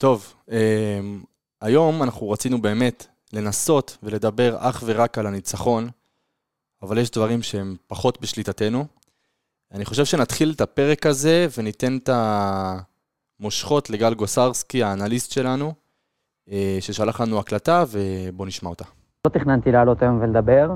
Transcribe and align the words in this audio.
טוב, 0.00 0.34
אה, 0.50 1.00
היום 1.60 2.02
אנחנו 2.02 2.30
רצינו 2.30 2.62
באמת 2.62 3.06
לנסות 3.32 3.98
ולדבר 4.02 4.56
אך 4.58 4.82
ורק 4.86 5.18
על 5.18 5.26
הניצחון, 5.26 5.88
אבל 6.82 6.98
יש 6.98 7.10
דברים 7.10 7.42
שהם 7.42 7.76
פחות 7.86 8.20
בשליטתנו. 8.20 8.84
אני 9.74 9.84
חושב 9.84 10.04
שנתחיל 10.04 10.52
את 10.56 10.60
הפרק 10.60 11.06
הזה 11.06 11.46
וניתן 11.58 11.96
את 11.96 12.10
המושכות 13.40 13.90
לגל 13.90 14.14
גוסרסקי, 14.14 14.82
האנליסט 14.82 15.32
שלנו, 15.32 15.72
אה, 16.50 16.78
ששלח 16.80 17.20
לנו 17.20 17.38
הקלטה, 17.38 17.84
ובואו 17.90 18.48
נשמע 18.48 18.70
אותה. 18.70 18.84
לא 19.26 19.30
תכננתי 19.30 19.72
לעלות 19.72 20.02
היום 20.02 20.20
ולדבר, 20.20 20.74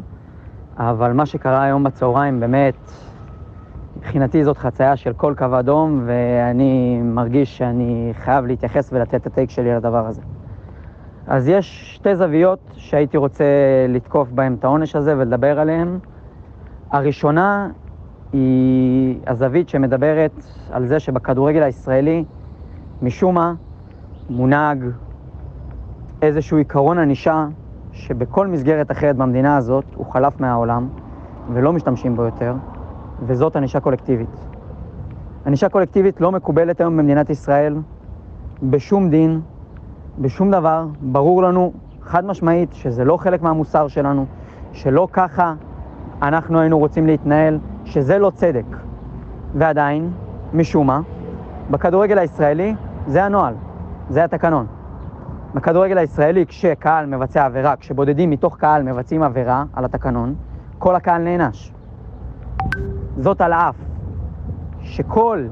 אבל 0.77 1.13
מה 1.13 1.27
שקרה 1.27 1.63
היום 1.63 1.85
בצהריים 1.85 2.41
באמת, 2.41 2.75
מבחינתי 3.97 4.45
זאת 4.45 4.59
חצייה 4.59 4.97
של 4.97 5.13
כל 5.13 5.35
קו 5.39 5.59
אדום, 5.59 6.03
ואני 6.07 7.01
מרגיש 7.05 7.59
שאני 7.59 8.13
חייב 8.15 8.47
להתייחס 8.47 8.93
ולתת 8.93 9.15
את 9.15 9.27
הטייק 9.27 9.51
שלי 9.51 9.75
לדבר 9.75 10.07
הזה. 10.07 10.23
אז 11.27 11.49
יש 11.49 11.95
שתי 11.95 12.17
זוויות 12.17 12.59
שהייתי 12.73 13.17
רוצה 13.17 13.45
לתקוף 13.89 14.31
בהן 14.31 14.55
את 14.55 14.65
העונש 14.65 14.97
הזה 14.97 15.15
ולדבר 15.19 15.61
עליהן. 15.61 15.99
הראשונה 16.91 17.69
היא 18.33 19.19
הזווית 19.27 19.69
שמדברת 19.69 20.45
על 20.71 20.87
זה 20.87 21.01
שבכדורגל 21.01 21.63
הישראלי, 21.63 22.25
משום 23.03 23.35
מה, 23.35 23.55
מונהג 24.31 24.85
איזשהו 26.23 26.57
עיקרון 26.57 26.99
ענישה 26.99 27.47
שבכל 27.93 28.47
מסגרת 28.47 28.91
אחרת 28.91 29.17
במדינה 29.17 29.57
הזאת 29.57 29.85
הוא 29.95 30.07
חלף 30.07 30.41
מהעולם 30.41 30.89
ולא 31.53 31.73
משתמשים 31.73 32.17
בו 32.17 32.23
יותר, 32.23 32.55
וזאת 33.27 33.57
ענישה 33.57 33.81
קולקטיבית. 33.81 34.47
ענישה 35.47 35.69
קולקטיבית 35.69 36.21
לא 36.21 36.33
מקובלת 36.33 36.81
היום 36.81 36.97
במדינת 36.97 37.31
ישראל 37.31 37.77
בשום 38.63 39.11
דין, 39.11 39.41
בשום 40.19 40.51
דבר. 40.51 40.87
ברור 41.01 41.43
לנו 41.43 41.73
חד 42.03 42.25
משמעית 42.25 42.73
שזה 42.73 43.05
לא 43.05 43.17
חלק 43.17 43.43
מהמוסר 43.43 43.89
שלנו, 43.89 44.27
שלא 44.73 45.09
ככה 45.13 45.55
אנחנו 46.23 46.61
היינו 46.61 46.79
רוצים 46.79 47.07
להתנהל, 47.07 47.59
שזה 47.85 48.19
לא 48.19 48.31
צדק. 48.35 48.65
ועדיין, 49.55 50.11
משום 50.53 50.87
מה, 50.87 51.01
בכדורגל 51.71 52.19
הישראלי 52.19 52.75
זה 53.07 53.25
הנוהל, 53.25 53.55
זה 54.09 54.25
התקנון. 54.25 54.67
בכדורגל 55.55 55.99
הישראלי, 55.99 56.47
כשקהל 56.47 57.07
מבצע 57.07 57.45
עבירה, 57.45 57.77
כשבודדים 57.77 58.31
מתוך 58.31 58.57
קהל 58.57 58.83
מבצעים 58.83 59.23
עבירה 59.23 59.65
על 59.73 59.85
התקנון, 59.85 60.35
כל 60.79 60.97
הקהל 60.97 61.23
נענש. 61.23 61.73
זאת 63.19 63.41
על 63.41 63.53
אף 63.53 63.77
שכל 64.83 65.47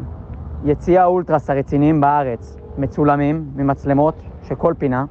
יציעי 0.64 0.98
האולטרס 0.98 1.50
הרציניים 1.50 2.00
בארץ 2.00 2.56
מצולמים 2.78 3.50
ממצלמות 3.56 4.14
של 4.42 4.54
כל 4.54 4.74
פינה, 4.78 5.04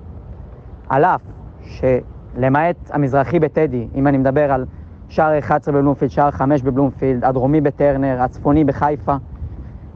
על 0.90 1.06
אף 1.06 1.22
שלמעט 1.62 2.76
המזרחי 2.90 3.40
בטדי, 3.40 3.88
אם 3.96 4.08
אני 4.08 4.18
מדבר 4.18 4.52
על 4.52 4.66
שער 5.10 5.40
11 5.40 5.74
בבלומפילד, 5.74 6.12
שער 6.12 6.32
5 6.32 6.62
בבלומפילד, 6.62 7.26
הדרומי 7.26 7.62
בטרנר, 7.62 8.22
הצפוני 8.22 8.64
בחיפה, 8.64 9.16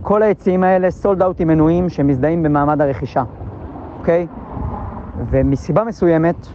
כל 0.02 0.24
היציעים 0.24 0.64
האלה 0.64 0.92
סולד 0.92 1.22
אאוטים 1.22 1.48
מנויים 1.48 1.90
שמזדהים 1.90 2.44
במעמד 2.44 2.82
הרכישה, 2.82 3.24
אוקיי? 4.00 4.28
ומסיבה 5.30 5.84
מסוימת, 5.84 6.48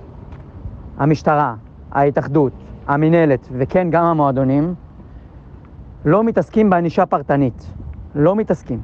המשטרה, 0.98 1.54
ההתאחדות, 1.92 2.52
המינהלת 2.86 3.48
וכן 3.52 3.90
גם 3.90 4.04
המועדונים 4.04 4.74
לא 6.04 6.24
מתעסקים 6.24 6.70
בענישה 6.70 7.06
פרטנית. 7.06 7.72
לא 8.14 8.36
מתעסקים. 8.36 8.80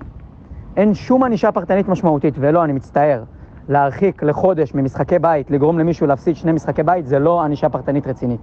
אין 0.77 0.95
שום 0.95 1.23
ענישה 1.23 1.53
פרטנית 1.53 1.89
משמעותית, 1.89 2.35
ולא, 2.39 2.65
אני 2.65 2.73
מצטער. 2.73 3.23
להרחיק 3.69 4.23
לחודש 4.23 4.75
ממשחקי 4.75 5.19
בית, 5.19 5.51
לגרום 5.51 5.79
למישהו 5.79 6.07
להפסיד 6.07 6.37
שני 6.37 6.53
משחקי 6.53 6.83
בית, 6.83 7.07
זה 7.07 7.19
לא 7.19 7.43
ענישה 7.43 7.69
פרטנית 7.69 8.07
רצינית. 8.07 8.41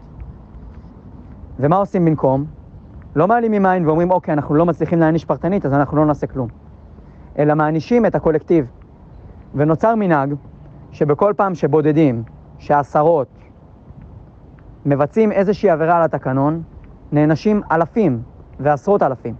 ומה 1.60 1.76
עושים 1.76 2.06
במקום? 2.06 2.46
לא 3.16 3.28
מעלימים 3.28 3.66
עין 3.66 3.88
ואומרים, 3.88 4.12
אוקיי, 4.12 4.34
אנחנו 4.34 4.56
לא 4.56 4.66
מצליחים 4.66 5.00
להעניש 5.00 5.26
פרטנית, 5.26 5.66
אז 5.66 5.74
אנחנו 5.74 5.98
לא 5.98 6.06
נעשה 6.06 6.28
כלום. 6.28 6.48
אלא 7.40 7.54
מענישים 7.54 8.06
את 8.06 8.16
הקולקטיב. 8.16 8.66
ונוצר 9.56 9.96
מנהג 9.96 10.34
שבכל 10.92 11.34
פעם 11.38 11.56
שבודדים, 11.56 12.24
שעשרות, 12.58 13.28
מבצעים 14.86 15.32
איזושהי 15.32 15.70
עבירה 15.70 15.98
על 15.98 16.04
התקנון, 16.04 16.62
נענשים 17.12 17.62
אלפים 17.72 18.22
ועשרות 18.60 19.04
אלפים. 19.04 19.36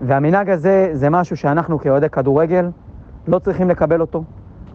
והמנהג 0.00 0.50
הזה 0.50 0.90
זה 0.92 1.10
משהו 1.10 1.36
שאנחנו 1.36 1.78
כאוהדי 1.78 2.08
כדורגל 2.08 2.70
לא 3.28 3.38
צריכים 3.38 3.70
לקבל 3.70 4.00
אותו, 4.00 4.24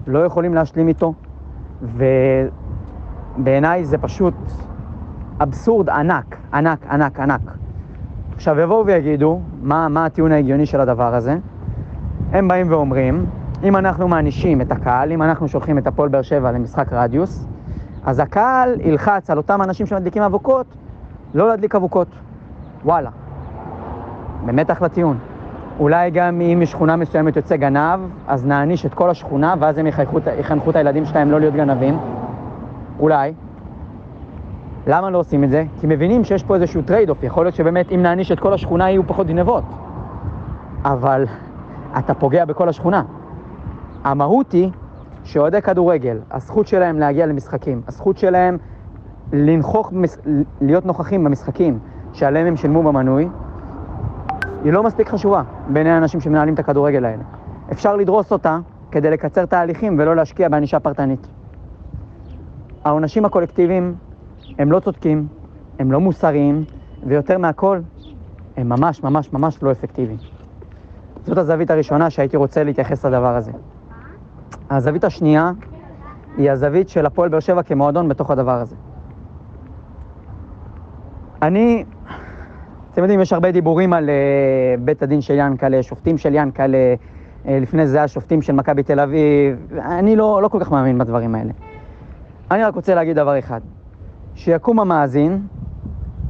לא 0.08 0.26
יכולים 0.26 0.54
להשלים 0.54 0.88
איתו, 0.88 1.14
ובעיניי 3.38 3.86
זה 3.86 3.98
פשוט 3.98 4.34
אבסורד 5.44 5.90
ענק, 5.90 6.36
ענק, 6.54 6.86
ענק, 6.90 7.20
ענק. 7.20 7.42
עכשיו 8.36 8.60
יבואו 8.60 8.86
ויגידו, 8.86 9.42
מה, 9.62 9.88
מה 9.88 10.06
הטיעון 10.06 10.32
ההגיוני 10.32 10.66
של 10.66 10.82
הדבר 10.82 11.16
הזה? 11.16 11.38
הם 12.32 12.48
באים 12.48 12.72
ואומרים, 12.72 13.26
אם 13.64 13.76
אנחנו 13.76 14.08
מענישים 14.08 14.62
את 14.62 14.72
הקהל, 14.72 15.12
אם 15.12 15.22
אנחנו 15.22 15.48
שולחים 15.48 15.78
את 15.78 15.88
הפועל 15.88 16.10
באר 16.10 16.22
שבע 16.22 16.52
למשחק 16.52 16.94
רדיוס, 16.94 17.46
אז 18.04 18.20
הקהל 18.20 18.82
ילחץ 18.82 19.30
על 19.30 19.38
אותם 19.38 19.62
אנשים 19.62 19.86
שמדליקים 19.86 20.24
אבוקות, 20.24 20.66
לא 21.34 21.48
להדליק 21.48 21.76
אבוקות. 21.76 22.08
וואלה. 22.86 23.10
באמת 24.46 24.72
אחלה 24.72 24.90
טיעון. 24.90 25.18
אולי 25.80 26.12
גם 26.12 26.42
אם 26.42 26.60
משכונה 26.62 26.96
מסוימת 26.96 27.36
יוצא 27.36 27.56
גנב, 27.56 28.00
אז 28.28 28.46
נעניש 28.46 28.86
את 28.86 28.94
כל 28.94 29.10
השכונה, 29.10 29.56
ואז 29.60 29.78
הם 29.78 29.88
יחנכו, 29.88 30.20
יחנכו 30.40 30.70
את 30.70 30.76
הילדים 30.76 31.06
שלהם 31.06 31.32
לא 31.32 31.40
להיות 31.40 31.54
גנבים. 31.54 31.98
אולי. 33.00 33.34
למה 34.88 35.10
לא 35.10 35.18
עושים 35.18 35.44
את 35.44 35.50
זה? 35.50 35.66
כי 35.80 35.88
מבינים 35.88 36.24
שיש 36.24 36.44
פה 36.44 36.56
איזשהו 36.56 36.82
trade-off. 36.82 37.24
יכול 37.24 37.46
להיות 37.46 37.56
שבאמת 37.56 37.92
אם 37.92 38.02
נעניש 38.02 38.32
את 38.32 38.40
כל 38.40 38.54
השכונה 38.54 38.90
יהיו 38.90 39.08
פחות 39.08 39.28
גנבות. 39.28 39.64
אבל 40.86 41.26
אתה 41.98 42.14
פוגע 42.14 42.46
בכל 42.46 42.70
השכונה. 42.70 43.04
המהות 44.04 44.52
היא 44.52 44.72
שאוהדי 45.24 45.62
כדורגל, 45.62 46.18
הזכות 46.32 46.68
שלהם 46.68 47.00
להגיע 47.00 47.26
למשחקים, 47.26 47.82
הזכות 47.88 48.18
שלהם 48.18 48.58
לנכוח, 49.34 49.92
להיות 50.62 50.86
נוכחים 50.86 51.24
במשחקים 51.24 51.80
שעליהם 52.14 52.48
הם 52.48 52.58
שילמו 52.58 52.84
במנוי, 52.84 53.30
היא 54.64 54.74
לא 54.74 54.84
מספיק 54.84 55.10
חשובה 55.10 55.42
בעיני 55.68 55.90
האנשים 55.90 56.20
שמנהלים 56.20 56.54
את 56.54 56.60
הכדורגל 56.60 57.06
האלה. 57.06 57.24
אפשר 57.72 57.96
לדרוס 57.96 58.32
אותה 58.32 58.60
כדי 58.92 59.10
לקצר 59.10 59.46
תהליכים 59.46 60.00
ולא 60.00 60.16
להשקיע 60.16 60.50
בענישה 60.50 60.80
פרטנית. 60.80 61.28
העונשים 62.86 63.26
הקולקטיביים 63.26 63.96
הם 64.60 64.72
לא 64.72 64.80
צודקים, 64.80 65.28
הם 65.80 65.92
לא 65.92 66.00
מוסריים, 66.00 66.64
ויותר 67.08 67.38
מהכל, 67.38 67.80
הם 68.58 68.70
ממש 68.70 69.04
ממש 69.04 69.34
ממש 69.34 69.64
לא 69.64 69.72
אפקטיביים. 69.72 70.18
זאת 71.26 71.38
הזווית 71.38 71.72
הראשונה 71.72 72.10
שהייתי 72.10 72.38
רוצה 72.38 72.64
להתייחס 72.64 73.06
לדבר 73.06 73.36
הזה. 73.36 73.52
הזווית 74.70 75.04
השנייה 75.04 75.52
היא 76.38 76.52
הזווית 76.52 76.90
של 76.90 77.06
הפועל 77.06 77.30
באר 77.30 77.40
שבע 77.40 77.64
כמועדון 77.64 78.10
בתוך 78.10 78.32
הדבר 78.32 78.60
הזה. 78.60 78.76
אני, 81.42 81.86
אתם 82.94 83.02
יודעים, 83.02 83.22
יש 83.22 83.34
הרבה 83.34 83.52
דיבורים 83.52 83.94
על 83.94 84.10
uh, 84.10 84.82
בית 84.82 85.04
הדין 85.04 85.22
של 85.22 85.34
ינקלה, 85.38 85.84
שופטים 85.84 86.18
של 86.18 86.36
ינקלה, 86.36 86.96
uh, 87.46 87.48
לפני 87.50 87.88
זה 87.88 88.04
השופטים 88.04 88.42
של 88.42 88.54
מכבי 88.54 88.84
תל 88.84 89.00
אביב, 89.00 89.74
אני 89.86 90.16
לא, 90.16 90.42
לא 90.42 90.48
כל 90.48 90.60
כך 90.60 90.72
מאמין 90.72 90.98
בדברים 90.98 91.36
האלה. 91.36 91.52
אני 92.52 92.64
רק 92.64 92.76
רוצה 92.76 92.96
להגיד 92.96 93.16
דבר 93.16 93.40
אחד, 93.40 93.62
שיקום 94.36 94.80
המאזין 94.80 95.42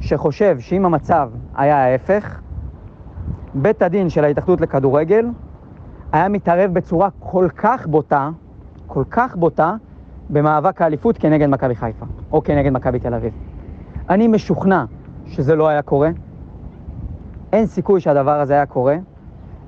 שחושב 0.00 0.56
שאם 0.60 0.84
המצב 0.84 1.30
היה 1.54 1.84
ההפך, 1.84 2.40
בית 3.54 3.82
הדין 3.82 4.08
של 4.08 4.24
ההתאחדות 4.24 4.60
לכדורגל 4.60 5.26
היה 6.12 6.28
מתערב 6.28 6.72
בצורה 6.72 7.08
כל 7.18 7.48
כך 7.56 7.86
בוטה, 7.86 8.30
כל 8.86 9.04
כך 9.10 9.36
בוטה, 9.36 9.74
במאבק 10.30 10.82
האליפות 10.82 11.18
כנגד 11.18 11.48
מכבי 11.48 11.74
חיפה, 11.74 12.06
או 12.32 12.42
כנגד 12.42 12.72
מכבי 12.72 12.98
תל 12.98 13.14
אביב. 13.14 13.32
אני 14.10 14.28
משוכנע 14.28 14.84
שזה 15.26 15.56
לא 15.56 15.68
היה 15.68 15.82
קורה. 15.82 16.10
אין 17.52 17.66
סיכוי 17.66 18.00
שהדבר 18.00 18.40
הזה 18.40 18.54
היה 18.54 18.66
קורה, 18.66 18.96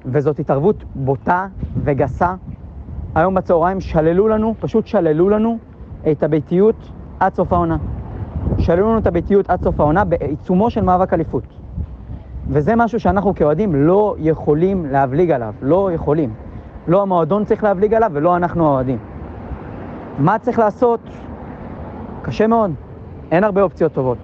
וזאת 0.06 0.38
התערבות 0.38 0.84
בוטה 0.94 1.46
וגסה. 1.84 2.34
היום 3.14 3.34
בצהריים 3.34 3.81
שללו 3.81 4.28
לנו, 4.28 4.54
פשוט 4.60 4.86
שללו 4.86 5.28
לנו 5.28 5.58
את 6.10 6.22
הביתיות 6.22 6.90
עד 7.20 7.34
סוף 7.34 7.52
העונה. 7.52 7.76
שללו 8.58 8.88
לנו 8.88 8.98
את 8.98 9.06
הביתיות 9.06 9.50
עד 9.50 9.62
סוף 9.62 9.81
העונה 9.81 10.04
בעיצומו 10.04 10.70
של 10.70 10.84
מאבק 10.84 11.12
אליפות. 11.12 11.44
וזה 12.48 12.76
משהו 12.76 13.00
שאנחנו 13.00 13.34
כאוהדים 13.34 13.75
לא 13.75 14.14
יכולים 14.19 14.86
להבליג 14.86 15.31
עליו, 15.31 15.54
לא 15.62 15.92
יכולים. 15.92 16.34
לא 16.88 17.02
המועדון 17.02 17.44
צריך 17.44 17.64
להבליג 17.64 17.94
עליו 17.94 18.10
ולא 18.14 18.36
אנחנו 18.36 18.66
האוהדים. 18.66 18.98
מה 20.19 20.38
צריך 20.38 20.58
לעשות? 20.58 21.00
קשה 22.22 22.46
מאוד, 22.46 22.70
אין 23.31 23.44
הרבה 23.44 23.62
אופציות 23.62 23.92
טובות. 23.92 24.19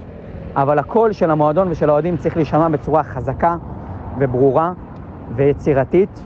אבל 0.57 0.79
הקול 0.79 1.13
של 1.13 1.31
המועדון 1.31 1.69
ושל 1.71 1.91
האוהדים 1.91 2.17
צריך 2.17 2.37
להישמע 2.37 2.69
בצורה 2.69 3.03
חזקה 3.03 3.57
וברורה 4.19 4.73
ויצירתית, 5.37 6.23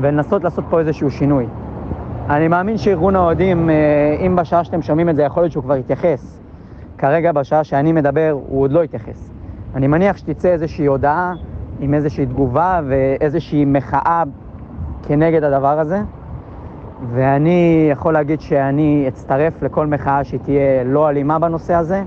ולנסות 0.00 0.44
לעשות 0.44 0.64
פה 0.70 0.80
איזשהו 0.80 1.10
שינוי. 1.10 1.46
אני 2.30 2.48
מאמין 2.48 2.78
שארגון 2.78 3.16
האוהדים, 3.16 3.70
אה, 3.70 3.74
אם 4.26 4.36
בשעה 4.36 4.64
שאתם 4.64 4.82
שומעים 4.82 5.08
את 5.08 5.16
זה, 5.16 5.22
יכול 5.22 5.42
להיות 5.42 5.52
שהוא 5.52 5.64
כבר 5.64 5.76
יתייחס. 5.76 6.40
כרגע, 6.98 7.32
בשעה 7.32 7.64
שאני 7.64 7.92
מדבר, 7.92 8.36
הוא 8.46 8.62
עוד 8.62 8.72
לא 8.72 8.84
יתייחס. 8.84 9.30
אני 9.74 9.86
מניח 9.86 10.16
שתצא 10.16 10.48
איזושהי 10.48 10.86
הודעה 10.86 11.32
עם 11.80 11.94
איזושהי 11.94 12.26
תגובה 12.26 12.80
ואיזושהי 12.88 13.64
מחאה 13.64 14.22
כנגד 15.02 15.44
הדבר 15.44 15.78
הזה. 15.78 16.00
ואני 17.10 17.88
יכול 17.92 18.12
להגיד 18.12 18.40
שאני 18.40 19.04
אצטרף 19.08 19.62
לכל 19.62 19.86
מחאה 19.86 20.24
שתהיה 20.24 20.84
לא 20.84 21.08
אלימה 21.08 21.38
בנושא 21.38 21.74
הזה, 21.74 22.02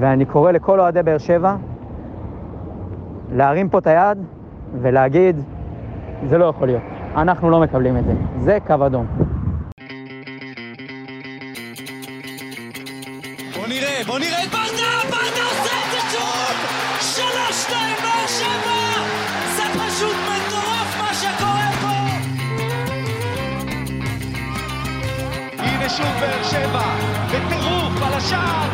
ואני 0.00 0.24
קורא 0.24 0.52
לכל 0.52 0.80
אוהדי 0.80 1.02
באר 1.02 1.18
שבע 1.18 1.56
להרים 3.32 3.68
פה 3.68 3.78
את 3.78 3.86
היד 3.86 4.18
ולהגיד, 4.82 5.36
זה 6.28 6.38
לא 6.38 6.44
יכול 6.44 6.66
להיות. 6.68 6.82
אנחנו 7.16 7.50
לא 7.50 7.60
מקבלים 7.60 7.96
את 7.96 8.04
זה. 8.04 8.12
זה 8.38 8.58
קו 8.66 8.86
אדום. 8.86 9.06
בוא 14.06 14.18
נראה, 14.18 14.42
את 14.44 14.50
ברדה! 14.50 14.92
ברדה 15.10 15.42
עושה 15.50 15.74
את 15.84 15.90
זה 15.90 16.00
שוב! 16.12 16.56
שלוש, 17.00 17.62
שתיים, 17.62 17.96
באר 18.02 18.26
שבע! 18.26 18.78
זה 19.56 19.62
פשוט 19.62 20.16
מטורף 20.30 20.96
מה 20.98 21.14
שקורה 21.14 21.70
פה! 21.80 21.96
הנה 25.58 25.88
שוב 25.88 26.06
באר 26.20 26.42
שבע, 26.42 26.82
בטירוף 27.26 28.02
על 28.06 28.12
השער, 28.14 28.68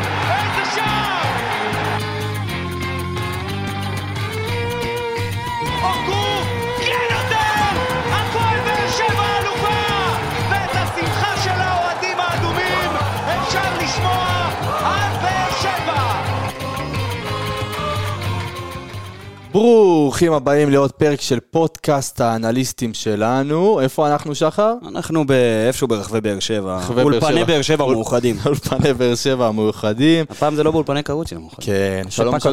ברוכים 19.53 20.33
הבאים 20.33 20.69
לעוד 20.69 20.91
פרק 20.91 21.21
של 21.21 21.39
פודקאסט 21.51 22.21
האנליסטים 22.21 22.93
שלנו. 22.93 23.79
איפה 23.79 24.07
אנחנו, 24.07 24.35
שחר? 24.35 24.73
אנחנו 24.87 25.25
באיפשהו 25.27 25.87
ברחבי 25.87 26.21
באר 26.21 26.39
שבע. 26.39 26.79
אולפני. 27.03 27.45
באר 27.45 27.61
שבע 27.61 27.83
אול- 27.83 27.95
מאוחדים. 27.95 28.35
אולפני 28.45 28.93
באר 28.93 29.15
שבע 29.15 29.47
המאוחדים. 29.47 30.25
הפעם 30.29 30.55
זה 30.55 30.63
לא 30.63 30.71
באולפני 30.71 31.03
קרוצ'י 31.03 31.35
המאוחדים. 31.35 31.65
כן, 31.65 32.03
שלום. 32.09 32.35
מיכל- 32.35 32.49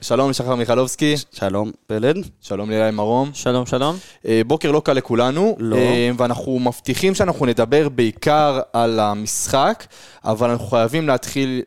שלום 0.00 0.32
שחר 0.32 0.54
מיכלובסקי, 0.54 1.14
שלום, 1.32 1.70
פלד. 1.86 2.16
שלום 2.40 2.70
לילי 2.70 2.90
מרום. 2.90 3.30
שלום, 3.32 3.66
שלום. 3.66 3.96
אה, 4.26 4.40
בוקר 4.46 4.70
לא 4.70 4.80
קל 4.84 4.92
לכולנו, 4.92 5.56
לא. 5.58 5.76
אה, 5.76 6.10
ואנחנו 6.18 6.58
מבטיחים 6.58 7.14
שאנחנו 7.14 7.46
נדבר 7.46 7.88
בעיקר 7.88 8.60
על 8.72 9.00
המשחק, 9.00 9.84
אבל 10.24 10.50
אנחנו 10.50 10.66
חייבים 10.66 11.06
להתחיל 11.08 11.62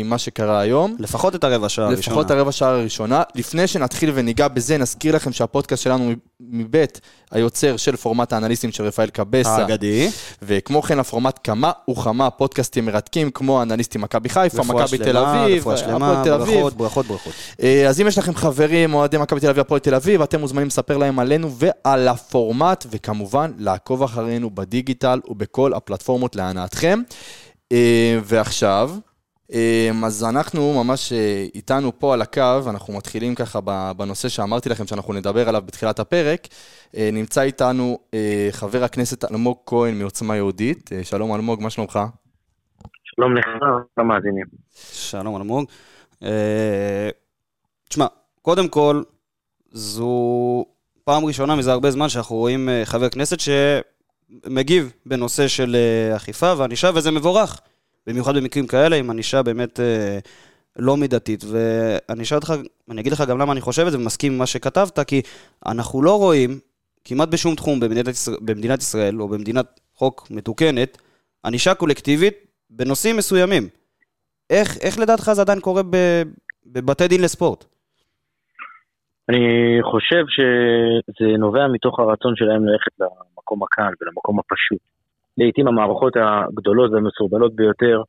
עם 0.00 0.10
מה 0.10 0.18
שקרה 0.18 0.60
היום. 0.60 0.96
לפחות 0.98 1.34
את 1.34 1.44
הרבע 1.44 1.68
שעה 1.68 1.84
הראשונה. 1.84 2.00
לפחות 2.00 2.30
הרבע 2.30 2.52
שעה 2.52 2.70
הראשונה. 2.70 3.22
לפני 3.34 3.66
שנתחיל 3.66 4.10
וניגע 4.14 4.48
בזה, 4.48 4.78
נזכיר 4.78 5.14
לכם 5.14 5.32
שהפודקאסט 5.32 5.82
שלנו 5.82 6.12
מבית 6.40 7.00
היוצר 7.30 7.76
של 7.76 7.96
פורמט 7.96 8.32
האנליסטים 8.32 8.72
של 8.72 8.84
רפאל 8.84 9.10
קבסה. 9.10 9.56
האגדי. 9.56 10.10
וכמו 10.42 10.82
כן 10.82 10.98
הפורמט 10.98 11.40
כמה 11.44 11.72
וכמה 11.90 12.30
פודקאסטים 12.30 12.86
מרתקים, 12.86 13.30
כמו 13.30 13.62
אנליסטים 13.62 14.00
מכבי 14.00 14.28
חיפה, 14.28 14.62
מכבי 14.62 14.98
תל 14.98 15.16
אביב, 15.16 15.58
רפואה 15.58 15.76
שלמה. 15.76 16.22
ברכות, 16.24 16.74
ברכות, 16.74 17.06
ברכות. 17.06 17.32
אה, 17.62 17.88
אז 17.88 18.00
אם 18.00 18.06
יש 18.06 18.18
לכם 18.18 18.34
חברים, 18.34 18.94
אוהדי 18.94 19.18
מכבי 19.18 19.40
תל 19.40 19.48
אביב, 19.48 19.60
הפועל 19.60 19.80
תל 19.80 19.94
אביב, 19.94 20.22
אתם 20.22 20.40
מוזמנים 20.40 20.66
לספר 20.66 20.96
להם 20.96 21.18
עלינו 21.18 21.50
ועל 21.50 22.08
הפורמט, 22.08 22.86
וכמובן 22.90 23.52
לעקוב 23.58 24.02
אחרינו 24.02 24.50
בדיגיטל 24.54 25.20
ובכל 25.28 25.74
הפלטפורמות 25.74 26.36
להנאתכם. 26.36 27.02
אה, 27.72 28.18
ועכשיו, 28.24 28.90
אה, 28.94 29.13
אז 30.04 30.24
אנחנו 30.24 30.84
ממש 30.84 31.12
אה, 31.12 31.46
איתנו 31.54 31.98
פה 31.98 32.14
על 32.14 32.22
הקו, 32.22 32.70
אנחנו 32.70 32.96
מתחילים 32.96 33.34
ככה 33.34 33.60
בנושא 33.96 34.28
שאמרתי 34.28 34.68
לכם 34.68 34.86
שאנחנו 34.86 35.12
נדבר 35.12 35.48
עליו 35.48 35.62
בתחילת 35.66 35.98
הפרק. 35.98 36.48
אה, 36.96 37.10
נמצא 37.12 37.42
איתנו 37.42 37.98
אה, 38.14 38.48
חבר 38.50 38.84
הכנסת 38.84 39.30
אלמוג 39.30 39.58
כהן 39.66 39.98
מעוצמה 39.98 40.36
יהודית. 40.36 40.90
שלום 41.02 41.34
אלמוג, 41.34 41.62
מה 41.62 41.70
שלומך? 41.70 41.98
שלום 43.04 43.36
לך, 43.36 43.46
למאזינים. 43.98 44.46
שלום 44.92 45.36
אלמוג. 45.36 45.64
תשמע, 47.88 48.06
קודם 48.42 48.68
כל, 48.68 49.02
זו 49.72 50.64
פעם 51.04 51.24
ראשונה 51.24 51.56
מזה 51.56 51.72
הרבה 51.72 51.90
זמן 51.90 52.08
שאנחנו 52.08 52.36
רואים 52.36 52.68
חבר 52.84 53.08
כנסת 53.08 53.36
שמגיב 53.40 54.92
בנושא 55.06 55.48
של 55.48 55.76
אכיפה 56.16 56.54
וענישה, 56.58 56.90
וזה 56.94 57.10
מבורך. 57.10 57.60
במיוחד 58.06 58.36
במקרים 58.36 58.66
כאלה, 58.66 58.96
עם 58.96 59.10
ענישה 59.10 59.42
באמת 59.42 59.80
אה, 59.80 60.18
לא 60.76 60.96
מידתית. 60.96 61.44
ואני 61.44 62.22
אשאל 62.22 62.38
אותך, 62.38 62.54
אני 62.90 63.00
אגיד 63.00 63.12
לך 63.12 63.24
גם 63.28 63.38
למה 63.38 63.52
אני 63.52 63.60
חושב 63.60 63.86
את 63.86 63.92
זה 63.92 63.98
ומסכים 63.98 64.32
עם 64.32 64.38
מה 64.38 64.46
שכתבת, 64.46 64.98
כי 65.06 65.22
אנחנו 65.66 66.02
לא 66.02 66.18
רואים 66.18 66.50
כמעט 67.04 67.28
בשום 67.28 67.54
תחום 67.54 67.80
במדינת, 67.80 68.08
ישראל, 68.08 68.36
במדינת 68.40 68.78
ישראל, 68.78 69.20
או 69.20 69.28
במדינת 69.28 69.80
חוק 69.94 70.26
מתוקנת, 70.30 70.98
ענישה 71.44 71.74
קולקטיבית 71.74 72.34
בנושאים 72.70 73.16
מסוימים. 73.16 73.68
איך, 74.50 74.78
איך 74.80 74.98
לדעתך 74.98 75.30
זה 75.32 75.42
עדיין 75.42 75.60
קורה 75.60 75.82
בבתי 76.66 77.08
דין 77.08 77.22
לספורט? 77.22 77.64
אני 79.28 79.78
חושב 79.82 80.24
שזה 80.28 81.38
נובע 81.38 81.66
מתוך 81.72 82.00
הרצון 82.00 82.36
שלהם 82.36 82.64
ללכת 82.66 82.92
למקום 83.00 83.62
הקל 83.62 83.92
ולמקום 84.00 84.38
הפשוט. 84.38 84.93
לעיתים 85.38 85.68
המערכות 85.68 86.12
הגדולות 86.16 86.92
והמסורבלות 86.92 87.56
ביותר, 87.56 88.02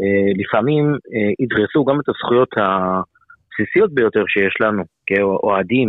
אה, 0.00 0.32
לפעמים 0.42 0.84
אה, 0.92 1.30
ידרסו 1.38 1.84
גם 1.84 2.00
את 2.00 2.08
הזכויות 2.08 2.48
הבסיסיות 2.56 3.94
ביותר 3.94 4.24
שיש 4.28 4.54
לנו 4.60 4.82
כאוהדים, 5.06 5.88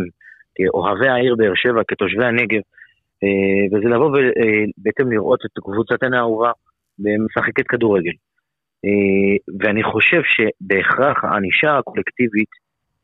כאוהבי 0.55 1.07
העיר 1.07 1.35
באר 1.35 1.55
שבע, 1.55 1.81
כתושבי 1.87 2.25
הנגב, 2.25 2.61
אה, 3.23 3.77
וזה 3.77 3.89
לבוא 3.89 4.07
ובעצם 4.09 5.11
לראות 5.11 5.39
את 5.45 5.63
קבוצתנו 5.63 6.15
האהובה 6.17 6.51
משחקת 6.99 7.67
כדורגל. 7.67 8.11
ואני 9.59 9.83
חושב 9.83 10.21
שבהכרח 10.23 11.23
הענישה 11.23 11.77
הקולקטיבית 11.77 12.49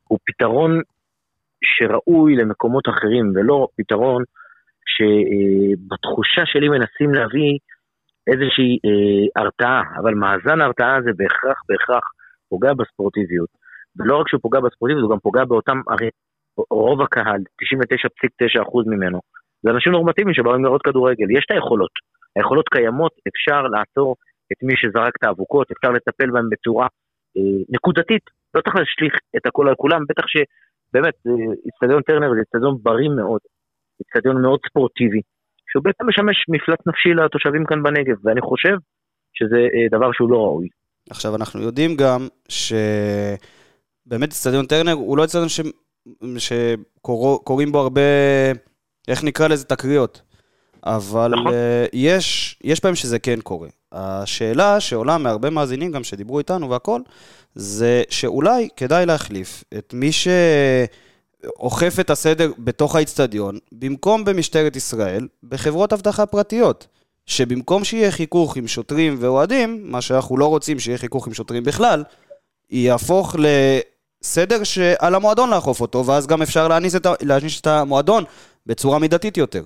הוא 0.08 0.20
פתרון 0.26 0.82
שראוי 1.64 2.36
למקומות 2.36 2.90
אחרים, 2.90 3.32
ולא 3.36 3.68
פתרון 3.78 4.24
שבתחושה 4.96 6.42
שלי 6.46 6.70
מנסים 6.70 7.14
להביא 7.14 7.54
איזושהי 8.32 8.72
אה, 8.86 9.42
הרתעה, 9.42 9.82
אבל 10.00 10.14
מאזן 10.14 10.62
ההרתעה 10.62 10.96
הזה 10.96 11.12
בהכרח, 11.18 11.58
בהכרח 11.70 12.04
פוגע 12.50 12.74
בספורטיביות. 12.74 13.50
ולא 13.98 14.18
רק 14.18 14.28
שהוא 14.30 14.42
פוגע 14.42 14.60
בספורטיביות, 14.60 15.04
הוא 15.04 15.12
גם 15.12 15.20
פוגע 15.20 15.46
באותם, 15.46 15.82
הרי 15.88 16.10
רוב 16.72 17.02
הקהל, 17.02 17.42
99.9% 17.64 18.84
ממנו, 18.88 19.20
זה 19.64 19.70
אנשים 19.72 19.92
נורמטיביים 19.92 20.34
שבאים 20.34 20.66
לראות 20.66 20.82
כדורגל. 20.82 21.32
יש 21.38 21.46
את 21.46 21.52
היכולות, 21.52 21.92
היכולות 22.36 22.70
קיימות, 22.70 23.12
אפשר 23.28 23.62
לעצור 23.62 24.16
את 24.52 24.64
מי 24.64 24.74
שזרק 24.78 25.14
את 25.18 25.24
האבוקות, 25.24 25.72
אפשר 25.72 25.92
לטפל 25.92 26.30
בהם 26.32 26.50
בצורה 26.52 26.88
אה, 27.38 27.64
נקודתית, 27.70 28.24
לא 28.54 28.62
צריך 28.62 28.76
להשליך 28.76 29.14
את 29.38 29.46
הכל 29.46 29.70
על 29.70 29.76
כולם, 29.76 30.02
בטח 30.10 30.26
שבאמת, 30.28 31.14
אה, 31.28 31.54
איצטדיון 31.66 32.02
טרנר 32.02 32.34
זה 32.34 32.40
איצטדיון 32.40 32.76
בריא 32.84 33.10
מאוד, 33.10 33.42
איצטדיון 34.00 34.42
מאוד 34.42 34.60
ספורטיבי, 34.70 35.22
שהוא 35.70 35.84
בעצם 35.84 36.04
משמש 36.10 36.46
מפלט 36.50 36.80
נפשי 36.88 37.10
לתושבים 37.10 37.66
כאן 37.66 37.84
בנגב, 37.84 38.16
ואני 38.24 38.42
חושב 38.42 38.76
שזה 39.34 39.60
אה, 39.74 39.98
דבר 39.98 40.12
שהוא 40.14 40.30
לא 40.30 40.38
ראוי. 40.38 40.68
עכשיו, 41.10 41.36
אנחנו 41.36 41.62
יודעים 41.62 41.96
גם 41.96 42.28
שבאמת 42.50 44.30
אצטדיון 44.30 44.66
טרנר 44.66 44.92
הוא 44.92 45.18
לא 45.18 45.24
אצטדיון 45.24 45.50
ש... 45.50 45.60
שקורים 46.38 47.72
בו 47.72 47.80
הרבה, 47.80 48.02
איך 49.08 49.24
נקרא 49.24 49.48
לזה, 49.48 49.66
תקריות. 49.66 50.22
אבל 50.86 51.32
נכון. 51.34 51.52
uh, 51.52 51.90
יש, 51.94 52.58
יש 52.64 52.80
פעמים 52.80 52.96
שזה 52.96 53.20
כן 53.20 53.42
קורה. 53.42 53.68
השאלה 53.92 54.80
שעולה 54.80 55.18
מהרבה 55.18 55.50
מאזינים 55.50 55.92
גם 55.92 56.04
שדיברו 56.04 56.40
איתנו 56.40 56.70
והכל, 56.70 57.02
זה 57.56 58.04
שאולי 58.10 58.70
כדאי 58.76 59.06
להחליף 59.06 59.64
את 59.78 59.94
מי 59.94 60.12
שאוכף 61.46 62.00
את 62.00 62.10
הסדר 62.10 62.52
בתוך 62.60 62.96
האיצטדיון, 62.96 63.56
במקום 63.72 64.26
במשטרת 64.26 64.76
ישראל, 64.76 65.28
בחברות 65.44 65.94
אבטחה 65.94 66.26
פרטיות. 66.26 66.88
שבמקום 67.26 67.84
שיהיה 67.84 68.12
חיכוך 68.12 68.58
עם 68.58 68.68
שוטרים 68.68 69.14
ואוהדים, 69.22 69.92
מה 69.92 70.02
שאנחנו 70.02 70.38
לא 70.38 70.48
רוצים 70.48 70.80
שיהיה 70.80 70.98
חיכוך 70.98 71.28
עם 71.28 71.34
שוטרים 71.34 71.64
בכלל, 71.64 72.04
יהפוך 72.72 73.36
לסדר 73.44 74.64
שעל 74.64 75.16
המועדון 75.16 75.50
לאכוף 75.50 75.82
אותו, 75.82 75.98
ואז 76.06 76.28
גם 76.28 76.42
אפשר 76.42 76.68
להעניש 76.68 76.96
את, 76.96 77.06
להעניש 77.28 77.62
את 77.62 77.68
המועדון 77.68 78.24
בצורה 78.66 79.00
מידתית 79.00 79.38
יותר. 79.38 79.64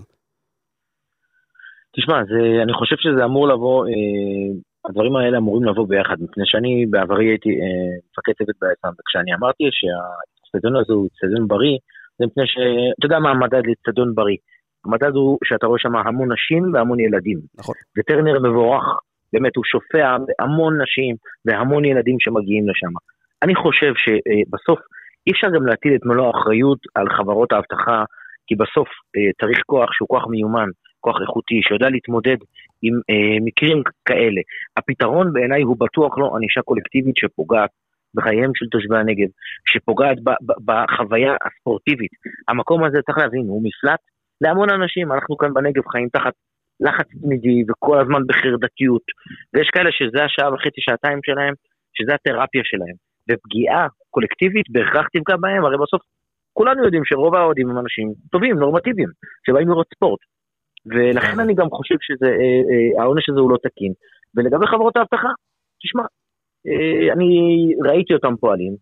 תשמע, 1.95 2.17
זה, 2.31 2.63
אני 2.63 2.73
חושב 2.73 2.95
שזה 2.99 3.25
אמור 3.25 3.47
לבוא, 3.47 3.85
אה, 3.87 4.49
הדברים 4.85 5.15
האלה 5.15 5.37
אמורים 5.37 5.63
לבוא 5.63 5.87
ביחד, 5.87 6.17
מפני 6.19 6.43
שאני 6.45 6.85
בעברי 6.89 7.25
הייתי 7.25 7.49
אה, 7.49 7.89
מפקד 8.11 8.33
צוות 8.37 8.55
באסם, 8.61 8.93
וכשאני 8.99 9.31
אמרתי 9.37 9.63
שהאצטדיון 10.51 10.75
הזה 10.75 10.93
הוא 10.93 11.07
אצטדיון 11.07 11.47
בריא, 11.47 11.77
זה 12.19 12.25
מפני 12.25 12.47
ש... 12.47 12.57
אתה 12.99 13.05
יודע 13.05 13.19
מה 13.19 13.29
המדד 13.29 13.61
לאצטדיון 13.65 14.15
בריא? 14.15 14.37
המדד 14.85 15.13
הוא 15.15 15.37
שאתה 15.43 15.67
רואה 15.67 15.79
שם 15.79 15.95
המון 15.95 16.31
נשים 16.31 16.73
והמון 16.73 16.99
ילדים. 16.99 17.39
נכון. 17.59 17.75
וטרנר 17.97 18.39
מבורך, 18.39 18.83
באמת 19.33 19.55
הוא 19.55 19.63
שופע 19.65 20.17
בהמון 20.27 20.81
נשים 20.81 21.15
והמון 21.45 21.85
ילדים 21.85 22.15
שמגיעים 22.19 22.69
לשם. 22.69 22.93
אני 23.43 23.55
חושב 23.55 23.93
שבסוף 24.03 24.79
אי 25.27 25.31
אפשר 25.31 25.47
גם 25.55 25.65
להטיל 25.65 25.95
את 25.95 26.05
מלוא 26.05 26.27
האחריות 26.27 26.79
על 26.95 27.09
חברות 27.09 27.51
האבטחה, 27.51 28.03
כי 28.47 28.55
בסוף 28.55 28.87
אה, 29.15 29.31
צריך 29.41 29.59
כוח 29.65 29.89
שהוא 29.93 30.07
כוח 30.07 30.27
מיומן, 30.27 30.69
כוח 30.99 31.15
איכותי, 31.21 31.59
שיודע 31.67 31.89
להתמודד 31.89 32.37
עם 32.81 32.93
אה, 33.09 33.37
מקרים 33.45 33.83
כאלה. 34.05 34.41
הפתרון 34.77 35.33
בעיניי 35.33 35.61
הוא 35.61 35.77
בטוח 35.79 36.17
לא 36.17 36.35
ענישה 36.35 36.61
קולקטיבית 36.61 37.17
שפוגעת 37.17 37.69
בחייהם 38.15 38.51
של 38.55 38.65
תושבי 38.71 38.97
הנגב, 38.97 39.29
שפוגעת 39.69 40.17
ב- 40.23 40.41
ב- 40.45 40.59
בחוויה 40.65 41.33
הספורטיבית. 41.45 42.11
המקום 42.47 42.83
הזה, 42.83 42.97
צריך 43.05 43.17
להבין, 43.17 43.45
הוא 43.47 43.61
מפלט 43.63 43.99
להמון 44.41 44.69
אנשים. 44.69 45.11
אנחנו 45.11 45.37
כאן 45.37 45.53
בנגב 45.53 45.83
חיים 45.91 46.09
תחת 46.09 46.33
לחץ 46.79 47.07
תמידי 47.21 47.63
וכל 47.69 47.99
הזמן 48.01 48.21
בחרדתיות, 48.27 49.05
ויש 49.53 49.69
כאלה 49.73 49.91
שזה 49.91 50.23
השעה 50.23 50.53
וחצי, 50.53 50.81
שעתיים 50.81 51.19
שלהם, 51.25 51.53
שזה 51.93 52.11
התרפיה 52.15 52.61
שלהם. 52.63 52.95
ופגיעה 53.29 53.87
קולקטיבית 54.09 54.65
בהכרח 54.69 55.07
תפגע 55.13 55.35
בהם, 55.37 55.65
הרי 55.65 55.77
בסוף 55.83 56.01
כולנו 56.53 56.83
יודעים 56.85 57.05
שרוב 57.05 57.35
האוהדים 57.35 57.69
הם 57.69 57.77
אנשים 57.77 58.13
טובים, 58.31 58.59
נורמטיביים, 58.59 59.09
שבאים 59.47 59.69
לראות 59.69 59.87
ספורט. 59.95 60.19
ולכן 60.85 61.39
אני 61.39 61.53
גם 61.53 61.69
חושב 61.69 61.95
שהעונש 62.05 63.29
הזה 63.29 63.39
הוא 63.39 63.51
לא 63.51 63.57
תקין. 63.63 63.93
ולגבי 64.35 64.67
חברות 64.67 64.97
האבטחה, 64.97 65.31
תשמע, 65.83 66.01
אה, 66.01 66.07
אני 67.13 67.31
ראיתי 67.85 68.13
אותם 68.13 68.35
פועלים. 68.39 68.75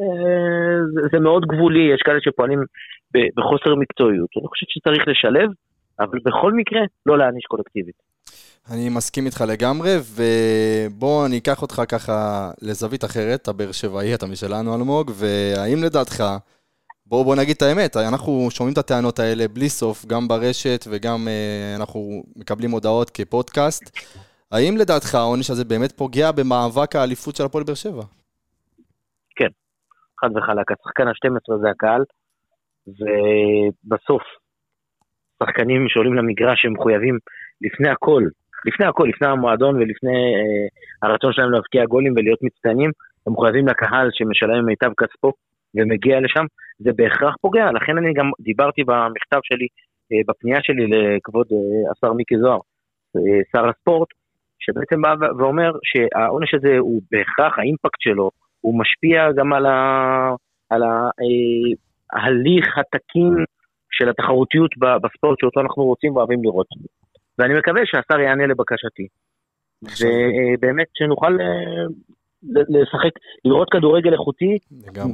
אה, 0.00 1.08
זה, 1.12 1.18
מאוד 1.20 1.42
גבולי, 1.46 1.94
יש 1.94 2.00
כאלה 2.04 2.18
שפועלים 2.20 2.58
בחוסר 3.14 3.74
מקצועיות. 3.74 4.28
אני 4.36 4.48
חושב 4.48 4.66
שצריך 4.68 5.08
לשלב, 5.08 5.50
אבל 6.00 6.18
בכל 6.24 6.52
מקרה, 6.52 6.80
לא 7.06 7.18
להעניש 7.18 7.44
קולקטיבית. 7.44 8.08
אני 8.72 8.88
מסכים 8.88 9.26
איתך 9.26 9.44
לגמרי, 9.48 9.90
ובוא 10.16 11.26
אני 11.26 11.38
אקח 11.38 11.62
אותך 11.62 11.82
ככה 11.88 12.50
לזווית 12.62 13.04
אחרת, 13.04 13.42
אתה 13.42 13.52
באר 13.52 13.72
שבעי, 13.72 14.14
אתה 14.14 14.26
משלנו 14.26 14.74
אלמוג, 14.74 15.10
והאם 15.14 15.84
לדעתך, 15.84 16.24
בוא, 17.06 17.24
בוא 17.24 17.36
נגיד 17.36 17.56
את 17.56 17.62
האמת, 17.62 17.96
אנחנו 17.96 18.48
שומעים 18.50 18.72
את 18.72 18.78
הטענות 18.78 19.18
האלה 19.18 19.48
בלי 19.48 19.68
סוף, 19.68 20.06
גם 20.06 20.28
ברשת 20.28 20.84
וגם 20.90 21.28
אה, 21.28 21.76
אנחנו 21.76 22.22
מקבלים 22.36 22.70
הודעות 22.70 23.10
כפודקאסט. 23.10 23.98
האם 24.52 24.74
לדעתך 24.80 25.14
העונש 25.14 25.50
הזה 25.50 25.64
באמת 25.64 25.92
פוגע 25.92 26.32
במאבק 26.32 26.96
האליפות 26.96 27.36
של 27.36 27.44
הפועל 27.44 27.64
באר 27.64 27.74
שבע? 27.74 28.02
חד 30.20 30.30
וחלק, 30.36 30.72
השחקן 30.72 31.08
ה-12 31.08 31.60
זה 31.62 31.70
הקהל, 31.70 32.02
ובסוף, 32.86 34.22
שחקנים 35.42 35.88
שעולים 35.88 36.14
למגרש 36.14 36.64
הם 36.64 36.72
מחויבים 36.72 37.18
לפני 37.60 37.88
הכל, 37.88 38.22
לפני 38.64 38.86
הכל, 38.86 39.06
לפני 39.08 39.28
המועדון 39.28 39.76
ולפני 39.76 40.18
אה, 40.38 41.08
הרצון 41.08 41.32
שלהם 41.32 41.50
להבקיע 41.50 41.84
גולים 41.84 42.12
ולהיות 42.16 42.42
מצטיינים, 42.42 42.90
הם 43.26 43.32
מחויבים 43.32 43.68
לקהל 43.68 44.08
שמשלם 44.12 44.66
מיטב 44.66 44.90
כספו 45.00 45.32
ומגיע 45.74 46.20
לשם, 46.20 46.44
זה 46.78 46.90
בהכרח 46.96 47.34
פוגע, 47.40 47.66
לכן 47.72 47.98
אני 47.98 48.12
גם 48.12 48.30
דיברתי 48.40 48.84
במכתב 48.84 49.40
שלי, 49.42 49.66
אה, 50.12 50.20
בפנייה 50.28 50.58
שלי 50.62 50.84
לכבוד 50.86 51.46
אה, 51.52 51.90
השר 51.92 52.12
מיקי 52.12 52.38
זוהר, 52.38 52.60
אה, 53.16 53.40
שר 53.52 53.68
הספורט, 53.68 54.08
שבעצם 54.68 55.02
בא 55.02 55.14
ואומר 55.38 55.70
שהעונש 55.84 56.54
הזה 56.54 56.78
הוא 56.78 57.02
בהכרח, 57.10 57.58
האימפקט 57.58 58.00
שלו, 58.00 58.30
הוא 58.60 58.80
משפיע 58.80 59.32
גם 59.32 59.52
על, 59.52 59.66
ה, 59.66 59.78
על 60.70 60.82
אה, 60.82 61.70
ההליך 62.12 62.78
התקין 62.78 63.34
של 63.90 64.08
התחרותיות 64.08 64.70
בספורט 65.02 65.38
שאותו 65.40 65.60
אנחנו 65.60 65.84
רוצים 65.84 66.16
ואוהבים 66.16 66.44
לראות. 66.44 66.66
ואני 67.38 67.54
מקווה 67.58 67.82
שהשר 67.84 68.20
יענה 68.20 68.46
לבקשתי. 68.46 69.06
ובאמת 69.82 70.86
שנוכל 70.94 71.40
אה, 71.40 71.84
לשחק, 72.68 73.14
לראות 73.44 73.68
כדורגל 73.72 74.12
איכותי. 74.12 74.58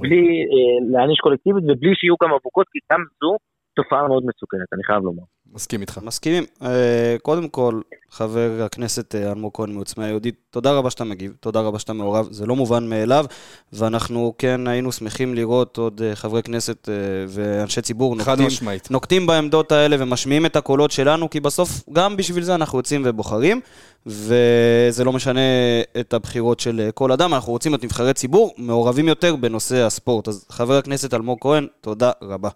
בלי 0.00 0.22
אה, 0.52 0.92
להעניש 0.92 1.18
קולקטיבית 1.20 1.64
ובלי 1.64 1.94
שיהיו 1.94 2.14
גם 2.22 2.30
אבוקות, 2.30 2.66
כי 2.72 2.78
גם 2.92 3.00
זו 3.20 3.36
תופעה 3.74 4.08
מאוד 4.08 4.22
מסוכנת, 4.26 4.68
אני 4.72 4.82
חייב 4.84 5.02
לומר. 5.02 5.22
מסכים 5.54 5.80
איתך. 5.80 5.98
מסכימים. 6.02 6.44
אה, 6.62 7.16
קודם 7.22 7.48
כל, 7.48 7.80
חבר 8.10 8.62
הכנסת 8.64 9.14
אה, 9.14 9.32
אלמוג 9.32 9.52
כהן 9.54 9.70
מעוצמה 9.72 10.08
יהודית, 10.08 10.34
תודה 10.50 10.72
רבה 10.72 10.90
שאתה 10.90 11.04
מגיב, 11.04 11.36
תודה 11.40 11.60
רבה 11.60 11.78
שאתה 11.78 11.92
מעורב, 11.92 12.28
זה 12.30 12.46
לא 12.46 12.56
מובן 12.56 12.88
מאליו, 12.88 13.24
ואנחנו 13.72 14.34
כן 14.38 14.66
היינו 14.66 14.92
שמחים 14.92 15.34
לראות 15.34 15.76
עוד 15.76 16.02
אה, 16.02 16.16
חברי 16.16 16.42
כנסת 16.42 16.88
ואנשי 17.28 17.80
ציבור 17.82 18.16
נוקטים. 18.16 18.48
נוקטים 18.90 19.26
בעמדות 19.26 19.72
האלה 19.72 19.96
ומשמיעים 19.98 20.46
את 20.46 20.56
הקולות 20.56 20.90
שלנו, 20.90 21.30
כי 21.30 21.40
בסוף 21.40 21.82
גם 21.92 22.16
בשביל 22.16 22.44
זה 22.44 22.54
אנחנו 22.54 22.78
יוצאים 22.78 23.02
ובוחרים, 23.04 23.60
וזה 24.06 25.04
לא 25.04 25.12
משנה 25.12 25.40
את 26.00 26.14
הבחירות 26.14 26.60
של 26.60 26.88
כל 26.94 27.12
אדם, 27.12 27.34
אנחנו 27.34 27.52
רוצים 27.52 27.72
להיות 27.72 27.84
נבחרי 27.84 28.14
ציבור 28.14 28.54
מעורבים 28.58 29.08
יותר 29.08 29.36
בנושא 29.36 29.76
הספורט. 29.76 30.28
אז 30.28 30.46
חבר 30.50 30.74
הכנסת 30.74 31.14
אלמוג 31.14 31.38
כהן, 31.40 31.66
תודה 31.80 32.10
רבה. 32.22 32.48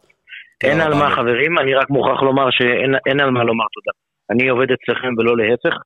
אין 0.65 0.81
על 0.81 0.95
מה. 0.95 1.11
חברים, 1.17 1.59
אני 1.59 1.75
רק 1.75 1.91
מוכרח 1.91 2.23
לומר 2.23 2.51
שאין 2.51 2.95
אין 3.07 3.21
על 3.21 3.31
מה 3.31 3.45
לומר 3.45 3.65
תודה. 3.75 3.93
אני 4.31 4.49
עובד 4.49 4.67
אצלכם 4.71 5.09
ולא 5.19 5.37
להפך, 5.37 5.77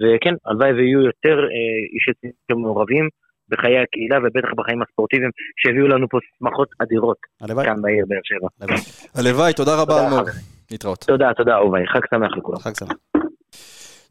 וכן, 0.00 0.34
הלוואי 0.46 0.72
ויהיו 0.72 1.00
יותר 1.00 1.36
אה, 1.54 1.76
אישי 1.94 2.12
ציבור 2.20 2.36
שמעורבים 2.52 3.08
בחיי 3.48 3.78
הקהילה 3.78 4.18
ובטח 4.18 4.48
בחיים 4.56 4.82
הספורטיביים 4.82 5.30
שהביאו 5.56 5.88
לנו 5.88 6.08
פה 6.08 6.18
שמחות 6.38 6.68
אדירות 6.82 7.16
הלוואי. 7.40 7.66
כאן 7.66 7.82
בעיר 7.82 8.04
באר 8.08 8.20
שבע. 8.24 8.48
הלוואי. 9.14 9.52
תודה 9.52 9.74
רבה 9.82 9.94
תודה, 9.94 10.08
אלמוג. 10.08 10.28
להתראות. 10.70 10.98
תודה, 10.98 11.30
תודה 11.36 11.54
אהוביי, 11.54 11.86
חג 11.86 12.00
שמח 12.10 12.36
לכולם. 12.36 12.58
חג 12.58 12.74
שמח. 12.74 12.92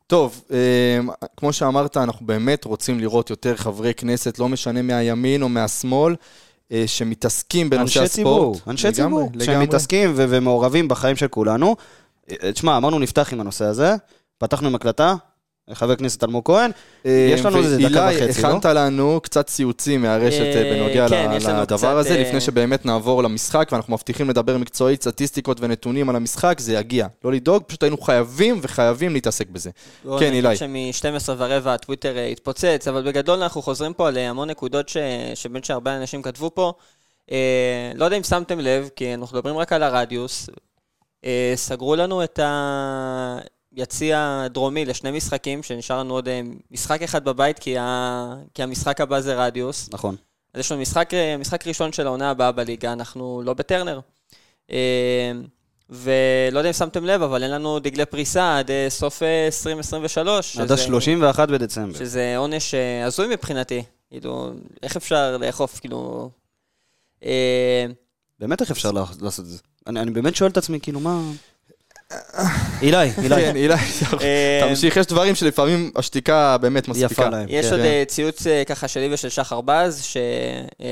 טוב, 0.08 0.44
אה, 0.52 1.00
כמו 1.38 1.54
שאמרת, 1.54 1.98
אנחנו 1.98 2.26
באמת 2.26 2.66
רוצים 2.66 3.00
לראות 3.00 3.30
יותר 3.30 3.56
חברי 3.56 3.94
כנסת, 3.94 4.40
לא 4.40 4.48
משנה 4.48 4.82
מהימין 4.82 5.42
או 5.42 5.50
מהשמאל, 5.50 6.16
שמתעסקים 6.86 7.70
בנושא 7.70 8.00
אנשי 8.00 8.14
ציבור, 8.14 8.52
הספורט. 8.52 8.68
אנשי 8.68 8.88
לגמרי, 8.88 8.96
ציבור, 8.96 9.30
לגמרי. 9.34 9.46
שמתעסקים 9.66 10.14
ו- 10.16 10.26
ומעורבים 10.30 10.88
בחיים 10.88 11.16
של 11.16 11.28
כולנו. 11.28 11.76
אה, 12.32 12.52
תשמע, 12.52 12.78
אמרנו 12.78 13.00
נפתח 13.00 13.34
עם 13.34 13.40
הנושא 13.40 13.66
הזה, 13.66 13.96
פתחנו 14.38 14.68
עם 14.68 14.76
הקלטה, 14.76 15.16
חבר 15.74 15.92
הכנסת 15.92 16.24
אלמוג 16.24 16.46
כהן, 16.46 16.72
יש 17.06 17.46
לנו 17.46 17.58
איזה 17.58 17.78
דקה 17.78 18.10
וחצי, 18.16 18.42
לא? 18.42 18.48
הכנת 18.48 18.66
לנו 18.66 19.20
קצת 19.24 19.48
ציוצים 19.48 20.02
מהרשת 20.02 20.42
אה, 20.42 20.64
אה, 20.64 20.74
בנוגע 20.74 21.10
כן, 21.10 21.32
לדבר 21.62 21.98
הזה, 21.98 22.16
אה, 22.16 22.22
לפני 22.22 22.42
שבאמת 22.42 22.86
נעבור 22.86 23.24
למשחק, 23.24 23.70
ואנחנו 23.72 23.94
מבטיחים 23.94 24.30
לדבר 24.30 24.58
מקצועית, 24.58 25.02
סטטיסטיקות 25.02 25.58
ונתונים 25.62 26.10
על 26.10 26.16
המשחק, 26.16 26.60
זה 26.60 26.74
יגיע. 26.74 27.08
לא 27.24 27.32
לדאוג, 27.32 27.64
פשוט 27.68 27.84
היינו 27.84 27.98
חייבים 27.98 28.60
וחייבים 28.62 29.14
להתעסק 29.14 29.50
בזה. 29.50 29.70
כן, 30.20 30.34
אילי. 30.34 30.56
שמ-12 30.56 31.30
ורבע 31.38 31.74
הטוויטר 31.74 32.18
אה, 32.18 32.26
התפוצץ, 32.26 32.88
אבל 32.88 33.04
בגדול 33.04 33.44
אנחנו 33.44 33.62
חוזרים 33.62 33.94
פה 33.94 34.08
על 34.08 34.18
אה, 34.18 34.30
המון 34.30 34.50
נקודות 34.50 34.90
ש... 34.90 34.98
שבאמת 35.36 35.66
שהרבה 35.66 35.98
אנשים 35.98 36.22
כתבו 36.22 36.52
פה. 36.54 36.74
אה, 37.32 37.92
לא 37.96 38.06
יודע 38.06 38.18
אם 38.18 38.24
שמתם 38.24 38.60
לב, 38.60 38.90
כי 38.96 39.14
אנחנו 39.14 39.38
מדברים 39.38 39.58
רק 39.58 39.74
על 39.74 39.84
הרדיוס. 39.84 40.50
אה, 41.26 41.54
סגרו 41.56 41.96
לנו 41.96 42.24
את 42.24 42.40
היציע 43.76 44.42
הדרומי 44.46 44.86
לשני 44.86 45.12
משחקים, 45.12 45.64
שנשאר 45.64 46.00
לנו 46.00 46.14
עוד 46.14 46.28
אה, 46.28 46.42
משחק 46.72 47.02
אחד 47.02 47.26
בבית, 47.26 47.60
כי, 47.60 47.78
ה... 47.78 48.36
כי 48.54 48.64
המשחק 48.64 49.02
הבא 49.02 49.20
זה 49.20 49.46
רדיוס. 49.46 49.90
נכון. 49.94 50.16
אז 50.54 50.60
יש 50.60 50.72
לנו 50.72 50.82
משחק, 50.82 51.14
אה, 51.14 51.38
משחק 51.38 51.68
ראשון 51.68 51.92
של 51.94 52.08
העונה 52.08 52.30
הבאה 52.30 52.52
בליגה, 52.52 52.94
אנחנו 52.94 53.42
לא 53.46 53.54
בטרנר. 53.54 54.00
אה, 54.72 55.32
ולא 55.90 56.60
יודע 56.60 56.70
אם 56.70 56.74
שמתם 56.74 57.06
לב, 57.06 57.22
אבל 57.22 57.44
אין 57.44 57.52
לנו 57.52 57.80
דגלי 57.80 58.06
פריסה 58.06 58.58
עד 58.58 58.70
סוף 58.90 59.24
אה, 59.24 59.46
2023. 59.46 60.58
עד 60.58 60.68
שזה- 60.78 60.96
ה-31 60.96 61.46
בדצמבר. 61.46 61.98
שזה 62.00 62.38
עונש 62.38 62.74
הזוי 63.06 63.28
מבחינתי. 63.28 63.84
כאילו, 64.10 64.52
איך 64.84 64.96
אפשר 64.96 65.38
לאכוף, 65.38 65.80
כאילו... 65.80 66.30
באמת 68.40 68.62
איך 68.62 68.72
אפשר 68.72 68.92
לעשות 68.92 69.46
את 69.46 69.50
זה? 69.50 69.58
אני 69.88 70.00
אני 70.00 70.12
באמת 70.12 70.36
שואל 70.36 70.50
את 70.52 70.58
עצמי, 70.58 70.80
כאילו, 70.80 71.00
מה... 71.00 71.22
אילי, 72.82 72.98
אילי, 73.18 73.36
כן, 73.36 73.56
אילי, 73.56 73.74
אה, 74.22 74.62
תמשיך, 74.70 74.98
יש 74.98 75.06
דברים 75.06 75.36
שלפעמים 75.36 75.92
השתיקה 75.96 76.58
באמת 76.58 76.88
מספיקה. 76.88 77.06
יפה 77.06 77.30
להם. 77.30 77.46
יש 77.50 77.66
כן. 77.66 77.72
עוד 77.72 77.82
אה, 77.82 78.04
ציוץ 78.08 78.48
אה, 78.48 78.64
ככה 78.66 78.88
שלי 78.88 79.14
ושל 79.14 79.30
שחר 79.30 79.62
בז, 79.62 80.04
ש... 80.04 80.18
אה, 80.82 80.88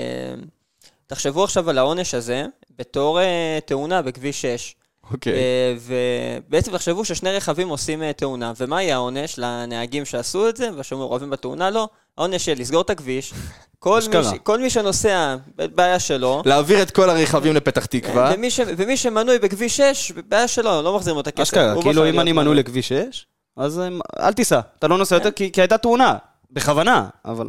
תחשבו 1.07 1.43
עכשיו 1.43 1.69
על 1.69 1.77
העונש 1.77 2.13
הזה 2.13 2.45
בתור 2.77 3.19
תאונה 3.65 4.01
בכביש 4.01 4.41
6. 4.41 4.75
אוקיי. 5.11 5.33
ובעצם 5.79 6.71
תחשבו 6.71 7.05
ששני 7.05 7.31
רכבים 7.31 7.69
עושים 7.69 8.11
תאונה, 8.11 8.53
ומה 8.57 8.83
יהיה 8.83 8.95
העונש 8.95 9.35
לנהגים 9.37 10.05
שעשו 10.05 10.49
את 10.49 10.57
זה 10.57 10.69
ושהיו 10.77 10.97
מעורבים 10.97 11.29
בתאונה? 11.29 11.69
לא, 11.69 11.89
העונש 12.17 12.47
יהיה 12.47 12.55
לסגור 12.59 12.81
את 12.81 12.89
הכביש. 12.89 13.33
כל 13.79 14.01
מי. 14.09 14.23
ש... 14.23 14.27
כל 14.43 14.59
מי 14.59 14.69
שנוסע, 14.69 15.35
בעיה 15.55 15.99
שלו. 15.99 16.41
להעביר 16.45 16.81
את 16.81 16.91
כל 16.91 17.09
הרכבים 17.09 17.55
לפתח 17.55 17.85
תקווה. 17.85 18.31
ומי, 18.35 18.51
ש... 18.51 18.59
ומי 18.77 18.97
שמנוי 18.97 19.39
בכביש 19.39 19.77
6, 19.77 20.11
בעיה 20.11 20.47
שלו, 20.47 20.81
לא 20.81 20.95
מחזירים 20.95 21.15
לו 21.15 21.21
את 21.21 21.27
הכסף. 21.27 21.41
אשכרה, 21.41 21.81
כאילו 21.81 22.09
אם 22.09 22.19
אני 22.19 22.31
מנוי 22.31 22.55
לכביש 22.55 22.87
6, 22.87 23.25
אז 23.57 23.79
אה, 23.79 23.87
אל 24.27 24.33
תיסע, 24.33 24.59
אתה 24.79 24.87
לא 24.87 24.97
נוסע 24.97 25.15
יותר 25.15 25.31
כי 25.31 25.51
כי 25.51 25.61
הייתה 25.61 25.77
תאונה, 25.77 26.15
בכוונה, 26.51 27.09
אבל... 27.25 27.47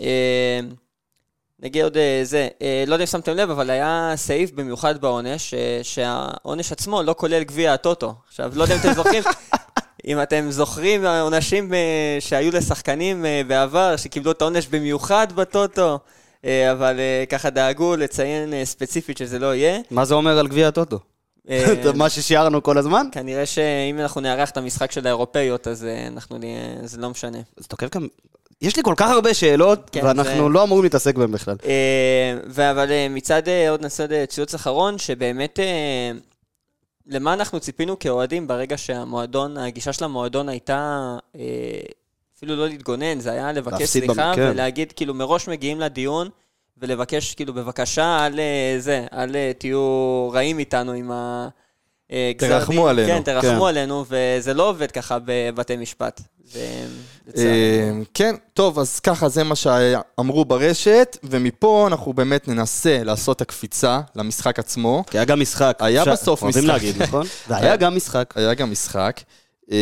אה, 0.00 0.60
נגיד 1.60 1.84
עוד 1.84 1.96
אה, 1.96 2.20
זה, 2.22 2.48
לא 2.86 2.94
יודע 2.94 3.02
אם 3.02 3.06
שמתם 3.06 3.36
לב, 3.36 3.50
אבל 3.50 3.70
היה 3.70 4.12
סעיף 4.16 4.50
במיוחד 4.50 5.00
בעונש, 5.00 5.54
שהעונש 5.82 6.72
עצמו 6.72 7.02
לא 7.02 7.14
כולל 7.18 7.42
גביע 7.42 7.72
הטוטו. 7.72 8.14
עכשיו, 8.28 8.52
לא 8.54 8.62
יודע 8.62 8.74
אם 8.74 8.80
אתם 8.80 8.92
זוכרים, 8.92 9.22
אם 10.06 10.22
אתם 10.22 10.50
זוכרים 10.50 11.04
עונשים 11.06 11.74
אה, 11.74 11.78
שהיו 12.20 12.52
לשחקנים 12.52 13.26
אה, 13.26 13.42
בעבר, 13.46 13.96
שקיבלו 13.96 14.32
את 14.32 14.42
העונש 14.42 14.66
במיוחד 14.66 15.26
בטוטו, 15.34 15.98
אה, 16.44 16.72
אבל 16.72 17.00
ככה 17.28 17.50
דאגו 17.50 17.96
לציין 17.96 18.64
ספציפית 18.64 19.16
שזה 19.18 19.38
לא 19.38 19.54
יהיה. 19.54 19.78
מה 19.90 20.04
זה 20.04 20.14
אומר 20.14 20.38
על 20.38 20.48
גביע 20.48 20.68
הטוטו? 20.68 20.98
מה 21.94 22.10
ששיערנו 22.10 22.62
כל 22.62 22.78
הזמן? 22.78 23.06
כנראה 23.12 23.46
שאם 23.46 23.98
אנחנו 23.98 24.20
נארח 24.20 24.50
את 24.50 24.56
המשחק 24.56 24.92
של 24.92 25.06
האירופאיות, 25.06 25.68
אז 25.68 25.86
אנחנו 26.08 26.38
נהיה, 26.38 26.60
זה 26.84 27.00
לא 27.00 27.10
משנה. 27.10 27.38
זה 27.56 27.68
תוקף 27.68 27.94
גם... 27.96 28.06
יש 28.62 28.76
לי 28.76 28.82
כל 28.82 28.94
כך 28.96 29.10
הרבה 29.10 29.34
שאלות, 29.34 29.90
כן, 29.92 30.04
ואנחנו 30.04 30.48
זה- 30.48 30.48
לא 30.54 30.62
אמורים 30.62 30.84
להתעסק 30.84 31.14
בהן 31.14 31.32
בכלל. 31.32 31.56
אבל 32.70 32.90
מצד 33.10 33.42
עוד 33.70 33.82
נעשה 33.82 34.26
ציוץ 34.26 34.54
אחרון, 34.54 34.98
שבאמת, 34.98 35.58
למה 37.06 37.34
אנחנו 37.34 37.60
ציפינו 37.60 37.98
כאוהדים 37.98 38.46
ברגע 38.46 38.78
שהמועדון, 38.78 39.56
הגישה 39.58 39.92
של 39.92 40.04
המועדון 40.04 40.48
הייתה 40.48 41.00
אה, 41.36 41.40
אפילו 42.36 42.56
לא 42.56 42.68
להתגונן, 42.68 43.20
זה 43.20 43.32
היה 43.32 43.52
לבקש 43.52 43.82
סליחה 43.82 44.12
במ- 44.30 44.36
כן. 44.36 44.48
ולהגיד, 44.52 44.92
כאילו, 44.92 45.14
מראש 45.14 45.48
מגיעים 45.48 45.80
לדיון 45.80 46.28
ולבקש, 46.78 47.34
כאילו, 47.34 47.54
בבקשה, 47.54 48.26
אל 48.26 48.40
אה, 48.40 48.74
זה, 48.78 49.06
אל 49.12 49.36
אה, 49.36 49.52
תהיו 49.58 49.80
רעים 50.32 50.58
איתנו 50.58 50.92
עם 50.92 51.10
ה... 51.10 51.48
אה, 52.12 52.32
תרחמו 52.38 52.74
דין. 52.74 52.88
עלינו. 52.88 53.08
כן, 53.08 53.22
תרחמו 53.22 53.60
כן. 53.60 53.68
עלינו, 53.68 54.04
וזה 54.08 54.54
לא 54.54 54.68
עובד 54.68 54.90
ככה 54.90 55.18
בבתי 55.24 55.76
משפט. 55.76 56.20
אה, 57.36 57.90
כן, 58.14 58.34
טוב, 58.54 58.78
אז 58.78 59.00
ככה 59.00 59.28
זה 59.28 59.44
מה 59.44 59.56
שאמרו 59.56 60.44
ברשת, 60.44 61.16
ומפה 61.24 61.86
אנחנו 61.86 62.12
באמת 62.12 62.48
ננסה 62.48 63.04
לעשות 63.04 63.36
את 63.36 63.40
הקפיצה 63.40 64.00
למשחק 64.16 64.58
עצמו. 64.58 65.04
כי 65.10 65.18
היה 65.18 65.24
גם 65.24 65.40
משחק. 65.40 65.78
היה 65.80 66.04
בסוף 66.04 66.42
אוהבים 66.42 66.64
משחק. 66.64 66.72
להגיד, 66.72 67.02
נכון? 67.02 67.26
והיה 67.48 67.76
גם 67.76 67.96
משחק. 67.96 68.34
היה 68.36 68.54
גם 68.54 68.70
משחק. 68.70 69.20
אה, 69.72 69.76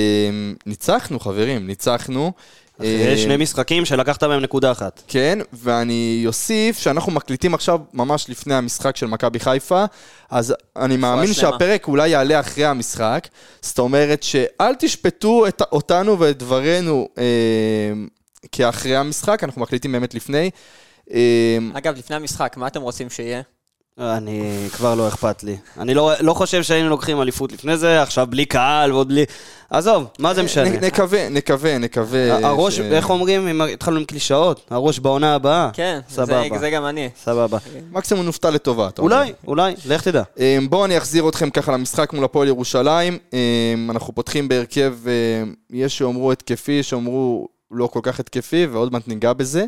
ניצחנו, 0.67 1.21
חברים, 1.21 1.67
ניצחנו. 1.67 2.33
אחרי 2.81 3.13
אה, 3.13 3.17
שני 3.17 3.37
משחקים 3.37 3.85
שלקחת 3.85 4.25
מהם 4.25 4.41
נקודה 4.41 4.73
אחת. 4.73 5.03
כן, 5.09 5.39
ואני 5.53 6.23
אוסיף 6.27 6.79
שאנחנו 6.79 7.13
מקליטים 7.13 7.55
עכשיו 7.55 7.81
ממש 7.95 8.27
לפני 8.29 8.55
המשחק 8.55 8.97
של 8.97 9.07
מכבי 9.07 9.41
חיפה, 9.41 9.85
אז 10.31 10.55
אני 10.77 10.97
מאמין 10.97 11.33
שלמה. 11.33 11.53
שהפרק 11.53 11.89
אולי 11.89 12.09
יעלה 12.09 12.41
אחרי 12.41 12.65
המשחק, 12.65 13.29
זאת 13.63 13.79
אומרת 13.79 14.23
שאל 14.23 14.75
תשפטו 14.79 15.47
את, 15.47 15.63
אותנו 15.73 16.19
ואת 16.19 16.39
דברינו 16.39 17.09
אה, 17.19 17.25
כאחרי 18.53 18.97
המשחק, 18.97 19.45
אנחנו 19.45 19.63
מקליטים 19.63 19.93
באמת 19.93 20.15
לפני. 20.15 20.51
אה, 21.13 21.59
אגב, 21.73 21.99
לפני 21.99 22.17
המשחק, 22.17 22.57
מה 22.57 22.67
אתם 22.67 22.83
רוצים 22.83 23.11
שיהיה? 23.11 23.43
אני 24.01 24.43
כבר 24.73 24.95
לא 24.95 25.09
אכפת 25.09 25.43
לי. 25.43 25.57
אני 25.79 25.95
לא 25.95 26.13
לא 26.21 26.35
חושב 26.35 26.63
שהיינו 26.63 26.89
לוקחים 26.89 27.23
אליפות 27.23 27.53
לפני 27.53 27.77
זה, 27.77 28.03
עכשיו 28.03 28.27
בלי 28.31 28.45
קהל 28.45 28.93
ועוד 28.93 29.09
בלי... 29.09 29.25
עזוב, 29.71 30.05
מה 30.19 30.35
זה 30.35 30.43
משנה? 30.43 30.69
נ- 30.71 30.85
נקווה, 30.85 31.29
נקווה, 31.29 31.79
נקווה. 31.79 32.47
הראש, 32.49 32.77
ש- 32.77 32.81
איך 32.81 33.11
אומרים, 33.11 33.49
אם 33.49 33.61
התחלנו 33.63 33.99
עם 33.99 34.05
קלישאות, 34.05 34.67
הראש 34.71 34.99
בעונה 34.99 35.35
הבאה. 35.35 35.71
כן, 35.73 36.01
זה, 36.09 36.15
סבבה. 36.15 36.59
זה 36.59 36.71
גם 36.71 36.87
אני. 36.87 37.09
סבבה. 37.25 37.59
מקסימום 37.93 38.25
נופתע 38.27 38.51
לטובה. 38.51 38.89
אתה 38.89 39.03
אומר. 39.03 39.17
אולי, 39.17 39.33
אולי, 39.47 39.75
לך 39.87 40.03
תדע. 40.03 40.23
אמ, 40.39 40.67
בואו 40.71 40.85
אני 40.85 40.99
אחזיר 40.99 41.29
אתכם 41.29 41.51
ככה 41.51 41.73
למשחק 41.73 42.13
מול 42.13 42.25
הפועל 42.25 42.49
ירושלים. 42.49 43.19
אמ, 43.33 43.39
אנחנו 43.91 44.15
פותחים 44.15 44.49
בהרכב, 44.49 44.95
אמ, 45.07 45.55
יש 45.71 45.99
שיאמרו 45.99 46.33
התקפי, 46.33 46.73
יש 46.73 46.89
שיאמרו 46.91 47.49
לא 47.71 47.87
כל 47.87 48.01
כך 48.03 48.21
התקפי, 48.21 48.67
ועוד 48.67 48.93
מעט 48.93 49.09
ניגע 49.09 49.33
בזה. 49.33 49.65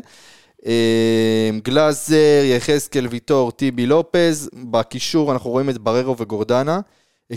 אמ, 0.65 1.59
גלאזר, 1.63 2.41
יחזקאל, 2.43 3.07
ויטור, 3.07 3.51
טיבי 3.51 3.85
לופז. 3.85 4.49
בקישור 4.71 5.31
אנחנו 5.31 5.49
רואים 5.49 5.69
את 5.69 5.77
בררו 5.77 6.17
וגורדנה. 6.17 6.79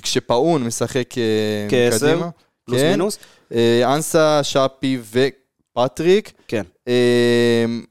כשפאון 0.02 0.64
משחק 0.64 1.18
אה, 1.18 1.66
כעשר, 1.68 2.12
קדימה. 2.12 2.30
פלוס 2.64 2.80
כן. 2.80 2.90
מינוס. 2.90 3.18
אה, 3.54 3.94
אנסה, 3.94 4.40
שפי 4.42 4.98
ופטריק. 5.10 6.32
כן. 6.48 6.62
אמ, 6.86 6.92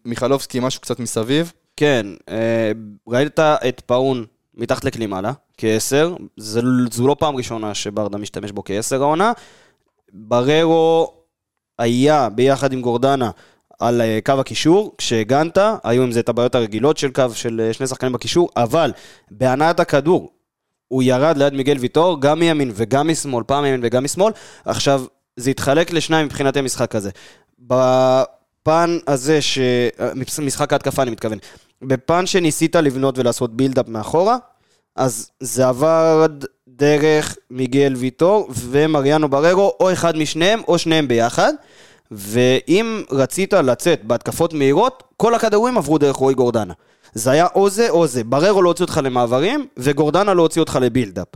מיכלובסקי, 0.05 0.59
משהו 0.59 0.81
קצת 0.81 0.99
מסביב. 0.99 1.51
כן, 1.77 2.05
אה, 2.29 2.71
ראית 3.07 3.39
את 3.39 3.81
פאון 3.85 4.25
מתחת 4.57 4.85
לקלימאלה, 4.85 5.31
כעשר, 5.57 6.15
זו 6.37 7.07
לא 7.07 7.15
פעם 7.19 7.35
ראשונה 7.35 7.73
שברדה 7.73 8.17
משתמש 8.17 8.51
בו 8.51 8.63
כעשר 8.63 9.01
העונה. 9.01 9.31
בררו 10.13 11.13
היה 11.79 12.29
ביחד 12.29 12.73
עם 12.73 12.81
גורדנה 12.81 13.31
על 13.79 14.01
אה, 14.01 14.19
קו 14.25 14.33
הקישור, 14.39 14.95
כשהגנת, 14.97 15.57
היו 15.83 16.03
עם 16.03 16.11
זה 16.11 16.19
את 16.19 16.29
הבעיות 16.29 16.55
הרגילות 16.55 16.97
של 16.97 17.11
קו 17.11 17.25
של 17.33 17.61
אה, 17.61 17.73
שני 17.73 17.87
שחקנים 17.87 18.13
בקישור, 18.13 18.49
אבל 18.57 18.91
בהנעת 19.31 19.79
הכדור, 19.79 20.31
הוא 20.87 21.03
ירד 21.03 21.37
ליד 21.37 21.53
מיגל 21.53 21.77
ויטור, 21.79 22.21
גם 22.21 22.39
מימין 22.39 22.71
וגם 22.75 23.07
משמאל, 23.07 23.43
פעם 23.43 23.63
מימין 23.63 23.79
וגם 23.83 24.03
משמאל. 24.03 24.33
עכשיו, 24.65 25.03
זה 25.35 25.49
התחלק 25.49 25.93
לשניים 25.93 26.25
מבחינת 26.25 26.57
המשחק 26.57 26.95
הזה. 26.95 27.09
בפן 27.59 28.97
הזה, 29.07 29.41
ש... 29.41 29.59
אה, 29.99 30.09
משחק 30.41 30.73
ההתקפה 30.73 31.01
אני 31.01 31.11
מתכוון. 31.11 31.37
בפן 31.81 32.25
שניסית 32.25 32.75
לבנות 32.75 33.17
ולעשות 33.17 33.57
בילדאפ 33.57 33.87
מאחורה, 33.87 34.37
אז 34.95 35.31
זה 35.39 35.67
עבד 35.67 36.29
דרך 36.67 37.37
מיגל 37.49 37.93
ויטור 37.97 38.49
ומריאנו 38.55 39.29
בררו, 39.29 39.73
או 39.79 39.93
אחד 39.93 40.17
משניהם 40.17 40.61
או 40.67 40.77
שניהם 40.77 41.07
ביחד. 41.07 41.53
ואם 42.11 43.03
רצית 43.11 43.53
לצאת 43.53 44.03
בהתקפות 44.03 44.53
מהירות, 44.53 45.03
כל 45.17 45.35
הכדורים 45.35 45.77
עברו 45.77 45.97
דרך 45.97 46.15
רועי 46.15 46.35
גורדנה. 46.35 46.73
זה 47.13 47.31
היה 47.31 47.47
או 47.55 47.69
זה 47.69 47.89
או 47.89 48.07
זה. 48.07 48.23
בררו 48.23 48.61
לא 48.61 48.69
הוציא 48.69 48.85
אותך 48.85 48.99
למעברים, 49.03 49.67
וגורדנה 49.77 50.33
לא 50.33 50.41
הוציא 50.41 50.61
אותך 50.61 50.79
לבילדאפ. 50.81 51.27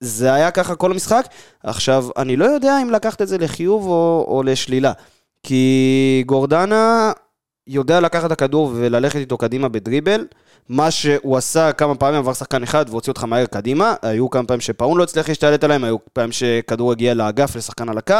זה 0.00 0.34
היה 0.34 0.50
ככה 0.50 0.74
כל 0.74 0.90
המשחק. 0.90 1.26
עכשיו, 1.62 2.06
אני 2.16 2.36
לא 2.36 2.44
יודע 2.44 2.82
אם 2.82 2.90
לקחת 2.90 3.22
את 3.22 3.28
זה 3.28 3.38
לחיוב 3.38 3.86
או, 3.86 4.26
או 4.28 4.42
לשלילה. 4.42 4.92
כי 5.42 6.22
גורדנה 6.26 7.12
יודע 7.66 8.00
לקחת 8.00 8.26
את 8.26 8.32
הכדור 8.32 8.72
וללכת 8.74 9.16
איתו 9.16 9.38
קדימה 9.38 9.68
בדריבל. 9.68 10.26
מה 10.68 10.90
שהוא 10.90 11.36
עשה 11.36 11.72
כמה 11.72 11.94
פעמים 11.94 12.18
עבר 12.18 12.32
שחקן 12.32 12.62
אחד 12.62 12.84
והוציא 12.88 13.10
אותך 13.10 13.24
מהר 13.24 13.46
קדימה. 13.46 13.94
היו 14.02 14.30
כמה 14.30 14.44
פעמים 14.44 14.60
שפאון 14.60 14.98
לא 14.98 15.02
הצליח 15.02 15.28
להשתלט 15.28 15.64
עליהם, 15.64 15.84
היו 15.84 15.96
פעמים 16.12 16.32
שכדור 16.32 16.92
הגיע 16.92 17.14
לאגף 17.14 17.56
לשחקן 17.56 17.88
על 17.88 17.98
הקו. 17.98 18.14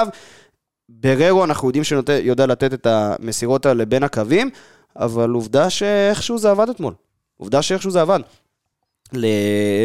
בררו 0.88 1.44
אנחנו 1.44 1.68
יודעים 1.68 1.84
שיודע 1.84 2.46
לתת 2.46 2.74
את 2.74 2.86
המסירות 2.86 3.66
האלה 3.66 3.84
בין 3.84 4.02
הקווים, 4.02 4.50
אבל 4.96 5.30
עובדה 5.30 5.70
שאיכשהו 5.70 6.38
זה 6.38 6.50
עבד 6.50 6.68
אתמול. 6.68 6.94
עובדה 7.36 7.62
שאיכשהו 7.62 7.90
זה 7.90 8.00
עבד. 8.00 8.20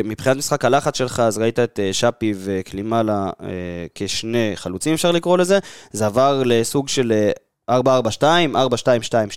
מבחינת 0.04 0.38
משחק 0.38 0.66
הלחץ 0.66 0.98
שלך, 0.98 1.20
אז 1.20 1.38
ראית 1.38 1.60
את 1.60 1.80
אה, 1.84 1.94
שפי 1.94 2.34
וקלימאלה 2.38 3.30
אה, 3.42 3.48
כשני 3.96 4.52
חלוצים, 4.56 4.94
אפשר 4.94 5.12
לקרוא 5.12 5.38
לזה. 5.38 5.60
זה 5.92 6.06
עבר 6.06 6.44
לסוג 6.46 6.90
של 6.90 7.12
אה, 7.12 7.32
4-4-2, 7.70 8.24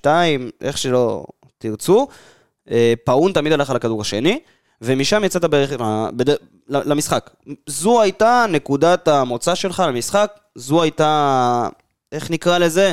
4-2-2-2, 0.05 0.07
איך 0.61 0.79
שלא 0.79 1.25
תרצו. 1.59 2.07
אה, 2.71 2.95
פאון 3.05 3.33
תמיד 3.33 3.53
הלך 3.53 3.71
על 3.71 3.77
הכדור 3.77 4.01
השני, 4.01 4.41
ומשם 4.83 5.25
יצאת 5.25 5.45
בערך 5.45 5.73
אה, 5.81 6.09
בד- 6.13 6.37
למשחק. 6.69 7.31
זו 7.67 8.03
הייתה 8.03 8.47
נקודת 8.49 9.09
המוצא 9.09 9.55
שלך 9.55 9.83
למשחק, 9.89 10.33
זו 10.55 10.83
הייתה, 10.83 11.69
איך 12.13 12.31
נקרא 12.31 12.59
לזה? 12.59 12.93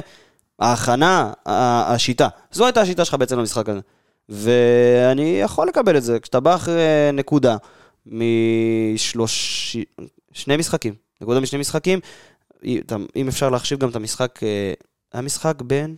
ההכנה, 0.59 1.31
השיטה. 1.45 2.27
זו 2.51 2.65
הייתה 2.65 2.81
השיטה 2.81 3.05
שלך 3.05 3.13
בעצם 3.15 3.39
למשחק 3.39 3.69
הזה. 3.69 3.79
ואני 4.29 5.39
יכול 5.41 5.67
לקבל 5.67 5.97
את 5.97 6.03
זה, 6.03 6.19
כשאתה 6.19 6.39
בא 6.39 6.55
אחרי 6.55 6.81
נקודה 7.13 7.57
משלוש... 8.05 9.77
שני 10.31 10.57
משחקים, 10.57 10.93
נקודה 11.21 11.39
משני 11.39 11.59
משחקים, 11.59 11.99
אם 13.15 13.27
אפשר 13.27 13.49
להחשיב 13.49 13.79
גם 13.79 13.89
את 13.89 13.95
המשחק, 13.95 14.39
אה, 14.43 14.73
היה 15.13 15.21
משחק 15.21 15.61
בין... 15.61 15.95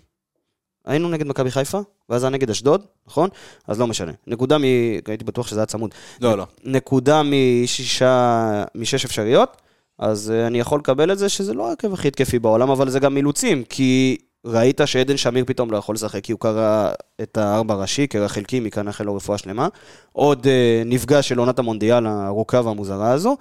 היינו 0.85 1.09
נגד 1.09 1.27
מכבי 1.27 1.51
חיפה, 1.51 1.79
ואז 2.09 2.23
היה 2.23 2.29
נגד 2.29 2.49
אשדוד, 2.49 2.85
נכון? 3.07 3.29
אז 3.67 3.79
לא 3.79 3.87
משנה. 3.87 4.11
נקודה 4.27 4.57
מ... 4.57 4.63
הייתי 5.07 5.23
בטוח 5.23 5.47
שזה 5.47 5.59
היה 5.59 5.65
צמוד. 5.65 5.93
לא, 6.21 6.37
לא. 6.37 6.45
נקודה 6.63 7.21
משישה, 7.23 8.63
משש 8.75 9.05
אפשריות, 9.05 9.61
אז 9.99 10.31
אה, 10.31 10.47
אני 10.47 10.59
יכול 10.59 10.79
לקבל 10.79 11.11
את 11.11 11.17
זה 11.17 11.29
שזה 11.29 11.53
לא 11.53 11.67
ההרכב 11.67 11.93
הכי 11.93 12.07
התקפי 12.07 12.39
בעולם, 12.39 12.69
אבל 12.69 12.89
זה 12.89 12.99
גם 12.99 13.17
אילוצים, 13.17 13.63
כי 13.63 14.17
ראית 14.45 14.81
שעדן 14.85 15.17
שמיר 15.17 15.45
פתאום 15.47 15.71
לא 15.71 15.77
יכול 15.77 15.95
לשחק, 15.95 16.23
כי 16.23 16.31
הוא 16.31 16.39
קרא 16.39 16.91
את 17.21 17.37
הארבע 17.37 17.75
ראשי, 17.75 18.07
קרע 18.07 18.27
חלקי, 18.27 18.59
מכאן 18.59 18.85
נאחל 18.85 19.03
לו 19.03 19.15
רפואה 19.15 19.37
שלמה. 19.37 19.67
עוד 20.11 20.47
אה, 20.47 20.83
נפגע 20.85 21.21
של 21.21 21.39
עונת 21.39 21.59
המונדיאל 21.59 22.05
הארוכה 22.05 22.61
והמוזרה 22.65 23.11
הזו, 23.11 23.37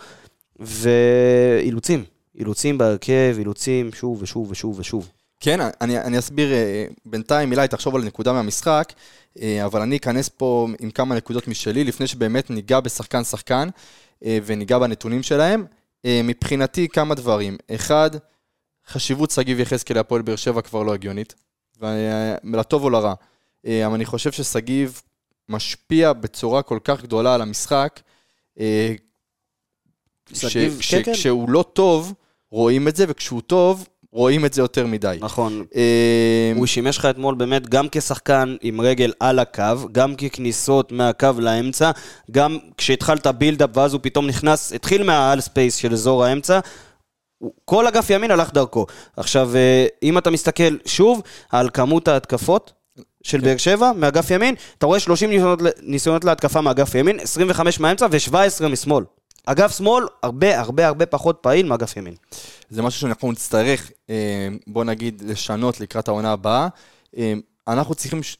ואילוצים. 0.60 2.04
אילוצים 2.38 2.78
בהרכב, 2.78 3.36
אילוצים 3.38 3.92
שוב 3.92 4.22
ושוב 4.22 4.50
ושוב 4.50 4.78
ושוב. 4.78 5.08
כן, 5.44 5.60
אני, 5.80 5.98
אני 5.98 6.18
אסביר 6.18 6.52
אה, 6.52 6.86
בינתיים, 7.06 7.52
אילי, 7.52 7.68
תחשוב 7.68 7.96
על 7.96 8.04
נקודה 8.04 8.32
מהמשחק, 8.32 8.92
אה, 9.42 9.64
אבל 9.64 9.80
אני 9.80 9.96
אכנס 9.96 10.28
פה 10.28 10.68
עם 10.80 10.90
כמה 10.90 11.14
נקודות 11.14 11.48
משלי, 11.48 11.84
לפני 11.84 12.06
שבאמת 12.06 12.50
ניגע 12.50 12.80
בשחקן-שחקן 12.80 13.68
אה, 14.24 14.38
וניגע 14.44 14.78
בנתונים 14.78 15.22
שלהם. 15.22 15.64
מבחינתי, 16.06 16.88
כמה 16.88 17.14
דברים. 17.14 17.56
אחד, 17.74 18.10
חשיבות 18.86 19.30
שגיב 19.30 19.60
יחזקאל 19.60 19.96
להפועל 19.96 20.22
באר 20.22 20.36
שבע 20.36 20.62
כבר 20.62 20.82
לא 20.82 20.94
הגיונית, 20.94 21.34
ולטוב 21.80 22.84
או 22.84 22.90
לרע. 22.90 23.14
אבל 23.64 23.94
אני 23.94 24.04
חושב 24.04 24.32
ששגיב 24.32 25.02
משפיע 25.48 26.12
בצורה 26.12 26.62
כל 26.62 26.78
כך 26.84 27.02
גדולה 27.02 27.34
על 27.34 27.42
המשחק. 27.42 28.00
אה, 28.60 28.94
ש- 30.32 30.46
שגיב, 30.46 30.80
ש- 30.80 30.94
כן, 30.94 31.02
כן. 31.02 31.12
לא 31.48 31.64
טוב, 31.72 32.14
רואים 32.50 32.88
את 32.88 32.96
זה, 32.96 33.04
וכשהוא 33.08 33.40
טוב, 33.40 33.88
רואים 34.14 34.44
את 34.44 34.52
זה 34.52 34.62
יותר 34.62 34.86
מדי. 34.86 35.18
נכון. 35.20 35.64
אה, 35.76 36.52
הוא 36.56 36.66
שימש 36.66 36.98
לך 36.98 37.06
אתמול 37.06 37.34
באמת 37.34 37.68
גם 37.68 37.86
כשחקן 37.92 38.56
עם 38.62 38.80
רגל 38.80 39.12
על 39.20 39.38
הקו, 39.38 39.88
גם 39.92 40.14
ככניסות 40.14 40.92
מהקו 40.92 41.28
לאמצע, 41.38 41.90
גם 42.30 42.58
כשהתחלת 42.76 43.26
build-up 43.26 43.70
ואז 43.76 43.92
הוא 43.92 44.00
פתאום 44.02 44.26
נכנס, 44.26 44.72
התחיל 44.72 45.02
מה 45.02 45.15
half 45.15 45.40
space 45.40 45.76
של 45.76 45.92
אזור 45.92 46.24
האמצע, 46.24 46.60
כל 47.64 47.86
אגף 47.86 48.10
ימין 48.10 48.30
הלך 48.30 48.52
דרכו. 48.52 48.86
עכשיו, 49.16 49.56
אה, 49.56 49.86
אם 50.02 50.18
אתה 50.18 50.30
מסתכל 50.30 50.76
שוב 50.86 51.22
על 51.50 51.70
כמות 51.70 52.08
ההתקפות 52.08 52.72
של 53.22 53.40
באר 53.40 53.56
שבע, 53.56 53.92
מאגף 53.96 54.30
ימין, 54.30 54.54
אתה 54.78 54.86
רואה 54.86 55.00
30 55.00 55.30
ניסיונות, 55.30 55.58
ניסיונות 55.82 56.24
להתקפה 56.24 56.60
מאגף 56.60 56.94
ימין, 56.94 57.20
25 57.20 57.80
מהאמצע 57.80 58.06
ו-17 58.10 58.68
משמאל. 58.68 59.04
אגף 59.46 59.76
שמאל, 59.78 60.04
הרבה 60.22 60.60
הרבה 60.60 60.86
הרבה 60.86 61.06
פחות 61.06 61.38
פעיל 61.40 61.66
מאגף 61.66 61.96
ימין. 61.96 62.14
זה 62.70 62.82
משהו 62.82 63.00
שאנחנו 63.00 63.32
נצטרך, 63.32 63.90
אה, 64.10 64.48
בוא 64.66 64.84
נגיד, 64.84 65.22
לשנות 65.26 65.80
לקראת 65.80 66.08
העונה 66.08 66.32
הבאה. 66.32 66.68
אה, 67.16 67.32
אנחנו 67.68 67.94
צריכים 67.94 68.22
ש- 68.22 68.36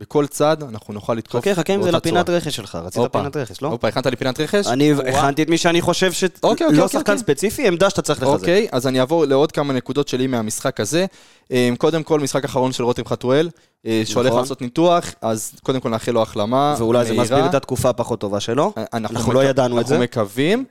שבכל 0.00 0.26
צד 0.26 0.62
אנחנו 0.62 0.94
נוכל 0.94 1.14
לתקוף 1.14 1.40
חכה, 1.40 1.54
חכה 1.54 1.72
עם 1.72 1.82
זה 1.82 1.90
באותה 1.92 2.08
לפינת 2.08 2.26
צורה. 2.26 2.38
רכש 2.38 2.56
שלך, 2.56 2.74
רצית. 2.74 3.02
פינת 3.12 3.36
רכש, 3.36 3.62
לא? 3.62 3.68
הופה, 3.68 3.88
הכנת 3.88 4.06
לי 4.06 4.16
פינת 4.16 4.40
רכש? 4.40 4.66
אני 4.66 4.92
הכנתי 4.92 5.42
את 5.42 5.48
מי 5.48 5.58
שאני 5.58 5.80
חושב 5.80 6.12
ש... 6.12 6.24
אוקיי, 6.24 6.48
אוקיי, 6.66 6.66
לא 6.66 6.82
אוקיי, 6.82 6.88
שחקן 6.88 7.12
אוקיי. 7.12 7.18
ספציפי, 7.18 7.66
עמדה 7.68 7.90
שאתה 7.90 8.02
צריך 8.02 8.22
לחזק. 8.22 8.34
אוקיי, 8.34 8.68
אז 8.72 8.86
אני 8.86 9.00
אעבור 9.00 9.24
לעוד 9.24 9.52
כמה 9.52 9.72
נקודות 9.72 10.08
שלי 10.08 10.26
מהמשחק 10.26 10.80
הזה. 10.80 11.06
אה, 11.52 11.70
קודם 11.78 12.02
כל, 12.02 12.20
משחק 12.20 12.44
אחרון 12.44 12.72
של 12.72 12.84
רותם 12.84 13.04
חתואל, 13.04 13.50
אה, 13.86 14.02
שהולך 14.04 14.28
נכון. 14.28 14.40
לעשות 14.40 14.62
ניתוח, 14.62 15.14
אז 15.20 15.52
קודם 15.62 15.80
כל 15.80 15.88
נאחל 15.88 16.12
לו 16.12 16.22
החלמה 16.22 16.74
ואולי 16.78 17.04
זה. 17.06 17.14
מסביר 17.14 17.46
את 17.46 17.54
התקופה 17.54 17.88
הפחות 17.88 18.20
טובה 18.20 18.40
שלו. 18.40 18.72
אה, 18.78 18.84
אנחנו 18.94 19.32
לא 19.32 19.44
ידענו 19.44 19.80
את 19.80 19.86
זה. 19.86 19.94
אנחנו 19.94 20.04
מקווים 20.04 20.64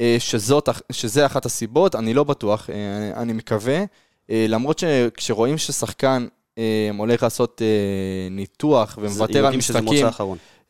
אה, 0.00 0.16
שזה 0.90 1.26
אחת 1.26 1.46
הסיבות, 1.46 1.94
אני 1.94 2.14
לא 2.14 2.24
בטוח, 2.24 2.70
אני 3.16 3.32
מקווה. 3.32 3.84
למרות 4.28 4.78
שכשרואים 4.78 5.58
ששחקן 5.58 6.26
הולך 6.98 7.22
לעשות 7.22 7.62
אה, 7.62 8.28
ניתוח 8.30 8.98
ומוותר 9.00 9.46
על 9.46 9.56
משחקים. 9.56 10.06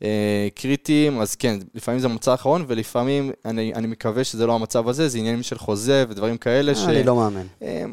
אה, 0.02 0.48
קריטיים, 0.54 1.20
אז 1.20 1.34
כן, 1.34 1.58
לפעמים 1.74 2.00
זה 2.00 2.08
מוצא 2.08 2.34
אחרון, 2.34 2.64
ולפעמים 2.68 3.32
אני, 3.44 3.74
אני 3.74 3.86
מקווה 3.86 4.24
שזה 4.24 4.46
לא 4.46 4.54
המצב 4.54 4.88
הזה, 4.88 5.08
זה 5.08 5.18
עניינים 5.18 5.42
של 5.42 5.58
חוזה 5.58 6.04
ודברים 6.08 6.36
כאלה. 6.36 6.74
ש... 6.74 6.84
אני 6.84 7.02
לא 7.02 7.16
מאמן. 7.16 7.46
אה, 7.62 7.84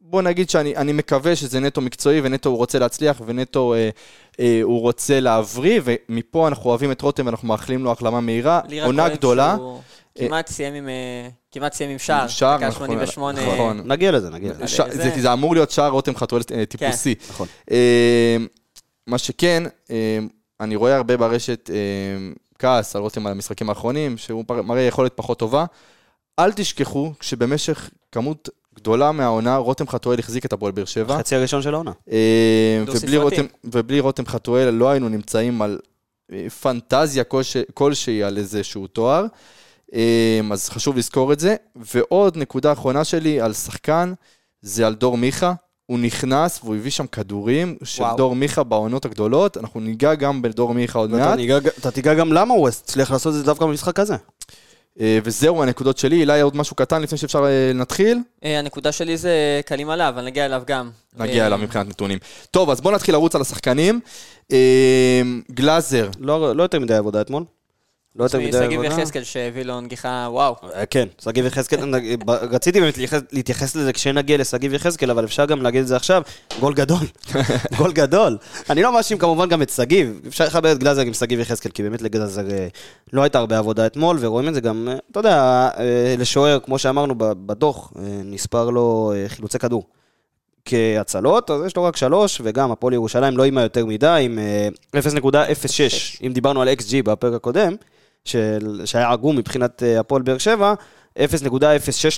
בוא 0.00 0.22
נגיד 0.22 0.50
שאני 0.50 0.76
אני 0.76 0.92
מקווה 0.92 1.36
שזה 1.36 1.60
נטו 1.60 1.80
מקצועי, 1.80 2.20
ונטו 2.24 2.48
הוא 2.48 2.56
רוצה 2.56 2.78
להצליח, 2.78 3.20
ונטו 3.26 3.74
אה, 3.74 3.90
אה, 4.40 4.60
הוא 4.62 4.80
רוצה 4.80 5.20
להבריא, 5.20 5.80
ומפה 5.84 6.48
אנחנו 6.48 6.70
אוהבים 6.70 6.92
את 6.92 7.02
רותם 7.02 7.26
ואנחנו 7.26 7.48
מאחלים 7.48 7.84
לו 7.84 7.92
החלמה 7.92 8.20
מהירה. 8.20 8.60
עונה 8.84 9.08
גדולה. 9.08 9.54
שהוא 9.58 9.80
כמעט 10.18 10.48
סיים 10.48 10.74
עם, 10.74 10.88
אה, 10.88 11.28
כמעט 11.52 11.72
סיים 11.72 11.90
עם 11.90 11.98
שער, 11.98 12.28
שער, 12.28 12.56
דקה 12.56 12.68
נכון, 12.68 12.86
88. 12.86 13.52
נכון. 13.54 13.82
נגיע 13.92 14.12
לזה, 14.12 14.30
נגיע 14.30 14.52
לזה. 14.52 14.68
ש... 14.68 14.80
זה- 14.90 15.32
אמור 15.32 15.54
להיות 15.54 15.70
שער 15.70 15.88
רותם 15.90 16.16
חתואל 16.16 16.42
אה, 16.54 16.66
טיפוסי. 16.66 17.14
נכון. 17.30 17.48
אה, 17.70 18.36
מה 19.06 19.18
שכן, 19.18 19.62
אה, 19.90 20.18
אני 20.60 20.76
רואה 20.76 20.96
הרבה 20.96 21.16
ברשת 21.16 21.70
אה, 21.72 21.76
כעס 22.58 22.96
על 22.96 23.02
רותם 23.02 23.26
על 23.26 23.32
המשחקים 23.32 23.68
האחרונים, 23.68 24.18
שהוא 24.18 24.44
מראה 24.64 24.82
יכולת 24.82 25.12
פחות 25.14 25.38
טובה. 25.38 25.64
אל 26.38 26.52
תשכחו 26.52 27.12
שבמשך 27.20 27.90
כמות 28.12 28.48
גדולה 28.76 29.12
מהעונה, 29.12 29.56
רותם 29.56 29.88
חתואל 29.88 30.18
החזיק 30.18 30.44
את 30.46 30.52
הפועל 30.52 30.72
באר 30.72 30.84
שבע. 30.84 31.18
חצי 31.18 31.36
הראשון 31.36 31.62
של 31.62 31.74
העונה. 31.74 31.92
אה, 32.12 32.82
ובלי. 32.86 33.16
רותם, 33.16 33.44
ובלי 33.64 34.00
רותם 34.00 34.26
חתואל 34.26 34.70
לא 34.70 34.90
היינו 34.90 35.08
נמצאים 35.08 35.62
על 35.62 35.78
אה, 36.32 36.50
פנטזיה 36.50 37.24
כלש, 37.24 37.56
כלשהי 37.74 38.22
על 38.22 38.38
איזשהו 38.38 38.86
תואר. 38.86 39.24
אה, 39.94 40.40
אז 40.52 40.68
חשוב 40.68 40.96
לזכור 40.96 41.32
את 41.32 41.40
זה. 41.40 41.56
ועוד 41.76 42.36
נקודה 42.36 42.72
אחרונה 42.72 43.04
שלי 43.04 43.40
על 43.40 43.52
שחקן, 43.52 44.12
זה 44.62 44.86
על 44.86 44.94
דור 44.94 45.16
מיכה. 45.16 45.52
הוא 45.86 45.98
נכנס 45.98 46.60
והוא 46.62 46.76
הביא 46.76 46.90
שם 46.90 47.06
כדורים 47.06 47.76
של 47.84 48.02
וואו. 48.02 48.16
דור 48.16 48.34
מיכה 48.36 48.62
בעונות 48.62 49.04
הגדולות. 49.04 49.56
אנחנו 49.56 49.80
ניגע 49.80 50.14
גם 50.14 50.42
בדור 50.42 50.74
מיכה 50.74 50.98
עוד 50.98 51.10
מעט. 51.10 51.36
ניגע- 51.38 51.58
אתה 51.78 51.90
תיגע 51.90 52.14
גם 52.14 52.32
למה 52.32 52.54
הוא 52.54 52.68
הצליח 52.68 53.10
לעשות 53.10 53.32
את 53.32 53.38
זה 53.38 53.44
דווקא 53.44 53.64
במשחק 53.66 53.98
הזה. 54.00 54.16
אה, 55.00 55.18
וזהו 55.24 55.62
הנקודות 55.62 55.98
שלי. 55.98 56.20
אילי, 56.20 56.40
עוד 56.40 56.56
משהו 56.56 56.76
קטן 56.76 57.02
לפני 57.02 57.18
שאפשר 57.18 57.44
אה, 57.46 57.72
נתחיל? 57.74 58.18
אה, 58.44 58.58
הנקודה 58.58 58.92
שלי 58.92 59.16
זה 59.16 59.60
קלים 59.66 59.90
עליו, 59.90 60.08
אבל 60.14 60.24
נגיע 60.24 60.46
אליו 60.46 60.62
גם. 60.66 60.90
נגיע 61.16 61.46
אליו 61.46 61.58
מבחינת 61.58 61.88
נתונים. 61.88 62.18
טוב, 62.50 62.70
אז 62.70 62.80
בואו 62.80 62.94
נתחיל 62.94 63.14
לרוץ 63.14 63.34
על 63.34 63.40
השחקנים. 63.40 64.00
אה, 64.52 65.22
גלאזר, 65.50 66.08
לא 66.20 66.56
לא 66.56 66.62
יותר 66.62 66.78
מדי 66.80 66.94
עבודה 66.94 67.20
אתמול. 67.20 67.44
לא 68.16 68.24
יותר 68.24 68.38
מדי 68.40 68.58
עבודה. 68.58 68.86
יחזקאל 68.88 69.24
שהביא 69.24 69.62
לו 69.62 69.80
נגיחה, 69.80 70.26
וואו. 70.30 70.54
אה, 70.74 70.86
כן, 70.86 71.08
שגיב 71.24 71.46
יחזקאל, 71.46 71.94
רציתי 72.28 72.80
באמת 72.80 72.98
להתייחס- 73.32 73.76
לזה 73.76 73.92
כשנגיע 73.92 74.36
לשגיב 74.36 74.72
יחזקאל, 74.74 75.10
אבל 75.10 75.24
אפשר 75.24 75.44
גם 75.44 75.62
להגיד 75.62 75.80
את 75.80 75.86
זה 75.86 75.96
עכשיו, 75.96 76.22
גול 76.60 76.74
גדול, 76.74 77.06
גול 77.78 77.92
גדול. 77.92 78.38
אני 78.70 78.82
לא 78.82 78.92
מאשים 78.92 79.18
כמובן 79.18 79.48
גם 79.48 79.62
את 79.62 79.70
שגיב, 79.70 80.20
אפשר 80.28 80.44
לחבר 80.44 80.72
את 80.72 80.78
גלאזר 80.78 81.00
עם 81.00 81.14
שגיב 81.14 81.40
יחזקאל, 81.40 81.70
כי 81.72 81.82
באמת 81.82 82.02
לגלאזר 82.02 82.50
אה, 82.50 82.66
לא 83.12 83.22
הייתה 83.22 83.38
הרבה 83.38 83.58
עבודה 83.58 83.86
אתמול, 83.86 84.16
ורואים 84.20 84.48
את 84.48 84.54
זה 84.54 84.60
גם, 84.60 84.88
אה, 84.90 84.96
אתה 85.10 85.20
יודע, 85.20 85.68
לשוער, 86.18 86.58
כמו 86.64 86.78
שאמרנו 86.78 87.14
בדוח, 87.18 87.92
נספר 88.24 88.70
לו 88.70 89.12
חילוצי 89.28 89.58
כדור. 89.58 89.84
כהצלות, 90.64 91.50
אז 91.50 91.66
יש 91.66 91.76
לו 91.76 91.84
רק 91.84 91.96
שלוש, 91.96 92.40
וגם 92.44 92.72
הפועל 92.72 92.94
ירושלים 92.94 93.36
לא 93.36 93.44
אימה 93.44 93.62
יותר 93.62 93.86
מדי, 93.86 94.20
עם 94.24 94.38
אה, 94.38 94.68
0.06, 95.00 96.18
אם 96.26 96.32
דיברנו 96.32 96.62
על 96.62 96.68
XG 96.68 97.02
בפרק 97.04 97.34
הקודם, 97.34 97.74
של, 98.24 98.80
שהיה 98.84 99.10
עגום 99.10 99.36
מבחינת 99.36 99.82
אה, 99.82 100.00
הפועל 100.00 100.22
באר 100.22 100.38
שבע, 100.38 100.74
0.06 101.18 101.22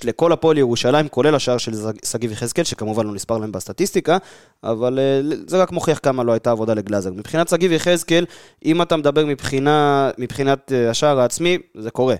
לכל 0.04 0.32
הפועל 0.32 0.58
ירושלים, 0.58 1.08
כולל 1.08 1.34
השער 1.34 1.58
של 1.58 1.72
שגיב 2.04 2.32
יחזקאל, 2.32 2.64
שכמובן 2.64 3.06
לא 3.06 3.14
נספר 3.14 3.38
להם 3.38 3.52
בסטטיסטיקה, 3.52 4.18
אבל 4.64 4.98
אה, 4.98 5.36
זה 5.46 5.62
רק 5.62 5.72
מוכיח 5.72 6.00
כמה 6.02 6.24
לא 6.24 6.32
הייתה 6.32 6.50
עבודה 6.50 6.74
לגלאזר. 6.74 7.12
מבחינת 7.12 7.48
שגיב 7.48 7.72
יחזקאל, 7.72 8.24
אם 8.64 8.82
אתה 8.82 8.96
מדבר 8.96 9.26
מבחינה, 9.26 10.10
מבחינת 10.18 10.72
אה, 10.72 10.90
השער 10.90 11.20
העצמי, 11.20 11.58
זה 11.78 11.90
קורה. 11.90 12.14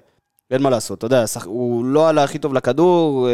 אין 0.50 0.62
מה 0.62 0.70
לעשות, 0.70 0.98
אתה 0.98 1.06
יודע, 1.06 1.24
הוא 1.44 1.84
לא 1.84 2.08
עלה 2.08 2.24
הכי 2.24 2.38
טוב 2.38 2.54
לכדור, 2.54 3.28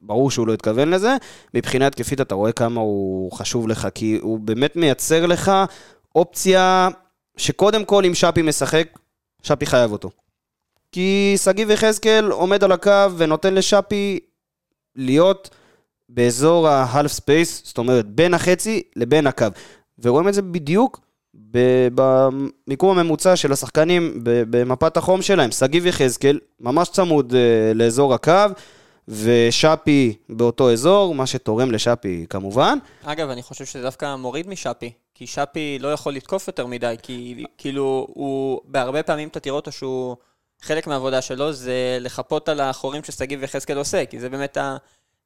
ברור 0.00 0.30
שהוא 0.30 0.46
לא 0.46 0.54
התכוון 0.54 0.90
לזה. 0.90 1.16
מבחינה 1.54 1.86
התקפית 1.86 2.20
אתה 2.20 2.34
רואה 2.34 2.52
כמה 2.52 2.80
הוא 2.80 3.32
חשוב 3.32 3.68
לך, 3.68 3.88
כי 3.94 4.18
הוא 4.22 4.38
באמת 4.38 4.76
מייצר 4.76 5.26
לך 5.26 5.52
אופציה 6.14 6.88
שקודם 7.36 7.84
כל 7.84 8.04
אם 8.04 8.14
שפי 8.14 8.42
משחק, 8.42 8.88
שפי 9.42 9.66
חייב 9.66 9.92
אותו. 9.92 10.10
כי 10.92 11.34
שגיב 11.36 11.70
יחזקאל 11.70 12.30
עומד 12.30 12.64
על 12.64 12.72
הקו 12.72 13.06
ונותן 13.16 13.54
לשפי 13.54 14.20
להיות 14.96 15.50
באזור 16.08 16.68
ה-half 16.68 17.20
space, 17.20 17.64
זאת 17.64 17.78
אומרת 17.78 18.06
בין 18.06 18.34
החצי 18.34 18.82
לבין 18.96 19.26
הקו. 19.26 19.46
ורואים 19.98 20.28
את 20.28 20.34
זה 20.34 20.42
בדיוק 20.42 21.00
במיקום 21.94 22.98
הממוצע 22.98 23.36
של 23.36 23.52
השחקנים 23.52 24.20
במפת 24.22 24.96
החום 24.96 25.22
שלהם. 25.22 25.50
שגיב 25.50 25.86
יחזקאל 25.86 26.38
ממש 26.60 26.88
צמוד 26.88 27.34
אה, 27.34 27.74
לאזור 27.74 28.14
הקו, 28.14 28.32
ושפי 29.08 30.14
באותו 30.28 30.72
אזור, 30.72 31.14
מה 31.14 31.26
שתורם 31.26 31.70
לשפי 31.70 32.26
כמובן. 32.30 32.78
אגב, 33.04 33.28
אני 33.28 33.42
חושב 33.42 33.64
שזה 33.64 33.82
דווקא 33.82 34.16
מוריד 34.16 34.48
משאפי, 34.48 34.92
כי 35.22 35.26
שפי 35.26 35.78
לא 35.80 35.92
יכול 35.92 36.14
לתקוף 36.14 36.46
יותר 36.46 36.66
מדי, 36.66 36.94
כי 37.02 37.44
כאילו, 37.58 38.06
הוא, 38.08 38.60
בהרבה 38.64 39.02
פעמים 39.02 39.28
אתה 39.28 39.40
תראה 39.40 39.54
אותו 39.56 39.72
שהוא, 39.72 40.16
חלק 40.62 40.86
מהעבודה 40.86 41.22
שלו 41.22 41.52
זה 41.52 41.98
לחפות 42.00 42.48
על 42.48 42.60
החורים 42.60 43.04
ששגיב 43.04 43.42
יחזקאל 43.42 43.78
עושה, 43.78 44.06
כי 44.06 44.20
זה 44.20 44.28
באמת 44.28 44.56
ה, 44.56 44.76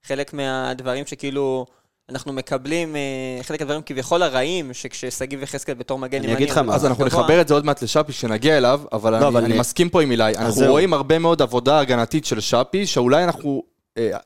חלק 0.07 0.33
מהדברים 0.35 1.07
שכאילו, 1.07 1.67
אנחנו 2.09 2.33
מקבלים, 2.33 2.97
אה, 2.97 3.01
חלק 3.43 3.61
מהדברים 3.61 3.83
כביכול 3.87 4.23
הרעים, 4.23 4.75
שכששגיב 4.75 5.43
יחזקאל 5.43 5.75
בתור 5.75 5.99
מגן 5.99 6.19
אני 6.19 6.27
ימני... 6.27 6.37
אגיד 6.37 6.51
לך 6.51 6.59
מה, 6.59 6.75
אז 6.75 6.87
אנחנו 6.87 7.05
גבוה. 7.05 7.21
נחבר 7.23 7.41
את 7.41 7.49
זה 7.49 7.55
עוד 7.55 7.65
מעט 7.65 7.83
לשאפי 7.83 8.13
כשנגיע 8.13 8.57
אליו, 8.59 8.81
אבל 8.93 9.13
לא, 9.13 9.17
אני, 9.19 9.27
אבל 9.27 9.37
אני 9.45 9.47
אני- 9.53 9.61
מסכים 9.61 9.89
פה 9.89 10.03
עם 10.03 10.11
אילי. 10.11 10.25
אנחנו. 10.37 10.63
רואים 10.67 10.93
הרבה 10.93 11.19
מאוד 11.19 11.43
עבודה 11.43 11.79
הגנתית 11.79 12.25
של 12.25 12.41
שפי, 12.41 12.87
שאולי 12.87 13.25
אנחנו, 13.25 13.63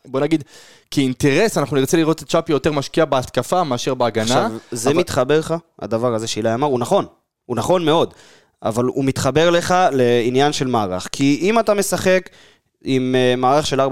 בוא 0.06 0.20
נגיד, 0.20 0.44
כאינטרס, 0.90 1.59
אנחנו 1.59 1.76
נרצה 1.76 1.96
לראות 1.96 2.22
את 2.22 2.30
שפי 2.30 2.52
יותר 2.52 2.72
משקיע 2.72 3.04
בהתקפה 3.04 3.64
מאשר 3.64 3.94
בהגנה. 3.94 4.22
עכשיו, 4.24 4.50
זה 4.70 4.90
אבל- 4.90 4.98
מתחבר 4.98 5.38
לך, 5.38 5.54
הדבר 5.83 6.14
הזה 6.14 6.26
שאילי 6.26 6.54
אמר, 6.54 6.66
הוא 6.66 6.78
נכון, 6.80 7.04
הוא 7.46 7.56
נכון 7.56 7.85
מאוד, 7.85 8.14
אבל 8.62 8.85
הוא 8.85 9.04
מתחבר 9.04 9.50
לך 9.50 9.74
לעניין 9.92 10.52
של 10.52 10.66
מערך. 10.66 11.09
כי 11.12 11.38
אם 11.42 11.59
אתה 11.59 11.74
משחק 11.74 12.30
עם 12.85 13.14
אה, 13.18 13.37
מערך 13.37 13.66
של 13.66 13.80
4-3-3 13.80 13.85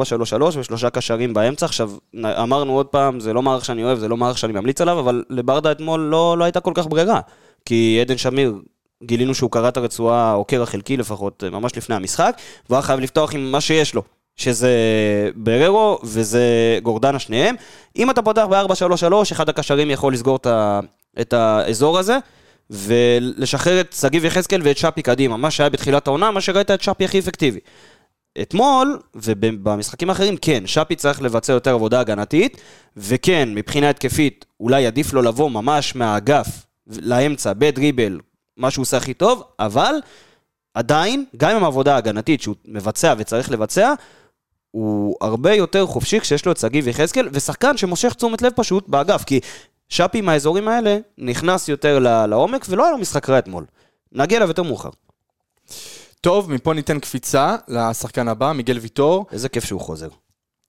ושלושה 0.59 0.91
קשרים 0.91 1.35
באמצע, 1.35 1.67
עכשיו, 1.67 1.91
אמרנו 2.25 2.73
עוד 2.73 2.87
פעם, 2.87 3.21
זה 3.21 3.33
לא 3.33 3.43
מערך 3.43 3.65
שאני 3.65 3.85
אוהב, 3.85 3.99
זה 3.99 4.09
לא 4.09 4.17
מערך 4.17 4.39
שאני 4.39 4.53
ממליץ 4.53 4.81
עליו, 4.81 5.01
אבל 5.01 5.25
לברדה 5.31 5.73
אתמול 5.73 6.01
לא, 6.01 6.37
לא 6.39 6.45
הייתה 6.45 6.61
כל 6.61 6.73
כך 6.75 6.87
ברירה. 6.87 7.21
כי 7.65 7.99
עדן 8.01 8.17
שמיר, 8.19 8.55
גילינו 9.05 9.35
שהוא 9.35 9.51
קרע 9.51 9.69
את 9.69 9.77
הרצועה, 9.77 10.35
או 10.35 10.45
קרע 10.45 10.67
חלקי 10.67 10.97
לפחות, 10.97 11.45
אה, 11.45 11.51
ממש 11.51 11.77
לפני 11.77 11.95
המשחק, 11.95 12.37
והוא 12.67 12.77
היה 12.77 12.83
חייב 12.83 13.01
לפתוח 13.01 13.35
עם 13.35 13.53
מה 13.53 13.61
שיש 13.61 13.95
לו. 13.95 14.03
שזה 14.39 14.73
בררו 15.37 15.99
וזה 16.03 16.43
גורדנה 16.83 17.19
שניהם. 17.19 17.55
אם 17.97 18.11
אתה 18.11 18.23
פותח 18.23 18.47
ב-4-3-3, 18.51 19.15
אחד 19.33 19.49
הקשרים 19.49 19.91
יכול 19.91 20.13
לסגור 20.13 20.39
את, 21.21 21.33
האזור 21.33 21.99
הזה, 21.99 22.19
ולשחרר 22.71 23.81
את 23.81 23.97
שגיב 24.01 24.25
יחזקאל 24.25 24.61
ואת 24.65 24.79
שפי 24.79 25.03
קדימה, 25.03 25.37
מה 25.37 25.51
שהיה 25.51 25.71
בתחילת 25.71 26.07
העונה, 26.07 26.31
מה 26.31 26.41
שראית 26.41 26.71
את 26.71 26.83
שפי 26.83 27.05
הכי 27.05 27.19
אפקטיבי. 27.19 27.61
אתמול, 28.43 28.99
ובמשחקים 29.15 30.11
האחרים, 30.11 30.37
כן, 30.37 30.67
שפי 30.67 30.97
צריך 30.97 31.23
לבצע 31.23 31.53
יותר 31.53 31.75
עבודה 31.75 32.01
הגנתית, 32.01 32.61
וכן, 32.97 33.49
מבחינה 33.55 33.91
התקפית, 33.91 34.45
אולי 34.61 34.87
עדיף 34.87 35.13
לו 35.13 35.23
לבוא 35.23 35.51
ממש 35.51 35.97
מהאגף 35.97 36.47
לאמצע, 36.87 37.53
בדריבל, 37.53 38.21
מה 38.57 38.71
שהוא 38.71 38.83
עושה 38.83 38.97
הכי 38.97 39.15
טוב, 39.15 39.43
אבל 39.59 39.95
עדיין, 40.75 41.25
גם 41.37 41.57
עם 41.57 41.65
העבודה 41.65 41.95
ההגנתית 41.95 42.43
שהוא 42.43 42.55
מבצע 42.65 43.15
וצריך 43.19 43.51
לבצע, 43.51 43.95
הוא 44.71 45.17
הרבה 45.21 45.55
יותר 45.55 45.87
חופשי 45.87 46.21
כשיש 46.21 46.47
לו 46.47 46.53
את 46.53 46.57
שגיב 46.57 46.89
יחזקאל, 46.89 47.29
ושחקן 47.33 47.77
שמושך 47.77 48.13
תשומת 48.15 48.43
לב 48.43 48.53
פשוט 48.57 48.89
באגף, 48.89 49.25
כי 49.25 49.41
שפי 49.89 50.21
מהאזורים 50.21 50.69
האלה 50.69 50.99
נכנס 51.19 51.69
יותר 51.69 51.99
לעומק, 52.27 52.67
ולא 52.69 52.83
היה 52.85 52.93
לו 52.93 52.99
משחק 52.99 53.29
רע 53.31 53.39
אתמול. 53.39 53.65
נגיע 54.13 54.37
אליו 54.39 54.49
יותר 54.49 54.63
מאוחר. 54.63 54.91
טוב, 56.21 56.53
מפה 56.53 56.75
ניתן 56.75 56.99
קפיצה 57.01 57.57
לשחקן 57.69 58.29
הבא, 58.29 58.53
מיגל 58.53 58.79
ויטור. 58.79 59.27
איזה 59.33 59.49
כיף 59.49 59.65
שהוא 59.65 59.81
חוזר. 59.81 60.09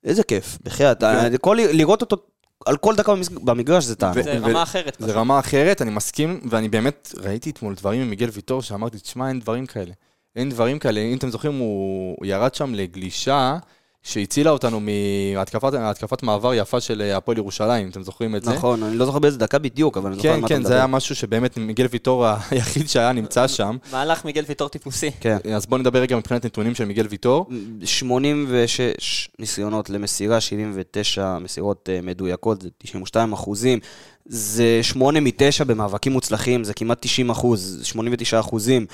איזה 0.04 0.24
כיף, 0.24 0.58
בחייאת. 0.64 1.04
כל- 1.42 1.58
לראות 1.72 2.02
אותו 2.02 2.18
על 2.66 2.78
כל 2.78 2.96
דקה 2.96 3.14
במגרש 3.44 3.84
זה 3.86 3.96
טעם. 3.96 4.14
זה 4.22 4.38
רמה 4.38 4.64
אחרת. 4.64 4.98
זה. 5.00 5.14
רמה 5.14 5.40
אחרת, 5.40 5.82
אני 5.82 5.92
מסכים, 5.92 6.40
ואני 6.50 6.70
באמת 6.70 7.14
ראיתי 7.18 7.50
אתמול 7.50 7.76
דברים 7.76 8.02
עם 8.02 8.10
מיגל 8.10 8.30
ויטור, 8.34 8.62
שאמרתי, 8.62 9.00
תשמע, 9.00 9.30
אין 9.30 9.40
דברים 9.40 9.66
כאלה. 9.66 9.92
אין 10.36 10.50
דברים 10.50 10.80
כאלה. 10.80 11.00
אם 11.00 11.18
אתם 11.18 11.30
זוכרים, 11.30 11.58
הוא 11.60 12.26
ירד 12.26 12.56
שם 12.56 12.74
לגלישה 12.76 13.58
שהצילה 14.04 14.52
אותנו 14.52 14.80
מהתקפת 14.80 15.74
התקפת 15.74 16.24
מעבר 16.24 16.54
יפה 16.54 16.80
של 16.80 17.02
אה, 17.02 17.18
הפועל 17.18 17.38
ירושלים, 17.38 17.90
אתם 17.90 18.04
זוכרים 18.04 18.36
את 18.36 18.44
זה? 18.44 18.52
נכון, 18.52 18.84
אני 18.84 18.98
לא 18.98 19.06
זוכר 19.06 19.20
באיזה 19.20 19.38
דקה 19.38 19.60
בדיוק, 19.60 19.98
אבל 19.98 20.08
אני 20.08 20.16
זוכר 20.16 20.30
על 20.30 20.36
כן, 20.36 20.42
מה 20.42 20.48
אתה 20.48 20.56
כן, 20.56 20.62
זה 20.62 20.68
מדבר. 20.68 20.76
היה 20.76 20.88
משהו 20.88 21.16
שבאמת 21.16 21.58
מיגל 21.58 21.88
ויטור 21.92 22.26
היחיד 22.52 22.90
שהיה 22.90 23.12
נמצא 23.12 23.48
שם. 23.48 23.78
מהלך 23.92 24.26
מיגל 24.26 24.44
ויטור 24.48 24.70
טיפוסי. 24.70 25.12
כן. 25.20 25.38
אז 25.56 25.66
בואו 25.66 25.82
נדבר 25.82 26.00
רגע 26.00 26.18
מבחינת 26.18 26.46
נתונים 26.46 26.76
של 26.76 26.86
מיגל 26.86 27.08
ויטור. 27.10 27.50
86 27.84 29.30
ניסיונות 29.40 29.90
למסירה, 29.90 30.42
79 30.42 31.38
מסירות 31.40 31.90
אה, 31.94 32.00
מדויקות, 32.04 32.62
זה 32.62 32.70
92 32.78 33.34
אחוזים. 33.34 33.80
זה 34.26 34.80
8 34.82 35.20
מ-9 35.20 35.64
במאבקים 35.68 36.12
מוצלחים, 36.12 36.64
זה 36.64 36.74
כמעט 36.74 36.98
90 37.02 37.30
אחוז, 37.30 37.82
89 37.84 38.40
אחוזים. 38.40 38.86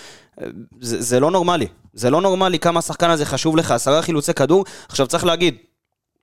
אה, 0.41 0.47
זה, 0.81 1.01
זה 1.01 1.19
לא 1.19 1.31
נורמלי. 1.31 1.67
זה 1.95 2.09
לא 2.09 2.21
נורמלי 2.21 2.59
כמה 2.59 2.79
השחקן 2.79 3.09
הזה 3.09 3.25
חשוב 3.25 3.57
לך, 3.57 3.71
עשרה 3.71 4.01
חילוצי 4.01 4.33
כדור. 4.33 4.65
עכשיו 4.89 5.07
צריך 5.07 5.25
להגיד, 5.25 5.55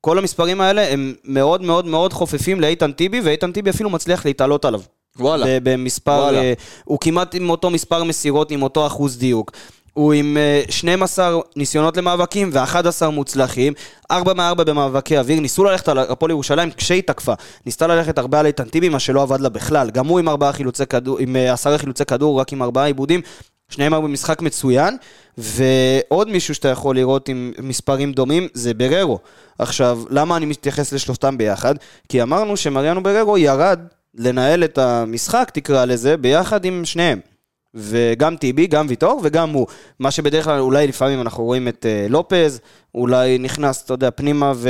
כל 0.01 0.19
המספרים 0.19 0.61
האלה 0.61 0.93
הם 0.93 1.15
מאוד 1.25 1.63
מאוד 1.63 1.87
מאוד 1.87 2.13
חופפים 2.13 2.61
לאיתן 2.61 2.93
טיבי, 2.93 3.21
ואיתן 3.21 3.53
טיבי 3.53 3.71
אפילו 3.71 3.91
מצליח 3.91 4.27
להתעלות 4.27 4.65
עליו. 4.65 4.81
וואלה. 5.19 5.59
במספר, 5.63 6.13
וואלה. 6.13 6.39
אה, 6.39 6.53
הוא 6.85 6.99
כמעט 7.01 7.35
עם 7.35 7.51
אותו 7.51 7.71
מספר 7.71 8.05
מסירות, 8.05 8.51
עם 8.51 8.63
אותו 8.63 8.87
אחוז 8.87 9.19
דיוק. 9.19 9.53
הוא 9.93 10.13
עם 10.13 10.37
אה, 10.37 10.63
12 10.71 11.41
ניסיונות 11.57 11.97
למאבקים 11.97 12.51
ו-11 12.53 13.11
מוצלחים, 13.11 13.73
4 14.11 14.33
מ-4 14.33 14.55
במאבקי 14.55 15.19
אוויר, 15.19 15.41
ניסו 15.41 15.65
ללכת 15.65 15.89
על 15.89 15.99
הפועל 15.99 16.31
ירושלים 16.31 16.71
כשהיא 16.71 17.03
תקפה. 17.03 17.33
ניסתה 17.67 17.87
ללכת 17.87 18.19
הרבה 18.19 18.41
על 18.41 18.47
איתן 18.47 18.69
טיבי, 18.69 18.89
מה 18.89 19.01
שלא 19.01 19.23
עבד 19.23 19.41
לה 19.41 19.49
בכלל. 19.49 19.91
גם 19.91 20.07
הוא 20.07 20.19
עם 20.19 20.29
4 20.29 20.53
חילוצי 20.53 20.87
כדור, 20.87 21.19
עם 21.19 21.37
אה, 21.37 21.53
10 21.53 21.79
חילוצי 21.79 22.05
כדור, 22.05 22.41
רק 22.41 22.53
עם 22.53 22.63
4 22.63 22.85
עיבודים. 22.85 23.21
שניהם 23.73 23.93
היו 23.93 24.03
במשחק 24.03 24.43
מצוין, 24.43 24.97
ועוד 25.39 26.29
מישהו 26.29 26.55
שאתה 26.55 26.69
יכול 26.69 26.97
לראות 26.97 27.29
עם 27.29 27.53
מספרים 27.59 28.13
דומים 28.13 28.49
זה 28.55 28.75
בררו. 28.75 29.19
עכשיו, 29.59 30.01
למה 30.11 30.37
אני 30.37 30.47
מתייחס 30.47 30.93
לשלושתם 30.93 31.39
ביחד? 31.39 31.75
כי 32.09 32.23
אמרנו 32.23 32.57
שמריאנו 32.57 33.03
בררו 33.03 33.39
ירד 33.39 33.81
לנהל 34.15 34.65
את 34.65 34.79
המשחק, 34.79 35.51
תקרא 35.55 35.85
לזה, 35.85 36.17
ביחד 36.17 36.65
עם 36.65 36.85
שניהם. 36.85 37.21
וגם 37.75 38.37
טיבי, 38.37 38.67
גם 38.67 38.87
ויטור 38.89 39.21
וגם 39.25 39.51
הוא. 39.51 39.67
מה 39.99 40.11
שבדרך 40.11 40.45
כלל, 40.45 40.61
אולי 40.61 40.87
לפעמים 40.87 41.21
אנחנו 41.21 41.45
רואים 41.45 41.69
את 41.69 41.87
uh, 41.87 42.13
לופז, 42.13 42.61
אולי 42.95 43.39
נכנס, 43.39 43.85
אתה 43.85 43.95
יודע, 43.95 44.11
פנימה 44.11 44.53
ו... 44.57 44.69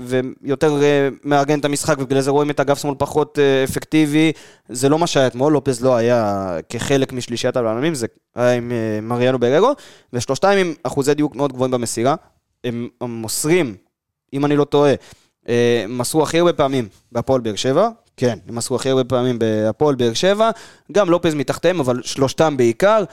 ויותר 0.00 0.78
uh, 0.80 1.14
מארגן 1.24 1.58
את 1.58 1.64
המשחק, 1.64 1.96
ובגלל 1.98 2.20
זה 2.20 2.30
רואים 2.30 2.50
את 2.50 2.60
אגף 2.60 2.78
שמאל 2.78 2.94
פחות 2.98 3.38
uh, 3.38 3.70
אפקטיבי. 3.70 4.32
זה 4.68 4.88
לא 4.88 4.98
מה 4.98 5.06
שהיה 5.06 5.26
אתמול, 5.26 5.52
לופז 5.52 5.84
לא 5.84 5.96
היה 5.96 6.56
כחלק 6.68 7.12
משלישיית 7.12 7.56
הבלמים, 7.56 7.94
זה 7.94 8.06
היה 8.34 8.52
עם 8.52 8.72
מריאנו 9.02 9.38
בררו, 9.38 9.72
ושלושתם 10.12 10.48
עם 10.48 10.74
אחוזי 10.82 11.14
דיוק 11.14 11.36
מאוד 11.36 11.52
גבוהים 11.52 11.70
במסירה. 11.70 12.14
הם 12.64 12.88
מוסרים, 13.00 13.74
אם 14.32 14.44
אני 14.44 14.56
לא 14.56 14.64
טועה, 14.64 14.94
אה, 15.48 15.84
מסרו 15.88 16.22
הכי 16.22 16.38
הרבה 16.38 16.52
פעמים 16.52 16.88
בהפועל 17.12 17.40
באר 17.40 17.54
שבע, 17.54 17.88
כן, 18.20 18.38
הם 18.48 18.54
מסרו 18.54 18.76
הכי 18.76 18.88
הרבה 18.90 19.04
פעמים 19.04 19.38
בהפועל 19.38 19.94
באר 19.94 20.14
שבע, 20.14 20.50
גם 20.92 21.10
לופז 21.10 21.34
מתחתיהם, 21.34 21.80
אבל 21.80 22.02
שלושתם 22.02 22.56
בעיקר. 22.56 23.04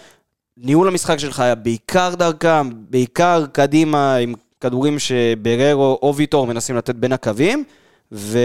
ניהול 0.58 0.88
המשחק 0.88 1.20
שלך 1.20 1.39
היה 1.39 1.56
בעיקר 1.56 2.15
דרכם, 2.15 2.70
בעיקר 2.89 3.46
קדימה, 3.52 4.15
עם 4.15 4.34
כדורים 4.62 5.00
שבררו 5.00 6.00
או 6.02 6.15
ויטור 6.15 6.48
מנסים 6.48 6.76
לתת 6.76 6.96
בין 6.96 7.13
הקווים, 7.13 7.63
ו... 8.12 8.39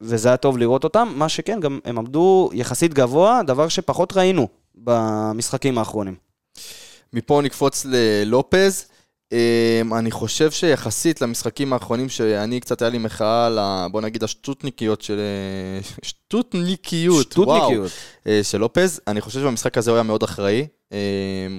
וזה 0.00 0.28
היה 0.28 0.36
טוב 0.36 0.58
לראות 0.58 0.84
אותם. 0.84 1.12
מה 1.16 1.28
שכן, 1.28 1.60
גם 1.60 1.78
הם 1.84 1.98
עמדו 1.98 2.50
יחסית 2.52 2.94
גבוה, 2.94 3.40
דבר 3.46 3.68
שפחות 3.68 4.16
ראינו 4.16 4.48
במשחקים 4.74 5.78
האחרונים. 5.78 6.14
מפה 7.12 7.40
נקפוץ 7.42 7.86
ללופז. 7.88 8.86
אמ, 9.32 9.94
אני 9.94 10.10
חושב 10.10 10.50
שיחסית 10.50 11.20
למשחקים 11.20 11.72
האחרונים, 11.72 12.08
שאני 12.08 12.60
קצת 12.60 12.82
היה 12.82 12.90
לי 12.90 12.98
מחאה 12.98 13.46
על, 13.46 13.58
ה- 13.58 13.86
בוא 13.90 14.00
נגיד, 14.00 14.24
השטוטניקיות 14.24 15.02
של... 15.02 15.20
שטוטניקיות, 16.02 17.38
וואו, 17.38 17.56
שטותניקיות. 17.60 17.90
אה, 18.26 18.40
של 18.42 18.58
לופז. 18.58 19.00
אני 19.06 19.20
חושב 19.20 19.40
שבמשחק 19.40 19.78
הזה 19.78 19.90
הוא 19.90 19.96
היה 19.96 20.02
מאוד 20.02 20.22
אחראי. 20.22 20.66
אמ, 20.92 20.96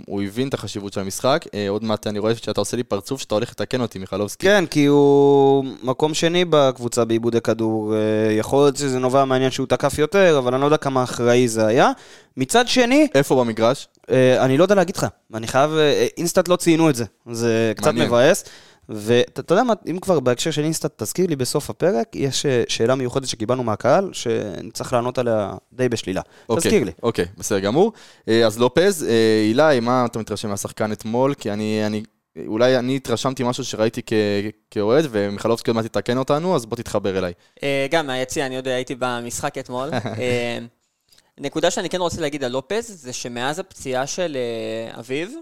הוא 0.07 0.23
הבין 0.23 0.47
את 0.47 0.53
החשיבות 0.53 0.93
של 0.93 0.99
המשחק. 0.99 1.45
אה, 1.53 1.69
עוד 1.69 1.83
מעט 1.83 2.07
אני 2.07 2.19
רואה 2.19 2.35
שאתה 2.35 2.61
עושה 2.61 2.77
לי 2.77 2.83
פרצוף 2.83 3.21
שאתה 3.21 3.35
הולך 3.35 3.49
לתקן 3.49 3.81
אותי, 3.81 3.99
מיכלובסקי. 3.99 4.45
כן, 4.47 4.65
כי 4.65 4.85
הוא 4.85 5.65
מקום 5.83 6.13
שני 6.13 6.45
בקבוצה 6.49 7.05
בעיבודי 7.05 7.41
כדור. 7.41 7.93
אה, 7.95 7.99
יכול 8.33 8.59
להיות 8.65 8.75
שזה 8.75 8.99
נובע 8.99 9.25
מהעניין 9.25 9.51
שהוא 9.51 9.67
תקף 9.67 9.97
יותר, 9.99 10.37
אבל 10.37 10.53
אני 10.53 10.61
לא 10.61 10.67
יודע 10.67 10.77
כמה 10.77 11.03
אחראי 11.03 11.47
זה 11.47 11.65
היה. 11.65 11.91
מצד 12.37 12.67
שני, 12.67 13.07
איפה 13.15 13.35
במגרש? 13.35 13.87
אה, 14.11 14.45
אני 14.45 14.57
לא 14.57 14.63
יודע 14.63 14.75
להגיד 14.75 14.97
לך, 14.97 15.07
אני 15.33 15.47
חייב, 15.47 15.71
אה, 15.71 16.07
אינסטאט 16.17 16.47
לא 16.47 16.55
ציינו 16.55 16.89
את 16.89 16.95
זה, 16.95 17.05
זה 17.31 17.73
קצת 17.75 17.85
מעניין. 17.85 18.07
מבאס. 18.07 18.43
ואתה 18.89 19.41
אתה 19.41 19.53
יודע 19.53 19.63
מה, 19.63 19.73
אם 19.91 19.99
כבר 19.99 20.19
בהקשר 20.19 20.51
של 20.51 20.63
אינסטאט, 20.63 21.03
תזכיר 21.03 21.27
לי 21.27 21.35
בסוף 21.35 21.69
הפרק, 21.69 22.15
יש 22.15 22.45
אה, 22.45 22.63
שאלה 22.67 22.95
מיוחדת 22.95 23.27
שקיבלנו 23.27 23.63
מהקהל, 23.63 24.09
שנצטרך 24.13 24.93
לענות 24.93 25.17
עליה 25.17 25.53
די 25.73 25.89
בשלילה. 25.89 26.21
אוקיי, 26.49 26.61
תזכיר 26.61 26.83
לי. 26.83 26.91
אוקיי, 27.03 27.25
בסדר 27.37 27.59
גמור. 27.59 27.93
אה, 28.27 28.45
אז 28.45 28.59
לופז, 28.59 29.03
אה, 29.03 29.41
אילי, 29.49 29.79
מה 29.79 30.05
אתה 30.05 30.19
מתרשם 30.19 30.49
מהשחקן 30.49 30.91
אתמול? 30.91 31.33
כי 31.33 31.51
אני, 31.51 31.85
אני, 31.85 32.03
אולי 32.47 32.77
אני 32.77 32.95
התרשמתי 32.95 33.43
משהו 33.43 33.65
שראיתי 33.65 34.01
כאוהד, 34.71 35.07
ומיכלובסקי 35.11 35.69
עוד 35.69 35.75
מעט 35.75 35.85
תתקן 35.85 36.17
אותנו, 36.17 36.55
אז 36.55 36.65
בוא 36.65 36.77
תתחבר 36.77 37.17
אליי. 37.17 37.33
אה, 37.63 37.87
גם 37.91 38.07
מהיציע, 38.07 38.45
אני 38.45 38.55
יודע, 38.55 38.71
הייתי 38.71 38.95
במשחק 38.99 39.57
אתמול. 39.57 39.89
אה, 41.37 41.43
נקודה 41.43 41.71
שאני 41.71 41.89
כן 41.89 42.01
רוצה 42.01 42.21
להגיד 42.21 42.43
על 42.43 42.51
לופז, 42.51 43.01
זה 43.01 43.13
שמאז 43.13 43.59
הפציעה 43.59 44.07
של 44.07 44.37
אה, 44.37 44.99
אביב, 44.99 45.35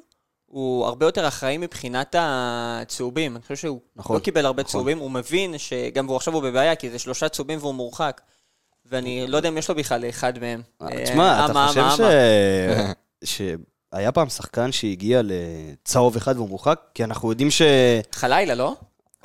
הוא 0.45 0.85
הרבה 0.85 1.05
יותר 1.05 1.27
אחראי 1.27 1.57
מבחינת 1.57 2.15
הצהובים. 2.19 3.35
אני 3.35 3.41
חושב 3.41 3.55
שהוא 3.55 3.79
נכון, 3.95 4.15
לא 4.15 4.21
קיבל 4.21 4.45
הרבה 4.45 4.63
נכון. 4.63 4.71
צהובים, 4.71 4.99
הוא 4.99 5.11
מבין 5.11 5.57
שגם 5.57 6.05
הוא 6.05 6.15
עכשיו 6.15 6.33
הוא 6.33 6.43
בבעיה, 6.43 6.75
כי 6.75 6.89
זה 6.89 6.99
שלושה 6.99 7.29
צהובים 7.29 7.59
והוא 7.59 7.73
מורחק. 7.73 8.21
ואני 8.85 9.27
לא 9.27 9.37
יודע 9.37 9.49
אם 9.49 9.57
יש 9.57 9.69
לו 9.69 9.75
בכלל 9.75 10.09
אחד 10.09 10.39
מהם. 10.39 10.61
אה, 10.81 11.03
תשמע, 11.03 11.45
אתה 11.45 11.67
חושב 11.67 12.05
ש... 13.23 13.41
שהיה 13.93 14.11
פעם 14.11 14.29
שחקן 14.29 14.71
שהגיע 14.71 15.21
לצהוב 15.23 16.15
אחד 16.15 16.35
והוא 16.35 16.49
מורחק? 16.49 16.79
כי 16.93 17.03
אנחנו 17.03 17.29
יודעים 17.29 17.51
ש... 17.51 17.61
חלילה, 18.11 18.55
לא? 18.55 18.75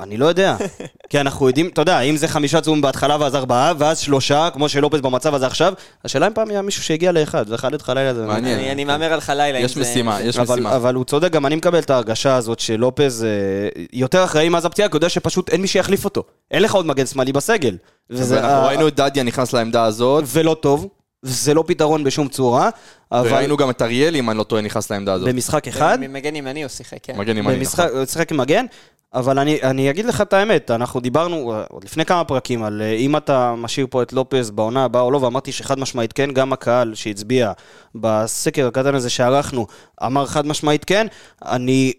אני 0.02 0.16
לא 0.16 0.26
יודע. 0.26 0.56
כי 1.10 1.20
אנחנו 1.20 1.46
יודעים, 1.48 1.68
אתה 1.68 1.82
יודע, 1.82 2.00
אם 2.00 2.16
זה 2.16 2.28
חמישה 2.28 2.60
צהובים 2.60 2.82
בהתחלה 2.82 3.16
ואז 3.20 3.34
ארבעה, 3.34 3.72
ואז 3.78 3.98
שלושה, 3.98 4.48
כמו 4.52 4.68
שלופס 4.68 5.00
במצב 5.00 5.34
הזה 5.34 5.46
עכשיו, 5.46 5.72
השאלה 6.04 6.26
אם 6.26 6.32
פעם 6.34 6.50
היה 6.50 6.62
מישהו 6.62 6.82
שהגיע 6.82 7.12
לאחד, 7.12 7.52
את 7.74 7.82
חלילה 7.82 8.14
זה... 8.14 8.26
מעניין. 8.26 8.58
אני 8.58 8.72
אני 8.72 8.84
מהמר 8.84 9.12
על 9.12 9.20
חלילה. 9.20 9.58
אם 9.58 9.64
יש 9.64 9.74
זה- 9.74 9.80
משימה, 9.80 10.20
יש 10.22 10.36
אבל, 10.36 10.54
משימה. 10.54 10.76
אבל 10.76 10.94
הוא 10.94 11.04
צודק, 11.04 11.32
גם 11.32 11.46
אני 11.46 11.56
מקבל 11.56 11.78
את 11.78 11.90
ההרגשה 11.90 12.36
הזאת 12.36 12.60
שלופז 12.60 13.24
אה, 13.24 13.28
יותר 13.92 14.24
אחראי 14.24 14.48
מאז 14.48 14.64
הפציעה, 14.64 14.88
כי 14.88 14.92
הוא 14.92 14.96
יודע 14.96 15.08
שפשוט 15.08 15.48
אין 15.50 15.60
מי 15.60 15.68
שיחליף 15.68 16.04
אותו. 16.04 16.22
אין 16.50 16.62
לך 16.62 16.74
עוד 16.74 16.86
מגן 16.86 17.06
שמאלי 17.06 17.32
בסגל. 17.32 17.76
וזה, 18.10 18.36
ואנחנו 18.36 18.56
אה, 18.56 18.66
ראינו 18.66 18.88
את 18.88 18.94
דדיה 18.96 19.22
נכנס 19.22 19.52
לעמדה 19.52 19.84
הזאת, 19.84 20.24
ולא 20.26 20.56
טוב, 20.60 20.88
זה 21.22 21.54
לא 21.54 21.64
פתרון 21.66 22.04
בשום 22.04 22.28
צורה, 22.28 22.70
אבל 23.12 23.28
וראינו 23.28 23.56
גם 23.56 23.70
את 23.70 23.82
אריאל, 23.82 24.16
אם 24.16 24.30
אני 24.30 24.38
לא 24.38 24.42
טועה, 24.42 24.62
נכנס 24.62 24.90
לעמדה 24.90 25.12
הזאת. 25.12 25.28
במשחק 25.28 25.68
אחד, 25.68 25.98
מגן 26.08 26.36
ימני 26.36 26.62
הוא 26.62 26.68
שיחק, 26.68 26.96
כן. 27.02 27.18
מגן 27.18 27.36
ימני, 27.36 27.60
נכון. 27.60 27.84
הוא 27.92 28.04
שיחק 28.04 28.32
עם 28.32 28.38
מגן, 28.38 28.66
אבל 29.14 29.38
אני, 29.38 29.62
אני 29.62 29.90
אגיד 29.90 30.04
לך 30.04 30.20
את 30.20 30.32
האמת, 30.32 30.70
אנחנו 30.70 31.00
דיברנו 31.00 31.52
אה, 31.52 31.64
עוד 31.68 31.84
לפני 31.84 32.04
כמה 32.04 32.24
פרקים 32.24 32.62
על 32.62 32.82
אה, 32.82 32.92
אם 32.92 33.16
אתה 33.16 33.54
משאיר 33.58 33.86
פה 33.90 34.02
את 34.02 34.12
לופז 34.12 34.50
בעונה 34.50 34.84
הבאה 34.84 35.02
או 35.02 35.10
לא, 35.10 35.18
ואמרתי 35.18 35.52
שחד 35.52 35.78
משמעית 35.78 36.12
כן, 36.12 36.30
גם 36.30 36.52
הקהל 36.52 36.94
שהצביע 36.94 37.52
בסקר 37.94 38.66
הקטן 38.66 38.94
הזה 38.94 39.10
שערכנו 39.10 39.66
אמר 40.02 40.26
חד 40.26 40.46
משמעית 40.46 40.84
כן. 40.84 41.06
אני 41.44 41.92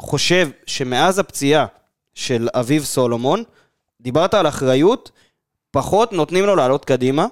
חושב 0.00 0.48
שמאז 0.66 1.18
הפציעה 1.18 1.66
של 2.14 2.48
אביב 2.54 2.84
סולומון, 2.84 3.42
דיברת 4.00 4.34
על 4.34 4.48
אחריות, 4.48 5.10
פחות 5.70 6.12
נותנים 6.12 6.44
לו 6.44 6.56
לעלות 6.56 6.84
קדימה, 6.84 7.26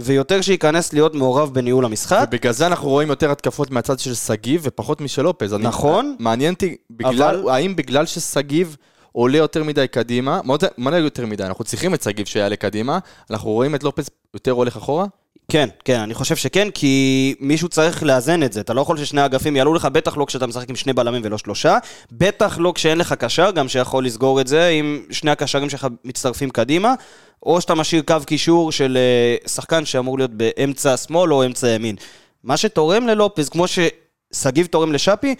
ויותר 0.00 0.40
שייכנס 0.40 0.92
להיות 0.92 1.14
מעורב 1.14 1.54
בניהול 1.54 1.84
המשחק. 1.84 2.24
ובגלל 2.28 2.52
זה 2.52 2.66
אנחנו 2.66 2.88
רואים 2.88 3.08
יותר 3.08 3.30
התקפות 3.30 3.70
מהצד 3.70 3.98
של 3.98 4.14
שגיב 4.14 4.60
ופחות 4.64 5.00
משל 5.00 5.22
לופז. 5.22 5.54
אני- 5.54 5.62
נכון. 5.64 6.16
מעניין 6.18 6.54
אותי, 6.54 6.76
אבל- 7.04 7.48
האם 7.48 7.76
בגלל 7.76 8.06
ששגיב 8.06 8.76
עולה 9.12 9.38
יותר 9.38 9.64
מדי 9.64 9.88
קדימה, 9.88 10.40
מה 10.78 10.90
זה 10.90 10.98
יותר 10.98 11.26
מדי? 11.26 11.44
אנחנו 11.44 11.64
צריכים 11.64 11.94
את 11.94 12.02
שגיב 12.02 12.26
שיעלה 12.26 12.56
קדימה, 12.56 12.98
אנחנו 13.30 13.50
רואים 13.50 13.74
את 13.74 13.82
לופז 13.84 14.08
יותר 14.34 14.50
הולך 14.50 14.76
אחורה? 14.76 15.06
כן, 15.52 15.68
כן, 15.84 16.00
אני 16.00 16.14
חושב 16.14 16.36
שכן, 16.36 16.70
כי 16.70 17.34
מישהו 17.40 17.68
צריך 17.68 18.02
לאזן 18.02 18.42
את 18.42 18.52
זה. 18.52 18.60
אתה 18.60 18.74
לא 18.74 18.80
יכול 18.80 18.98
ששני 18.98 19.24
אגפים 19.24 19.56
יעלו 19.56 19.74
לך, 19.74 19.84
בטח 19.84 20.16
לא 20.16 20.24
כשאתה 20.24 20.46
משחק 20.46 20.70
עם 20.70 20.76
שני 20.76 20.92
בלמים 20.92 21.22
ולא 21.24 21.38
שלושה, 21.38 21.78
בטח 22.12 22.58
לא 22.58 22.72
כשאין 22.74 22.98
לך 22.98 23.12
קשר, 23.12 23.50
גם 23.50 23.68
שיכול 23.68 24.06
לסגור 24.06 24.40
את 24.40 24.46
זה, 24.46 24.68
אם 24.68 25.02
שני 25.10 25.30
הקשרים 25.30 25.70
שלך 25.70 25.86
מצטרפים 26.04 26.50
קדימה, 26.50 26.94
או 27.42 27.60
שאתה 27.60 27.74
משאיר 27.74 28.02
קו 28.02 28.16
קישור 28.26 28.72
של 28.72 28.98
אה, 29.00 29.48
שחקן 29.48 29.84
שאמור 29.84 30.18
להיות 30.18 30.30
באמצע 30.30 30.96
שמאל 30.96 31.32
או 31.32 31.44
אמצע 31.44 31.68
ימין. 31.68 31.96
מה 32.44 32.56
שתורם 32.56 33.06
ללופז, 33.06 33.48
כמו 33.48 33.64
ששגיב 33.68 34.66
תורם 34.66 34.92
לשאפי, 34.92 35.34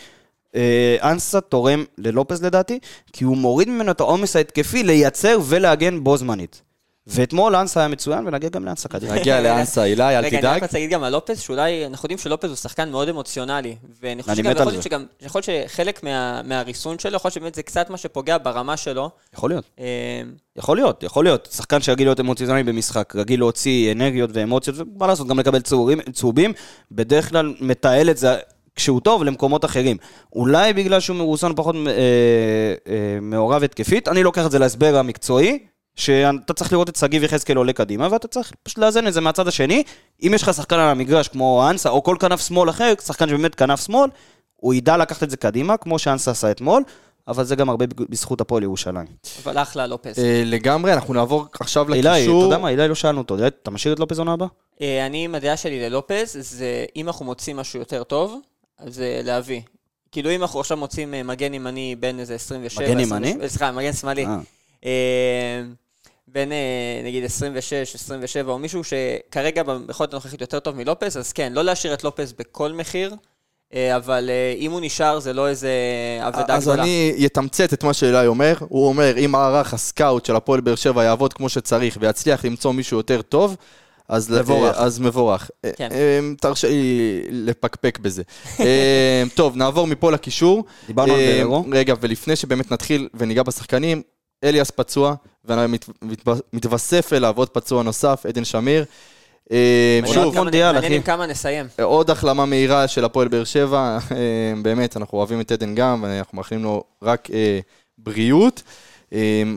אה, 0.55 0.97
אנסה 1.03 1.40
תורם 1.40 1.85
ללופז 1.99 2.44
לדעתי, 2.44 2.79
כי 3.12 3.25
הוא 3.25 3.37
מוריד 3.37 3.68
ממנו 3.68 3.90
את 3.90 4.01
העומס 4.01 4.37
ההתקפי 4.37 4.83
לייצר 4.83 5.38
ולהגן 5.44 6.05
בו 6.05 6.16
זמנית. 6.16 6.68
ואתמול 7.11 7.57
אנסה 7.57 7.81
היה 7.81 7.88
מצוין, 7.88 8.27
ונגיע 8.27 8.49
גם 8.51 8.64
לאנסה 8.64 8.88
קדימה. 8.88 9.14
נגיע 9.14 9.40
לאנסה, 9.40 9.85
אילי, 9.85 10.03
אל 10.03 10.25
רגע, 10.25 10.29
אני 10.29 10.38
תדאג. 10.38 10.57
רק 10.57 10.62
רוצה 10.62 10.79
להגיד 10.79 10.90
גם 10.90 11.03
על 11.03 11.12
לופז, 11.12 11.40
שאולי, 11.40 11.87
אנחנו 11.87 12.07
יודעים 12.07 12.18
שלופז 12.18 12.49
הוא 12.49 12.57
שחקן 12.57 12.90
מאוד 12.90 13.09
אמוציונלי, 13.09 13.77
ואני 14.03 14.23
חושב 14.23 14.33
אני 14.33 14.42
שגם, 14.42 14.51
מת 14.51 14.57
יכול 14.57 14.66
על 14.66 14.73
להיות 14.73 14.83
זה. 14.83 14.88
שגם, 14.88 15.05
יכול 15.21 15.42
להיות 15.49 15.71
שחלק 15.71 16.03
מה- 16.03 16.42
מהריסון 16.42 16.99
שלו, 16.99 17.16
יכול 17.16 17.29
להיות 17.29 17.35
שבאמת 17.35 17.55
זה 17.55 17.62
קצת 17.62 17.90
מה 17.90 17.97
שפוגע 17.97 18.37
ברמה 18.42 18.77
שלו. 18.77 19.11
יכול 19.35 19.51
להיות. 19.51 19.64
אה, 19.81 19.85
יכול 20.57 20.77
להיות, 20.77 21.03
יכול 21.03 21.25
להיות. 21.25 21.49
שחקן 21.53 21.81
שרגיל 21.81 22.07
להיות 22.07 22.21
אמוציונלי 22.21 22.62
במשחק, 22.62 23.12
רגיל 23.16 23.40
להוציא 23.40 23.92
אנרגיות 23.92 24.31
ואמוציות, 24.33 24.77
ומה 24.79 25.07
לעשות, 25.07 25.27
גם 25.29 25.38
לקבל 25.38 25.61
צהובים, 26.12 26.53
בדרך 26.92 27.29
כלל 27.29 27.55
מתעל 27.61 28.11
את 28.11 28.18
זה 28.18 28.37
כשהוא 28.77 29.01
טוב 29.01 29.25
למקומות 29.25 29.64
אחרים. 29.64 29.97
אולי 30.33 30.73
בגלל 30.73 31.01
שהוא 31.01 31.16
מרוסן 31.16 31.55
פחות 31.57 31.75
אה, 31.75 31.81
אה, 31.90 33.18
מעורב 33.23 33.62
התקפית, 33.62 34.09
אני 34.09 34.23
לוקח 34.23 34.47
את 34.47 34.51
זה 34.51 34.59
להסבר 34.59 34.97
המקצועי, 34.97 35.59
שאתה 35.99 36.55
צריך 36.55 36.73
לראות 36.73 36.89
את 36.89 36.97
שגיב 36.97 37.25
יחזקאל 37.25 37.57
עולה 37.57 37.73
קדימה, 37.73 38.09
ואתה 38.11 38.29
צריך 38.29 38.53
פשוט 38.63 38.79
לאזן 38.79 39.07
את 39.07 39.13
זה 39.13 39.21
מהצד 39.21 39.49
השני. 39.49 39.83
אם 40.23 40.33
יש 40.35 40.43
לך 40.43 40.55
שחקן 40.55 40.77
על 40.77 40.89
המגרש 40.89 41.29
כמו 41.29 41.67
אנסה, 41.71 41.89
או 41.89 42.03
כל 42.03 42.17
כנף 42.21 42.41
שמאל 42.41 42.71
אחר, 42.71 42.93
שחקן 43.07 43.29
שבאמת 43.29 43.55
כנף 43.55 43.87
שמאל, 43.87 44.11
הוא 44.57 44.75
ידע 44.75 44.97
לקחת 44.97 45.23
את 45.23 45.31
זה 45.31 45.37
קדימה, 45.37 45.77
כמו 45.77 45.99
שאנסה 45.99 46.31
עשה 46.31 46.51
אתמול, 46.51 46.83
אבל 47.29 47.45
זה 47.45 47.57
גם 47.57 47.69
הרבה 47.71 47.87
בזכות 48.11 48.41
הפועל 48.41 48.63
ירושלים. 48.63 49.07
אבל 49.45 49.59
אחלה 49.59 49.87
לופז. 49.87 50.19
אה, 50.19 50.43
לגמרי, 50.45 50.93
אנחנו 50.93 51.15
נעבור 51.15 51.47
עכשיו 51.61 51.89
אילי, 51.95 52.01
אתה 52.01 52.17
לקישור. 52.17 52.43
יודע 52.43 52.59
מה, 52.59 52.69
אילי 52.69 52.89
לא 52.89 52.95
שאלנו 52.95 53.19
אותו, 53.19 53.47
אתה 53.47 53.71
משאיר 53.71 53.95
את 53.95 53.99
לופז 53.99 54.19
עונה 54.19 54.33
הבאה? 54.33 54.49
אה, 54.81 55.07
אני, 55.07 55.25
עם 55.25 55.35
הדעה 55.35 55.57
שלי 55.57 55.81
ללופז, 55.81 56.37
זה 56.41 56.85
אם 56.97 57.07
אנחנו 57.07 57.25
מוצאים 57.25 57.57
משהו 57.57 57.79
יותר 57.79 58.05
טוב, 58.05 58.41
אז 58.79 58.95
זה 58.95 59.21
להביא. 59.25 59.61
כאילו 60.13 60.31
אם 60.31 60.43
אנחנו 60.43 60.61
עכשיו 60.61 60.77
מוצאים 60.77 61.15
אה, 61.15 61.23
מגן 61.23 61.55
ימני 61.55 61.97
בין 62.01 62.21
איזה 62.21 62.35
27... 62.35 62.85
מגן 62.85 62.99
28 62.99 63.29
ימני? 63.29 63.43
אה, 63.43 63.49
סליחה, 63.49 63.73
מגן 63.73 63.93
שמאלי. 63.93 64.27
בין 66.33 66.53
אה, 66.53 67.01
נגיד 67.05 67.25
26, 67.25 67.95
27, 67.95 68.53
או 68.53 68.59
מישהו 68.59 68.83
שכרגע 68.85 69.62
ביכולת 69.62 70.12
הנוכחית 70.12 70.41
יותר 70.41 70.61
טוב 70.61 70.77
מלופז, 70.77 71.17
אז 71.17 71.33
כן, 71.33 71.53
לא 71.53 71.62
להשאיר 71.64 71.95
את 71.95 72.05
לופז 72.05 72.33
בכל 72.33 72.73
מחיר, 72.73 73.14
אה, 73.75 73.97
אבל 73.97 74.31
אה, 74.31 74.55
אם 74.59 74.71
הוא 74.71 74.81
נשאר 74.83 75.19
זה 75.19 75.33
לא 75.33 75.49
איזה 75.49 75.71
אבדה 76.21 76.57
אז 76.57 76.62
גדולה. 76.62 76.83
אני 76.83 77.27
אתמצת 77.27 77.73
את 77.73 77.85
מה 77.85 77.95
שאלי 77.95 78.27
אומר. 78.27 78.55
הוא 78.61 78.88
אומר, 78.88 79.19
אם 79.25 79.31
מערך 79.31 79.75
הסקאוט 79.75 80.25
של 80.25 80.37
הפועל 80.37 80.61
באר 80.61 80.75
שבע 80.75 81.05
יעבוד 81.05 81.33
כמו 81.33 81.49
שצריך 81.49 81.99
ויצליח 82.01 82.45
למצוא 82.45 82.73
מישהו 82.73 82.97
יותר 82.97 83.23
טוב, 83.23 83.57
אז 84.09 84.31
מבורך. 84.31 84.77
אז 84.77 84.99
מבורך. 84.99 85.51
כן. 85.77 85.88
תרשה 86.41 86.69
לי 86.69 87.21
לפקפק 87.31 87.99
בזה. 87.99 88.23
טוב, 89.35 89.57
נעבור 89.57 89.87
מפה 89.87 90.12
לקישור. 90.12 90.64
דיברנו 90.87 91.14
על 91.14 91.21
בררו. 91.38 91.64
רגע, 91.73 91.95
ולפני 92.01 92.37
שבאמת 92.37 92.73
נתחיל 92.73 93.09
וניגע 93.14 93.43
בשחקנים, 93.43 94.03
אליאס 94.45 94.71
פצוע, 94.71 95.14
ומתווסף 95.49 97.13
אליו 97.13 97.35
עוד 97.37 97.49
פצוע 97.49 97.83
נוסף, 97.83 98.27
עדן 98.27 98.45
שמיר. 98.45 98.85
אה, 99.53 100.01
שוב, 100.07 100.35
מונדיאל, 100.35 100.79
אחי. 100.79 101.03
כמה 101.03 101.27
נסיים. 101.27 101.67
עוד 101.83 102.11
החלמה 102.11 102.47
מהירה 102.47 102.89
של 102.89 103.05
הפועל 103.05 103.29
באר 103.29 103.45
שבע, 103.45 103.99
אה, 104.13 104.17
באמת, 104.63 104.97
אנחנו 104.97 105.19
אוהבים 105.19 105.41
את 105.41 105.53
עדן 105.53 105.75
גם, 105.75 106.03
ואנחנו 106.03 106.37
מאחלים 106.37 106.63
לו 106.63 106.85
רק 107.03 107.29
אה, 107.33 107.61
בריאות, 107.99 108.63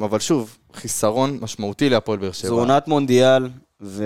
אבל 0.03 0.19
שוב, 0.19 0.57
חיסרון 0.73 1.37
משמעותי 1.41 1.89
להפועל 1.89 2.19
באר 2.19 2.31
שבע 2.31 2.39
זו. 2.39 2.49
עונת 2.49 2.87
מונדיאל, 2.87 3.47
ו... 3.83 4.05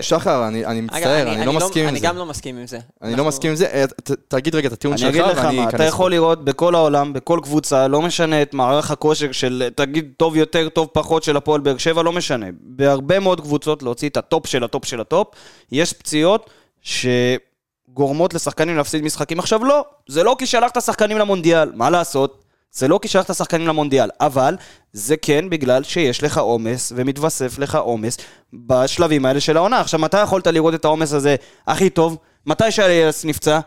שחר, 0.00 0.48
אני, 0.48 0.66
אני 0.66 0.78
אגב, 0.78 0.84
מצטער, 0.86 1.32
אני, 1.32 1.46
לא 1.46 1.52
מסכים 1.52 1.82
עם 1.82 1.88
אני 1.88 1.98
זה. 2.00 2.06
גם 2.06 2.16
לא 2.16 2.26
מסכים 2.26 2.58
עם 2.58 2.66
זה. 2.66 2.78
אני 3.02 3.10
לא 3.10 3.14
אנחנו- 3.16 3.28
מסכים 3.28 3.50
עם 3.50 3.56
זה. 3.56 3.66
אה, 3.66 3.86
ת, 3.86 4.10
תגיד 4.28 4.54
רגע 4.54 4.68
את 4.68 4.72
הטיעון 4.72 4.92
אני 4.92 5.00
שלך, 5.00 5.10
אגיד 5.10 5.22
לך 5.22 5.44
ואני 5.44 5.56
מה, 5.56 5.68
אתה 5.68 5.76
אכנס 5.76 5.88
יכול 5.88 6.10
לראות 6.10 6.44
בכל 6.44 6.74
העולם, 6.74 7.12
בכל 7.12 7.40
קבוצה, 7.42 7.88
לא 7.88 8.02
משנה 8.02 8.42
את 8.42 8.54
מערך 8.54 8.90
הכושר 8.90 9.32
של, 9.32 9.68
תגיד, 9.74 10.12
טוב 10.16 10.36
יותר, 10.36 10.68
טוב 10.68 10.88
פחות 10.92 11.22
של 11.22 11.36
הפועל 11.36 11.60
באר 11.60 11.76
שבע, 11.78 12.02
לא 12.02 12.12
משנה. 12.12 12.46
בהרבה 12.60 13.18
מאוד 13.20 13.40
קבוצות 13.40 13.82
להוציא 13.82 14.08
את 14.08 14.16
ה 14.16 14.24
top 14.24 14.46
של 14.46 14.64
ה 14.64 14.69
top 14.69 14.84
של 14.84 15.00
ה 15.00 15.06
top, 15.06 15.28
יש 15.72 15.92
פציעות 15.92 16.50
שגורמות 16.82 18.34
לשחקנים 18.34 18.76
להפסיד 18.76 19.02
משחקים. 19.04 19.38
עכשיו 19.38 19.64
לא, 19.64 19.84
זה 20.08 20.22
לא 20.22 20.36
כי 20.38 20.46
שלחת 20.46 20.82
שחקנים 20.82 21.18
למונדיאל, 21.18 21.72
מה 21.74 21.90
לעשות? 21.90 22.44
זה 22.72 22.88
לא 22.88 22.98
כי 23.02 23.08
שלחת 23.08 23.34
שחקנים 23.34 23.66
למונדיאל, 23.66 24.10
אבל 24.20 24.56
זה 24.92 25.16
כן 25.16 25.50
בגלל 25.50 25.82
שיש 25.82 26.22
לך 26.22 26.38
עומס 26.38 26.92
ומתווסף 26.96 27.58
לך 27.58 27.74
עומס 27.74 28.18
בשלבים 28.52 29.26
האלה 29.26 29.40
של 29.40 29.56
העונה. 29.56 29.80
עכשיו, 29.80 30.00
מתי 30.00 30.22
יכולת 30.22 30.46
לראות 30.46 30.74
את 30.74 30.84
העומס 30.84 31.12
הזה 31.12 31.36
הכי 31.66 31.90
טוב? 31.90 32.18
מתי 32.46 32.70
שאליאס 32.70 33.24
נפצע? 33.24 33.60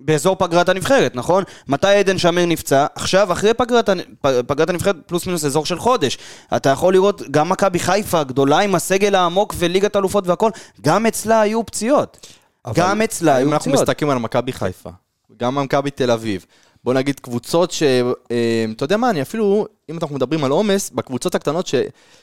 באזור 0.00 0.36
פגרת 0.36 0.68
הנבחרת, 0.68 1.16
נכון? 1.16 1.44
מתי 1.68 1.86
עדן 1.86 2.18
שמיר 2.18 2.46
נפצע? 2.46 2.86
עכשיו, 2.94 3.32
אחרי 3.32 3.54
פגרת, 3.54 3.88
פגרת 4.46 4.70
הנבחרת, 4.70 4.96
פלוס 5.06 5.26
מינוס 5.26 5.44
אזור 5.44 5.66
של 5.66 5.78
חודש. 5.78 6.18
אתה 6.56 6.68
יכול 6.68 6.92
לראות 6.92 7.22
גם 7.30 7.48
מכבי 7.48 7.78
חיפה, 7.78 8.24
גדולה 8.24 8.58
עם 8.58 8.74
הסגל 8.74 9.14
העמוק 9.14 9.54
וליגת 9.58 9.96
אלופות 9.96 10.26
והכל, 10.26 10.50
גם 10.80 11.06
אצלה 11.06 11.40
היו 11.40 11.66
פציעות. 11.66 12.26
גם 12.74 13.02
אצלה 13.02 13.36
היו 13.36 13.46
אם 13.46 13.52
אנחנו 13.52 13.72
פציעות. 13.72 13.88
מסתכלים 13.88 14.10
על 14.10 14.18
מכבי 14.18 14.52
חיפה, 14.52 14.90
גם 15.36 15.58
על 15.58 15.64
מכבי 15.64 15.90
תל 15.90 16.10
אביב, 16.10 16.46
בוא 16.84 16.94
נגיד 16.94 17.20
קבוצות 17.20 17.70
ש... 17.70 17.82
אה, 17.82 18.64
אתה 18.76 18.84
יודע 18.84 18.96
מה, 18.96 19.10
אני 19.10 19.22
אפילו, 19.22 19.66
אם 19.90 19.98
אנחנו 20.02 20.16
מדברים 20.16 20.44
על 20.44 20.50
עומס, 20.50 20.90
בקבוצות 20.90 21.34
הקטנות 21.34 21.66
ש... 21.66 21.74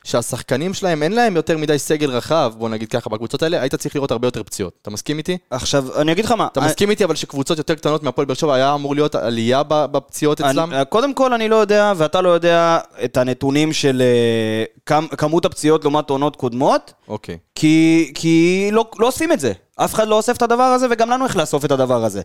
שהשחקנים 0.03 0.73
שלהם, 0.73 1.03
אין 1.03 1.11
להם 1.11 1.35
יותר 1.35 1.57
מדי 1.57 1.79
סגל 1.79 2.11
רחב, 2.11 2.53
בוא 2.57 2.69
נגיד 2.69 2.89
ככה, 2.89 3.09
בקבוצות 3.09 3.43
האלה 3.43 3.61
היית 3.61 3.75
צריך 3.75 3.95
לראות 3.95 4.11
הרבה 4.11 4.27
יותר 4.27 4.43
פציעות. 4.43 4.73
אתה 4.81 4.89
מסכים 4.89 5.17
איתי? 5.17 5.37
עכשיו, 5.49 6.01
אני 6.01 6.11
אגיד 6.11 6.25
לך 6.25 6.31
מה. 6.31 6.47
אתה 6.51 6.61
מסכים 6.61 6.89
איתי 6.89 7.03
אבל 7.03 7.15
שקבוצות 7.15 7.57
יותר 7.57 7.75
קטנות 7.75 8.03
מהפועל 8.03 8.25
באר 8.25 8.35
שבע 8.35 8.55
היה 8.55 8.73
אמור 8.73 8.95
להיות 8.95 9.15
עלייה 9.15 9.63
בפציעות 9.67 10.41
אצלם? 10.41 10.73
אני, 10.73 10.85
קודם 10.85 11.13
כל, 11.13 11.33
אני 11.33 11.49
לא 11.49 11.55
יודע, 11.55 11.93
ואתה 11.97 12.21
לא 12.21 12.29
יודע 12.29 12.79
את 13.03 13.17
הנתונים 13.17 13.73
של 13.73 14.01
אה, 14.01 14.63
כמ, 14.85 15.07
כמות 15.17 15.45
הפציעות 15.45 15.83
לעומת 15.83 16.09
עונות 16.09 16.35
קודמות, 16.35 16.93
אוקיי. 17.07 17.37
כי, 17.55 18.11
כי 18.15 18.69
לא, 18.71 18.85
לא 18.99 19.07
עושים 19.07 19.31
את 19.31 19.39
זה. 19.39 19.51
אף 19.75 19.93
אחד 19.93 20.07
לא 20.07 20.15
אוסף 20.15 20.37
את 20.37 20.41
הדבר 20.41 20.63
הזה, 20.63 20.87
וגם 20.91 21.09
לנו 21.09 21.25
איך 21.25 21.37
לאסוף 21.37 21.65
את 21.65 21.71
הדבר 21.71 22.05
הזה. 22.05 22.21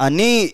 אני 0.00 0.50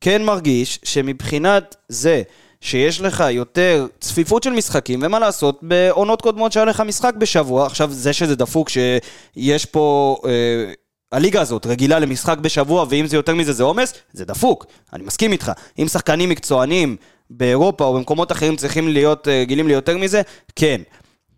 כן 0.00 0.24
מרגיש 0.24 0.78
שמבחינת 0.84 1.76
זה 1.88 2.22
שיש 2.60 3.00
לך 3.00 3.24
יותר 3.30 3.86
צפיפות 4.00 4.42
של 4.42 4.50
משחקים, 4.50 5.00
ומה 5.02 5.18
לעשות, 5.18 5.58
בעונות 5.62 6.22
קודמות 6.22 6.52
שהיה 6.52 6.66
לך 6.66 6.80
משחק 6.80 7.14
בשבוע, 7.14 7.66
עכשיו 7.66 7.90
זה 7.92 8.12
שזה 8.12 8.36
דפוק 8.36 8.68
שיש 8.68 9.66
פה... 9.66 10.16
אה, 10.24 10.72
הליגה 11.12 11.40
הזאת 11.40 11.66
רגילה 11.66 11.98
למשחק 11.98 12.38
בשבוע, 12.38 12.86
ואם 12.90 13.06
זה 13.06 13.16
יותר 13.16 13.34
מזה 13.34 13.52
זה 13.52 13.62
עומס, 13.62 13.94
זה 14.12 14.24
דפוק, 14.24 14.66
אני 14.92 15.04
מסכים 15.04 15.32
איתך. 15.32 15.52
אם 15.78 15.88
שחקנים 15.88 16.28
מקצוענים 16.28 16.96
באירופה 17.30 17.84
או 17.84 17.94
במקומות 17.94 18.32
אחרים 18.32 18.56
צריכים 18.56 18.88
להיות 18.88 19.28
אה, 19.28 19.44
גילים 19.44 19.68
ליותר 19.68 19.98
מזה, 19.98 20.22
כן. 20.56 20.80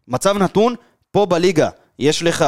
מצב 0.08 0.38
נתון, 0.38 0.74
פה 1.10 1.26
בליגה 1.26 1.68
יש 1.98 2.22
לך 2.22 2.44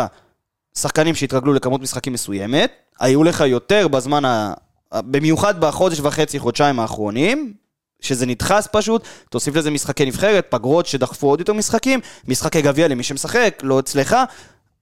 שחקנים 0.79 1.15
שהתרגלו 1.15 1.53
לכמות 1.53 1.81
משחקים 1.81 2.13
מסוימת, 2.13 2.73
היו 3.01 3.25
לך 3.25 3.41
יותר 3.41 3.89
בזמן. 3.89 4.53
במיוחד 4.95 5.61
בחודש 5.61 6.01
וחצי, 6.01 6.39
חודשיים 6.39 6.81
האחרונים, 6.81 7.55
שזה 8.01 8.27
נדחס 8.27 8.69
פשוט, 8.73 9.03
תוסיף 9.31 9.57
לזה 9.57 9.71
משחקי 9.71 10.07
נבחרת, 10.07 10.47
פגרות 10.51 10.87
שדחפו 10.87 11.27
עוד 11.27 11.41
יותר 11.41 11.53
משחקים, 11.53 12.01
משחקי 12.29 12.63
גביע 12.63 12.89
למי 12.89 13.03
שמשחק, 13.03 13.61
לא 13.63 13.81
אצלך, 13.81 14.17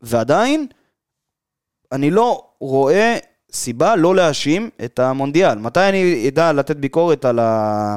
ועדיין, 0.02 0.66
אני 1.92 2.10
לא 2.10 2.46
רואה 2.60 3.16
סיבה 3.52 3.96
לא 3.96 4.14
להאשים 4.14 4.70
את 4.84 4.98
המונדיאל. 4.98 5.58
מתי 5.58 5.88
אני 5.88 6.28
אדע 6.28 6.52
לתת 6.52 6.76
ביקורת 6.76 7.24
על, 7.24 7.38
ה... 7.38 7.96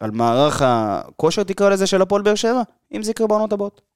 על 0.00 0.10
מערך 0.10 0.62
הכושר, 0.64 1.42
תקרא 1.42 1.70
לזה, 1.70 1.86
של 1.86 2.02
הפועל 2.02 2.22
באר 2.22 2.34
שבע? 2.34 2.62
אם 2.94 3.02
זה 3.02 3.10
יקרה 3.10 3.26
בעונות 3.26 3.52
הבאות. 3.52 3.93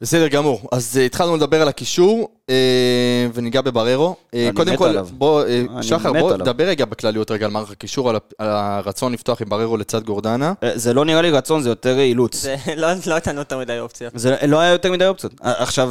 בסדר 0.00 0.28
גמור. 0.28 0.68
אז 0.72 0.98
אה, 1.00 1.04
התחלנו 1.04 1.36
לדבר 1.36 1.62
על 1.62 1.68
הקישור, 1.68 2.28
אה, 2.50 3.26
וניגע 3.34 3.60
בבררו. 3.60 4.16
אה, 4.34 4.50
קודם 4.54 4.76
כל. 4.76 5.00
בוא, 5.02 5.44
שחר, 5.82 6.12
בוא. 6.12 6.36
דבר 6.36 6.64
רגע 6.64 6.84
בכלליות 6.84 7.30
רגע 7.30 7.46
על 7.46 7.52
מערך 7.52 7.70
הקישור, 7.70 8.10
על 8.10 8.16
הרצון 8.38 9.12
לפתוח 9.12 9.42
עם 9.42 9.48
בררו 9.48 9.76
לצד 9.76 10.04
גורדנה. 10.04 10.52
זה 10.74 10.94
לא 10.94 11.04
נראה 11.04 11.22
לי 11.22 11.30
רצון, 11.30 11.62
זה 11.62 11.68
יותר 11.68 11.98
אילוץ. 11.98 12.36
זה 12.36 12.56
לא 12.76 12.88
לא 13.06 13.14
הייתה 13.14 13.32
לנו 13.32 13.40
יותר 13.40 13.58
מדי 13.58 13.78
אופציות. 13.78 14.12
זה 14.16 14.36
לא 14.46 14.60
היה 14.60 14.72
יותר 14.72 14.92
מדי 14.92 15.06
אופציות. 15.06 15.32
עכשיו, 15.40 15.90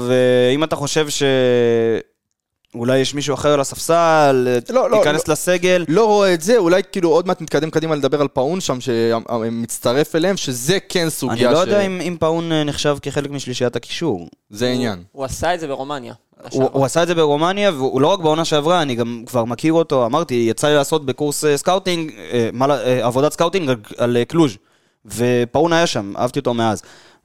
אם 0.56 0.64
אתה 0.64 0.76
חושב 0.76 1.08
שאולי 2.72 3.00
יש 3.00 3.14
מישהו 3.14 3.34
אחר 3.34 3.54
על 3.54 3.60
הספסל, 3.60 4.48
אה, 4.48 4.74
לא, 4.74 4.90
לא, 4.90 4.98
תיכנס 4.98 5.28
לסגל, 5.28 5.86
לא 5.88 6.06
רואה 6.06 6.34
את 6.34 6.42
זה, 6.42 6.58
אולי 6.58 6.82
כאילו 6.92 7.10
עוד 7.10 7.28
מעט 7.28 7.42
נתקדם 7.42 7.70
קדימה 7.70 7.96
לדבר 7.96 8.22
על 8.22 8.28
פאון 8.28 8.62
שם, 8.62 8.78
שמצטרף 8.82 10.16
אליהם, 10.16 10.38
שזה 10.38 10.78
כן 10.90 11.02
אני 11.02 11.10
סוגיה 11.10 11.52
לא 11.52 11.58
ש... 11.58 11.60
יודע 11.68 11.82
אם 11.82 12.02
אם 12.02 12.18
פאון 12.20 12.52
אה, 12.52 12.64
נחשב 12.64 12.98
כחלק 13.02 13.32
משלישיית 13.32 13.76
הקישור. 13.76 14.28
זה 14.50 14.68
העניין. 14.68 15.04
הוא 15.12 15.26
עשה 15.26 15.54
את 15.54 15.60
זה 15.60 15.68
ברומניה. 15.68 16.14
הוא, 16.52 16.70
הוא 16.72 16.86
עשה 16.86 17.04
את 17.04 17.08
זה 17.08 17.16
ברומניה, 17.16 17.72
והוא 17.72 18.02
לא 18.02 18.08
רק 18.08 18.20
בעונה 18.20 18.46
שעברה, 18.46 18.82
אני 18.82 18.96
גם 18.96 19.24
כבר 19.26 19.46
מכיר 19.46 19.74
אותו, 19.74 20.06
אמרתי, 20.06 20.46
יצא 20.50 20.68
לי 20.68 20.76
לעשות 20.76 21.06
בקורס 21.06 21.46
אה, 21.46 21.58
scouting, 21.58 22.12
עבודת 23.02 23.34
scouting 23.34 23.70
על, 23.70 23.78
על 23.98 24.18
קלוז', 24.28 24.58
ופאון 25.06 25.74
היה 25.74 25.88
שם, 25.88 26.14
אהבתי 26.18 26.40
אותו 26.40 26.54
מאז. 26.54 26.82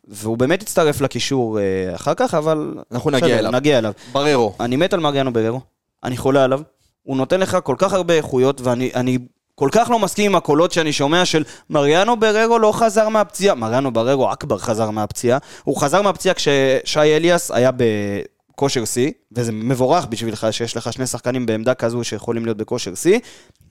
והוא 0.09 0.39
באמת 0.39 0.63
הצטרף 0.63 1.01
לקישור 1.01 1.59
אה, 1.59 1.95
אחר 1.95 2.15
כך, 2.15 2.35
אבל... 2.35 2.75
אנחנו 2.93 3.11
נגיע 3.11 3.29
בסדר, 3.29 3.39
אליו. 3.39 3.51
נגיע 3.51 3.79
אליו. 3.79 3.93
בררו. 4.13 4.55
אני 4.61 4.77
מת 4.77 4.93
על 4.93 5.01
מריאנו 5.01 5.33
בררו, 5.33 5.61
אני 6.05 6.17
חולה 6.17 6.45
עליו, 6.45 6.61
הוא 7.03 7.17
נותן 7.17 7.41
לך 7.41 7.59
כל 7.65 7.75
כך 7.79 7.93
הרבה 7.93 8.15
איכויות, 8.15 8.61
ואני 8.61 8.91
אני 8.95 9.19
כל 9.55 9.69
כך 9.73 9.91
לא 9.91 9.99
מסכים 9.99 10.31
עם 10.31 10.37
הקולות 10.37 10.73
שאני 10.73 10.93
שומע 10.93 11.25
של 11.25 11.45
מריאנו 11.71 12.21
בררו 12.21 12.59
לא 12.59 12.73
חזר 12.73 13.09
מהפציעה. 13.09 13.55
מריאנו 13.55 13.93
בררו 13.93 14.33
אכבר 14.33 14.59
חזר 14.59 14.91
מהפציעה. 14.91 15.39
הוא 15.65 15.77
חזר 15.77 16.03
מהפציעה 16.03 16.35
כששי 16.35 17.17
אליאס 17.17 17.51
היה 17.51 17.71
בכושר 17.77 18.85
שיא, 18.85 19.11
וזה 19.33 19.53
מבורך 19.53 20.07
בשבילך 20.07 20.47
שיש 20.51 20.77
לך 20.77 20.93
שני 20.93 21.07
שחקנים 21.07 21.47
בעמדה 21.47 21.75
כזו 21.75 22.05
שיכולים 22.05 22.45
להיות 22.45 22.57
בכושר 22.57 22.95
שיא, 22.95 23.19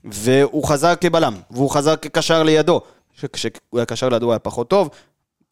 והוא 0.04 0.64
חזר 0.64 0.94
כבלם, 0.94 1.34
והוא 1.50 1.70
חזר 1.70 1.96
כקשר 1.96 2.42
לידו. 2.42 2.80
כשהוא 3.32 3.50
היה 3.72 3.84
קשר 3.84 4.08
לידו 4.08 4.26
הוא 4.26 4.32
היה 4.32 4.38
פחות 4.38 4.70
טוב, 4.70 4.88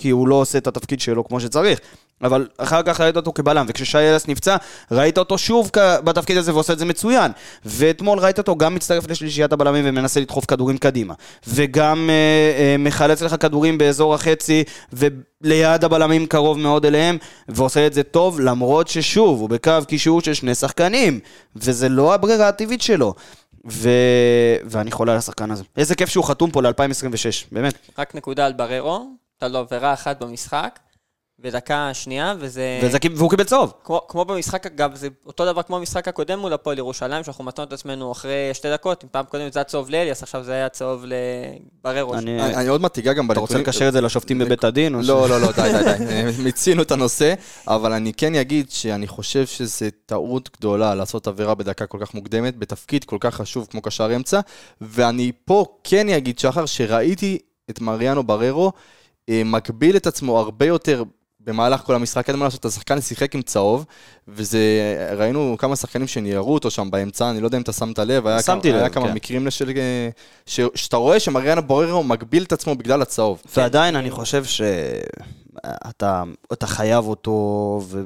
כי 0.01 0.11
הוא 0.11 0.29
לא 0.29 0.35
עושה 0.35 0.59
את 0.59 0.67
התפקיד 0.67 1.01
שלו 1.01 1.25
כמו 1.25 1.41
שצריך. 1.41 1.81
אבל 2.23 2.49
אחר 2.59 2.83
כך 2.83 3.01
ראית 3.01 3.17
אותו 3.17 3.33
כבלם, 3.33 3.67
וכששי 3.69 3.99
אלס 3.99 4.29
נפצע, 4.29 4.57
ראית 4.91 5.19
אותו 5.19 5.39
שוב 5.39 5.71
בתפקיד 6.05 6.37
הזה 6.37 6.55
ועושה 6.55 6.73
את 6.73 6.79
זה 6.79 6.85
מצוין. 6.85 7.33
ואתמול 7.65 8.19
ראית 8.19 8.39
אותו 8.39 8.57
גם 8.57 8.75
מצטרף 8.75 9.11
לשלישיית 9.11 9.53
הבלמים 9.53 9.85
ומנסה 9.87 10.21
לדחוף 10.21 10.45
כדורים 10.45 10.79
קדימה. 10.79 11.15
וגם 11.49 12.11
אה, 12.11 12.15
אה, 12.63 12.77
מחלץ 12.79 13.23
לך 13.23 13.37
כדורים 13.41 13.79
באזור 13.79 14.15
החצי, 14.15 14.65
וליד 14.93 15.85
הבלמים 15.85 16.27
קרוב 16.27 16.59
מאוד 16.59 16.87
אליהם, 16.87 17.19
ועושה 17.49 17.87
את 17.87 17.93
זה 17.93 18.03
טוב, 18.03 18.41
למרות 18.41 18.89
ששוב, 18.89 19.41
הוא 19.41 19.49
בקו 19.49 19.73
קישור 19.89 20.21
של 20.21 20.35
שני 20.35 20.55
שחקנים, 20.55 21.21
וזה 21.57 21.89
לא 21.89 22.15
הברירה 22.15 22.49
הטבעית 22.49 22.83
שלו. 22.83 23.15
ו... 23.71 23.89
ואני 24.65 24.91
חולה 24.91 25.13
על 25.13 25.19
השחקן 25.19 25.51
הזה. 25.51 25.65
איזה 25.77 25.95
כיף 25.95 26.09
שהוא 26.09 26.25
חתום 26.25 26.51
פה 26.51 26.63
ל-2026, 26.63 27.47
באמת. 27.53 27.75
רק 27.99 28.15
נקודה 28.15 28.47
על 28.47 28.53
בררו, 28.53 29.07
הייתה 29.43 29.53
לו 29.53 29.59
עבירה 29.59 29.93
אחת 29.93 30.23
במשחק, 30.23 30.79
בדקה 31.39 31.95
שנייה, 31.95 32.35
וזה... 32.39 32.81
וזה... 32.83 32.99
והוא 33.17 33.31
קיבל 33.31 33.45
צהוב. 33.45 33.73
כמו, 33.85 34.01
כמו 34.09 34.25
במשחק, 34.25 34.67
אגב, 34.67 34.95
זה 34.95 35.09
אותו 35.27 35.47
דבר 35.47 35.63
כמו 35.63 35.79
במשחק 35.79 36.09
הקודם 36.09 36.39
מול 36.39 36.53
הפועל 36.53 36.79
ירושלים, 36.79 37.25
שאנחנו 37.25 37.45
מצאנו 37.45 37.69
את 37.69 37.73
עצמנו 37.73 38.13
אחרי 38.13 38.51
שתי 38.53 38.71
דקות, 38.73 39.05
אם 39.05 39.09
פעם 39.13 39.25
קודם 39.25 39.53
זה 39.53 39.59
היה 39.59 39.65
צהוב 39.65 39.91
לאליאס, 39.91 40.23
עכשיו 40.23 40.45
זה 40.45 40.53
היה 40.53 40.69
צהוב 40.69 41.05
לבררו. 41.07 42.15
אני... 42.15 42.43
אני 42.43 42.55
אני 42.55 42.69
עוד 42.69 42.81
מעט 42.81 42.99
אגע 42.99 43.13
גם 43.13 43.31
אתה 43.31 43.41
רוצה 43.41 43.55
בנתונים. 43.55 43.69
לקשר 43.69 43.89
את 43.89 43.93
זה 43.93 44.01
לשופטים 44.01 44.39
בבית 44.39 44.65
הדין? 44.65 45.03
ש- 45.03 45.09
לא, 45.09 45.29
לא, 45.29 45.41
לא, 45.41 45.53
די, 45.53 45.73
די, 45.73 46.05
די. 46.05 46.43
מיצינו 46.45 46.83
את 46.83 46.91
הנושא, 46.91 47.35
אבל 47.69 47.93
אני 47.93 48.13
כן 48.13 48.35
אגיד 48.35 48.71
שאני 48.71 49.07
חושב 49.07 49.47
שזו 49.47 49.87
טעות 50.07 50.51
גדולה 50.59 50.95
לעשות 50.95 51.27
עבירה 51.27 51.55
בדקה 51.55 51.87
כל 51.87 51.99
כך 52.01 52.15
מוקדמת, 52.15 52.57
בתפקיד 52.57 53.05
כל 53.05 53.19
כך 53.21 53.35
חשוב 53.35 53.67
כמו 53.71 53.83
קשר 53.83 54.17
אמצע, 54.17 54.41
ואני 54.81 55.33
פה 55.45 55.65
כן 55.85 56.09
אגיד, 56.09 56.39
שחר, 56.39 56.67
שראיתי 56.67 57.39
את 57.71 57.81
מריאנו 57.81 58.23
בררו 58.23 58.73
מגביל 59.45 59.97
את 59.97 60.07
עצמו 60.07 60.39
הרבה 60.39 60.67
יותר 60.67 61.03
במהלך 61.45 61.81
כל 61.81 61.95
המשחק, 61.95 62.29
אין 62.29 62.37
מה 62.37 62.45
לעשות, 62.45 62.65
השחקן 62.65 63.01
שיחק 63.01 63.35
עם 63.35 63.43
צהוב, 63.43 63.85
וזה, 64.29 64.61
ראינו 65.19 65.57
כמה 65.59 65.77
שחקנים 65.77 66.07
שניירו 66.07 66.55
אותו 66.55 66.71
שם 66.71 66.91
באמצע, 66.91 67.31
אני 67.31 67.41
לא 67.41 67.47
יודע 67.47 67.57
אם 67.57 67.63
אתה 67.63 67.73
שמת 67.73 67.99
לב, 67.99 68.27
היה 68.27 68.43
כמה, 68.43 68.61
לב, 68.65 68.75
היה 68.75 68.89
כמה 68.89 69.09
כן. 69.09 69.15
מקרים 69.15 69.47
לשל, 69.47 69.69
אה, 69.77 70.09
ש, 70.47 70.61
שאתה 70.75 70.97
רואה 70.97 71.21
שמריאנו 71.21 71.63
בררו 71.63 72.03
מגביל 72.03 72.43
את 72.43 72.53
עצמו 72.53 72.75
בגלל 72.75 73.03
הצהוב. 73.03 73.43
ועדיין 73.57 73.97
אני 73.97 74.11
חושב 74.11 74.45
שאתה 74.45 76.23
אתה 76.53 76.67
חייב 76.67 77.07
אותו, 77.07 77.31
ו... 77.89 78.03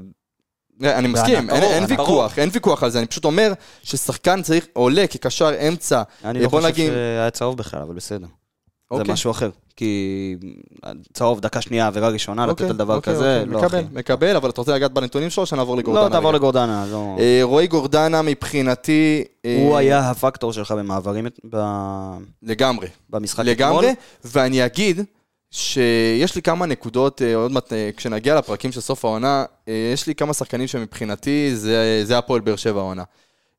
אני 0.82 1.08
מסכים, 1.08 1.50
אין, 1.50 1.62
אין. 1.62 1.84
ויכוח, 1.88 2.38
אין 2.38 2.48
ויכוח 2.52 2.82
על 2.82 2.90
זה, 2.90 2.98
אני 2.98 3.06
פשוט 3.06 3.24
אומר 3.24 3.52
ששחקן 3.82 4.42
צריך, 4.42 4.66
עולה 4.72 5.06
כקשר 5.06 5.68
אמצע, 5.68 6.02
אני 6.24 6.38
אה, 6.38 6.44
לא 6.44 6.48
חושב 6.48 6.66
נגיד- 6.66 6.90
שהיה 6.90 7.30
צהוב 7.30 7.56
בכלל, 7.56 7.82
אבל 7.82 7.94
בסדר. 7.94 8.26
זה 8.92 8.98
אוקיי. 8.98 9.12
משהו 9.12 9.30
אחר. 9.30 9.50
כי 9.76 10.36
צהוב 11.12 11.40
דקה 11.40 11.60
שנייה, 11.60 11.86
עבירה 11.86 12.08
ראשונה, 12.08 12.46
לתת 12.46 12.52
אוקיי, 12.52 12.70
על 12.70 12.76
דבר 12.76 12.94
אוקיי, 12.94 13.14
כזה, 13.14 13.40
אוקיי, 13.40 13.52
לא 13.52 13.58
מקבל, 13.62 13.78
אחי. 13.78 13.86
מקבל, 13.92 14.36
אבל 14.36 14.50
אתה 14.50 14.60
רוצה 14.60 14.74
לגעת 14.74 14.92
בנתונים 14.92 15.30
שלו 15.30 15.46
שנעבור 15.46 15.76
לגורדנה? 15.76 16.04
לא, 16.04 16.08
תעבור 16.08 16.30
רגע? 16.30 16.38
לגורדנה, 16.38 16.86
לא... 16.90 17.16
אה, 17.18 17.40
רועי 17.42 17.66
גורדנה 17.66 18.22
מבחינתי... 18.22 19.24
אה, 19.44 19.58
הוא 19.60 19.76
היה 19.76 20.10
הפקטור 20.10 20.52
שלך 20.52 20.72
במעברים 20.72 21.26
ב- 21.50 22.16
לגמרי, 22.42 22.88
במשחק 23.10 23.44
לגמרי, 23.44 23.90
אתמול. 23.90 24.32
ואני 24.32 24.66
אגיד 24.66 25.00
שיש 25.50 26.34
לי 26.36 26.42
כמה 26.42 26.66
נקודות, 26.66 27.22
אה, 27.22 27.34
עוד 27.34 27.52
מעט 27.52 27.72
אה, 27.72 27.90
כשנגיע 27.96 28.34
לפרקים 28.34 28.72
של 28.72 28.80
סוף 28.80 29.04
העונה, 29.04 29.44
אה, 29.68 29.90
יש 29.92 30.06
לי 30.06 30.14
כמה 30.14 30.34
שחקנים 30.34 30.66
שמבחינתי 30.66 31.56
זה 31.56 32.00
זה 32.04 32.18
הפועל 32.18 32.40
באר 32.40 32.56
שבע 32.56 32.80
העונה. 32.80 33.02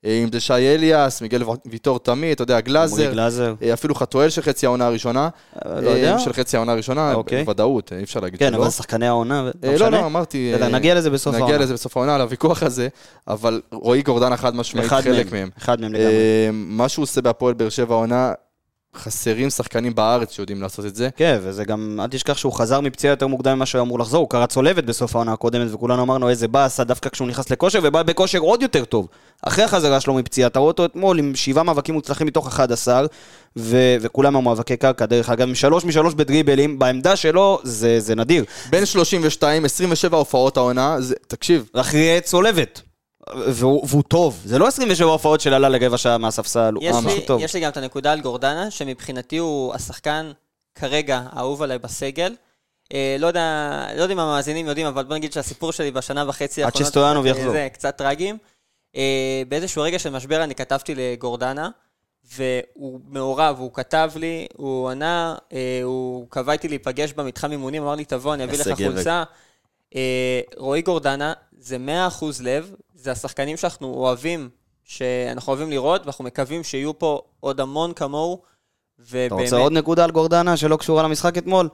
אם 0.05 0.29
זה 0.31 0.39
שי 0.39 0.53
אליאס, 0.53 1.21
מיגל 1.21 1.43
ויטור 1.65 1.99
תמי, 1.99 2.31
אתה 2.31 2.43
יודע, 2.43 2.59
גלאזר, 2.59 3.11
גלאזר. 3.11 3.53
אה, 3.61 3.73
אפילו 3.73 3.95
חתואל 3.95 4.29
של 4.29 4.41
חצי 4.41 4.65
העונה 4.65 4.85
הראשונה. 4.85 5.29
אה, 5.65 5.81
לא 5.81 5.89
יודע. 5.89 6.13
אה, 6.13 6.19
של 6.19 6.33
חצי 6.33 6.57
העונה 6.57 6.71
הראשונה, 6.71 7.13
אוקיי. 7.13 7.43
בוודאות, 7.43 7.93
אי 7.97 8.03
אפשר 8.03 8.19
להגיד 8.19 8.39
כן, 8.39 8.49
שלא. 8.53 8.57
אבל 8.57 8.69
שחקני 8.69 9.07
העונה, 9.07 9.41
לא 9.41 9.69
לא, 9.69 9.75
משנה. 9.75 9.89
לא, 9.89 10.05
אמרתי... 10.05 10.51
בסדר, 10.53 10.65
אה, 10.65 10.71
נגיע 10.71 10.95
לזה 10.95 11.09
בסוף 11.09 11.35
העונה. 11.35 11.45
נגיע 11.45 11.63
לזה 11.63 11.73
בסוף 11.73 11.97
העונה, 11.97 12.17
לוויכוח 12.17 12.63
הזה, 12.63 12.87
אבל 13.27 13.61
רועי 13.71 14.01
גורדנה 14.01 14.37
חד 14.37 14.55
משמעית 14.55 14.89
חלק 14.89 15.31
מהם. 15.31 15.49
אחד 15.57 15.81
מהם 15.81 15.93
לגמרי. 15.93 16.13
מה 16.51 16.89
שהוא 16.89 17.03
עושה 17.03 17.21
בהפועל 17.21 17.53
באר 17.53 17.69
שבע 17.69 17.95
העונה, 17.95 18.33
חסרים 18.95 19.49
שחקנים 19.49 19.95
בארץ 19.95 20.31
שיודעים 20.31 20.61
לעשות 20.61 20.85
את 20.85 20.95
זה. 20.95 21.09
כן, 21.15 21.39
וזה 21.41 21.65
גם, 21.65 21.99
אל 22.03 22.07
תשכח 22.07 22.37
שהוא 22.37 22.53
חזר 22.53 22.81
מפציעה 22.81 23.11
יותר 23.11 23.27
מוקדם 23.27 23.55
ממה 23.55 23.65
שהוא 23.65 23.81
אמור 23.81 23.99
לחזור, 23.99 24.21
הוא 24.21 24.29
קרא 24.29 24.45
צולבת 24.45 24.83
בסוף 24.83 25.15
העונה 25.15 25.33
הקודמת, 25.33 25.67
וכולנו 25.73 26.03
אמרנו 26.03 26.29
איזה 26.29 26.47
באסה 26.47 26.83
דווקא 26.83 27.09
כשהוא 27.09 27.27
נכנס 27.27 27.49
לכושר, 27.49 27.79
ובא 27.83 28.03
בכושר 28.03 28.39
עוד 28.39 28.61
יותר 28.61 28.85
טוב. 28.85 29.07
אחרי 29.41 29.63
החזרה 29.63 29.99
שלו 29.99 30.13
מפציעה, 30.13 30.47
אתה 30.47 30.59
רואה 30.59 30.67
אותו 30.67 30.85
אתמול 30.85 31.19
עם 31.19 31.35
שבעה 31.35 31.63
מאבקים 31.63 31.95
מוצלחים 31.95 32.27
מתוך 32.27 32.47
11, 32.47 33.05
ו- 33.57 33.95
וכולם 34.01 34.35
המאבקי 34.35 34.77
קרקע, 34.77 35.05
דרך 35.05 35.29
אגב, 35.29 35.47
עם 35.47 35.55
שלוש 35.55 35.85
משלוש 35.85 36.13
בדריבלים, 36.13 36.79
בעמדה 36.79 37.15
שלו 37.15 37.59
זה, 37.63 37.99
זה 37.99 38.15
נדיר. 38.15 38.45
בן 38.69 38.85
32, 38.85 39.65
27 39.65 40.17
הופעות 40.17 40.57
העונה, 40.57 40.95
זה- 41.01 41.15
תקשיב, 41.27 41.69
אחרי 41.73 42.19
צולבת. 42.23 42.81
והוא, 43.33 43.87
והוא 43.89 44.03
טוב, 44.03 44.41
זה 44.45 44.59
לא 44.59 44.67
27 44.67 45.07
הופעות 45.07 45.41
של 45.41 45.53
עלה 45.53 45.69
לרבע 45.69 45.97
שעה 45.97 46.17
מהספסל, 46.17 46.73
הוא 46.75 47.01
ממש 47.01 47.13
טוב. 47.27 47.41
יש 47.41 47.53
לי 47.53 47.59
גם 47.59 47.71
את 47.71 47.77
הנקודה 47.77 48.11
על 48.11 48.21
גורדנה, 48.21 48.71
שמבחינתי 48.71 49.37
הוא 49.37 49.73
השחקן 49.73 50.31
כרגע 50.75 51.21
האהוב 51.31 51.61
עליי 51.61 51.79
בסגל. 51.79 52.35
אה, 52.93 53.15
לא 53.19 53.27
יודע, 53.27 53.87
לא 53.97 54.01
יודע 54.01 54.13
אם 54.13 54.19
המאזינים 54.19 54.67
יודעים, 54.67 54.87
אבל 54.87 55.03
בוא 55.03 55.15
נגיד 55.15 55.33
שהסיפור 55.33 55.71
שלי 55.71 55.91
בשנה 55.91 56.29
וחצי 56.29 56.63
עד 56.63 56.65
האחרונות... 56.65 56.87
שסטויאנוב 56.87 57.25
אה, 57.25 57.31
יחזור. 57.31 57.51
זה 57.51 57.67
קצת 57.73 57.97
טרגיים. 57.97 58.37
אה, 58.95 59.43
באיזשהו 59.49 59.83
רגע 59.83 59.99
של 59.99 60.09
משבר 60.09 60.43
אני 60.43 60.55
כתבתי 60.55 60.95
לגורדנה, 60.95 61.69
והוא 62.35 62.99
מעורב, 63.07 63.55
הוא 63.59 63.73
כתב 63.73 64.11
לי, 64.15 64.47
הוא 64.57 64.89
ענה, 64.89 65.35
אה, 65.53 65.79
הוא 65.83 66.27
קבע 66.29 66.53
איתי 66.53 66.67
להיפגש 66.67 67.13
במתחם 67.13 67.51
אימונים, 67.51 67.83
אמר 67.83 67.95
לי, 67.95 68.05
תבוא, 68.05 68.33
אני 68.33 68.43
אביא 68.43 68.59
לך. 68.59 68.67
חולצה. 68.77 69.23
רועי 70.57 70.81
גורדנה, 70.81 71.33
זה 71.59 71.77
100% 72.19 72.25
לב, 72.41 72.75
זה 73.05 73.11
השחקנים 73.11 73.57
שאנחנו 73.57 73.93
אוהבים, 73.93 74.49
שאנחנו 74.83 75.53
אוהבים 75.53 75.69
לראות, 75.69 76.01
ואנחנו 76.01 76.23
מקווים 76.23 76.63
שיהיו 76.63 76.99
פה 76.99 77.21
עוד 77.39 77.59
המון 77.59 77.93
כמוהו. 77.93 78.33
אתה 78.35 79.03
ובאמת, 79.09 79.31
רוצה 79.31 79.57
עוד 79.57 79.71
נקודה 79.71 80.03
על 80.03 80.11
גורדנה 80.11 80.57
שלא 80.57 80.77
קשורה 80.77 81.03
למשחק 81.03 81.37
אתמול? 81.37 81.69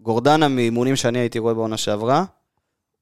גורדנה 0.00 0.48
מאימונים 0.48 0.96
שאני 0.96 1.18
הייתי 1.18 1.38
רואה 1.38 1.54
בעונה 1.54 1.76
שעברה, 1.76 2.24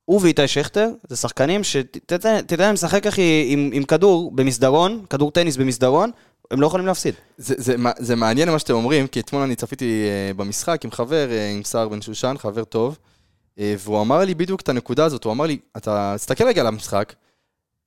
הוא 0.04 0.20
ואיתי 0.22 0.48
שכטר, 0.48 0.88
זה 1.08 1.16
שחקנים 1.16 1.64
שתתן 1.64 2.40
להם 2.58 2.74
לשחק 2.74 3.06
אחי 3.06 3.46
עם, 3.48 3.70
עם 3.72 3.84
כדור 3.84 4.32
במסדרון, 4.34 5.04
כדור 5.10 5.30
טניס 5.30 5.56
במסדרון, 5.56 6.10
הם 6.50 6.60
לא 6.60 6.66
יכולים 6.66 6.86
להפסיד. 6.86 7.14
זה, 7.38 7.54
זה, 7.58 7.76
זה 7.98 8.16
מעניין 8.16 8.50
מה 8.50 8.58
שאתם 8.58 8.74
אומרים, 8.74 9.06
כי 9.06 9.20
אתמול 9.20 9.42
אני 9.42 9.56
צפיתי 9.56 10.04
אה, 10.04 10.34
במשחק 10.34 10.84
עם 10.84 10.90
חבר, 10.90 11.30
אה, 11.30 11.50
עם 11.50 11.64
סער 11.64 11.88
בן 11.88 12.02
שושן, 12.02 12.34
חבר 12.38 12.64
טוב, 12.64 12.98
אה, 13.58 13.74
והוא 13.78 14.00
אמר 14.00 14.18
לי 14.18 14.34
בדיוק 14.34 14.60
את 14.60 14.68
הנקודה 14.68 15.04
הזאת, 15.04 15.24
הוא 15.24 15.32
אמר 15.32 15.46
לי, 15.46 15.58
אתה 15.76 16.14
תסתכל 16.16 16.44
רגע 16.44 16.60
על 16.60 16.66
המשחק, 16.66 17.12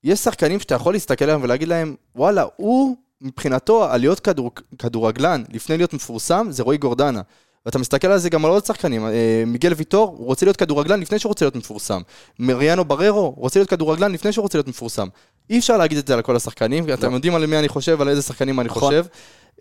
יש 0.03 0.19
שחקנים 0.19 0.59
שאתה 0.59 0.75
יכול 0.75 0.93
להסתכל 0.93 1.25
עליהם 1.25 1.43
ולהגיד 1.43 1.67
להם, 1.67 1.95
וואלה, 2.15 2.45
הוא, 2.55 2.95
מבחינתו, 3.21 3.83
על 3.83 3.99
להיות 3.99 4.19
כדור, 4.19 4.51
כדורגלן, 4.79 5.43
לפני 5.53 5.77
להיות 5.77 5.93
מפורסם, 5.93 6.47
זה 6.49 6.63
רועי 6.63 6.77
גורדנה. 6.77 7.21
ואתה 7.65 7.79
מסתכל 7.79 8.07
על 8.07 8.17
זה 8.17 8.29
גם 8.29 8.45
על 8.45 8.51
עוד 8.51 8.65
שחקנים, 8.65 9.05
אה, 9.05 9.43
מיגל 9.47 9.73
ויטור, 9.73 10.15
הוא 10.17 10.25
רוצה 10.25 10.45
להיות 10.45 10.57
כדורגלן 10.57 10.99
לפני 10.99 11.19
שהוא 11.19 11.29
רוצה 11.29 11.45
להיות 11.45 11.55
מפורסם. 11.55 12.01
מריאנו 12.39 12.85
בררו, 12.85 13.33
רוצה 13.37 13.59
להיות 13.59 13.69
כדורגלן 13.69 14.11
לפני 14.11 14.31
שהוא 14.31 14.43
רוצה 14.43 14.57
להיות 14.57 14.67
מפורסם. 14.67 15.07
אי 15.49 15.59
אפשר 15.59 15.77
להגיד 15.77 15.97
את 15.97 16.07
זה 16.07 16.13
על 16.13 16.21
כל 16.21 16.35
השחקנים, 16.35 16.85
כי 16.85 16.93
אתם 16.93 17.13
יודעים 17.13 17.35
על 17.35 17.45
מי 17.45 17.59
אני 17.59 17.67
חושב, 17.67 18.01
על 18.01 18.09
איזה 18.09 18.21
שחקנים 18.21 18.59
אני 18.59 18.69
נכון. 18.69 18.81
חושב. 18.81 19.05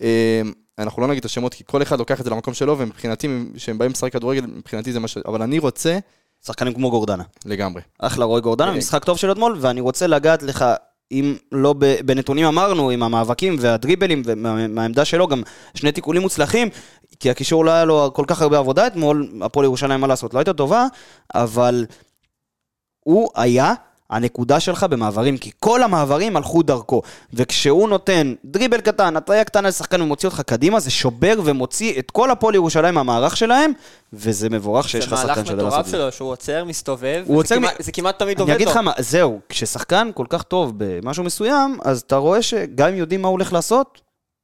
אה, 0.03 0.43
אנחנו 0.79 1.03
לא 1.03 1.09
נגיד 1.09 1.19
את 1.19 1.25
השמות, 1.25 1.55
כי 1.55 1.65
כל 1.67 1.83
אחד 1.83 1.99
לוקח 1.99 2.21
את 2.21 2.25
זה 2.25 2.31
למקום 2.31 2.55
שלו, 2.55 2.79
ומבחינתי, 2.79 3.29
כשהם 3.55 3.79
באים 3.79 3.91
לשחק 3.91 4.13
כדורגל, 4.13 4.47
מבחינתי 4.47 4.93
זה 4.93 5.01
מה 5.01 5.09
ש... 5.09 5.19
אבל 5.19 5.43
אני 5.43 5.59
רוצה 5.59 5.99
שחקנים 6.47 6.75
כמו 6.75 6.91
גורדנה. 6.91 7.23
לגמרי. 7.45 7.83
אחלה 7.99 8.25
רועי 8.25 8.43
גורדנה, 8.43 8.71
אה, 8.71 8.77
משחק 8.77 9.05
טוב 9.05 9.19
של 9.19 9.33
אתמול, 9.33 9.57
ואני 9.61 9.81
רוצה 9.81 10.07
לגעת 10.07 10.43
לך, 10.43 10.65
אם 11.13 11.37
לא 11.53 11.75
בנתונים 12.05 12.47
אמרנו, 12.47 12.91
עם 12.91 13.03
המאבקים 13.03 13.57
והדריבלים, 13.61 14.23
ומהעמדה 14.25 15.05
שלו 15.05 15.29
גם 15.29 15.43
שני 15.75 15.93
תיקולים 15.93 16.23
מוצלחים, 16.23 16.69
כי 17.21 17.31
הקישור 17.31 17.65
לא 17.65 17.71
היה 17.71 17.85
לו 17.85 18.11
כל 18.15 18.25
כך 18.27 18.43
הרבה 18.43 18.59
עבודה 18.59 18.87
אתמול, 18.87 19.33
הפועל 19.43 19.65
ירושלים, 19.65 20.01
מה 20.01 20.07
לעשות, 20.07 20.35
לא 20.35 20.39
הייתה 20.39 20.53
טובה, 20.53 20.87
אבל 21.35 21.87
הוא 23.01 23.29
היה 23.35 23.75
הנקודה 24.11 24.61
שלך 24.61 24.83
במעברים, 24.91 25.39
כי 25.39 25.51
כל 25.61 25.83
המעברים 25.83 26.37
הלכו 26.37 26.63
דרכו, 26.63 27.03
וכשהוא 27.35 27.89
נותן 27.89 28.35
דריבל 28.45 28.81
קטן, 28.81 29.17
הטריה 29.17 29.45
קטנה 29.45 29.69
לשחקן 29.69 30.03
ומוציא 30.03 30.29
אותך 30.29 30.41
קדימה, 30.41 30.81
זה 30.81 30.91
שובר 30.91 31.35
ומוציא 31.45 31.99
את 31.99 32.11
כל 32.11 32.31
הפועל 32.31 32.55
ירושלים 32.55 32.95
מהמערך 32.95 33.37
שלהם, 33.37 33.73
וזה 34.13 34.49
מבורך 34.51 34.89
שיש 34.89 35.05
לך 35.07 35.11
זה 35.11 35.17
שחקן 35.17 35.29
מהלך 35.35 35.47
שיודע 35.47 35.63
לעשות 35.63 35.73
מטורף 35.79 35.87
את 35.87 35.91
זה. 35.91 35.97
שלו, 35.97 36.13
שהוא 36.13 36.31
עוצר, 36.31 36.65
מסתובב, 36.65 37.23
הוא 37.27 37.35
וזה 37.35 37.35
עוצר 37.37 37.55
כמעט- 37.55 37.81
מ- 37.81 37.83
זה 37.83 37.93
כמעט 37.93 38.19
תמיד 38.19 38.41
עובד 38.41 38.51
אני 38.53 38.59
לו. 38.59 38.65
אגיד 38.65 38.79
לך 38.79 38.85
מה, 38.85 38.93
זהו, 38.99 39.41
כששחקן 39.49 40.11
כל 40.15 40.27
כך 40.29 40.43
טוב 40.43 40.73
במשהו 40.77 41.25
מסוים, 41.25 41.79
אז 41.85 42.01
אתה 42.07 42.17
רואה 42.17 42.43
שגם 42.43 42.89
אם 42.89 42.95
יודעים 42.95 43.23
מה 43.23 43.29
הוא 43.29 43.33
הולך 43.33 43.53
לעשות, 43.53 44.01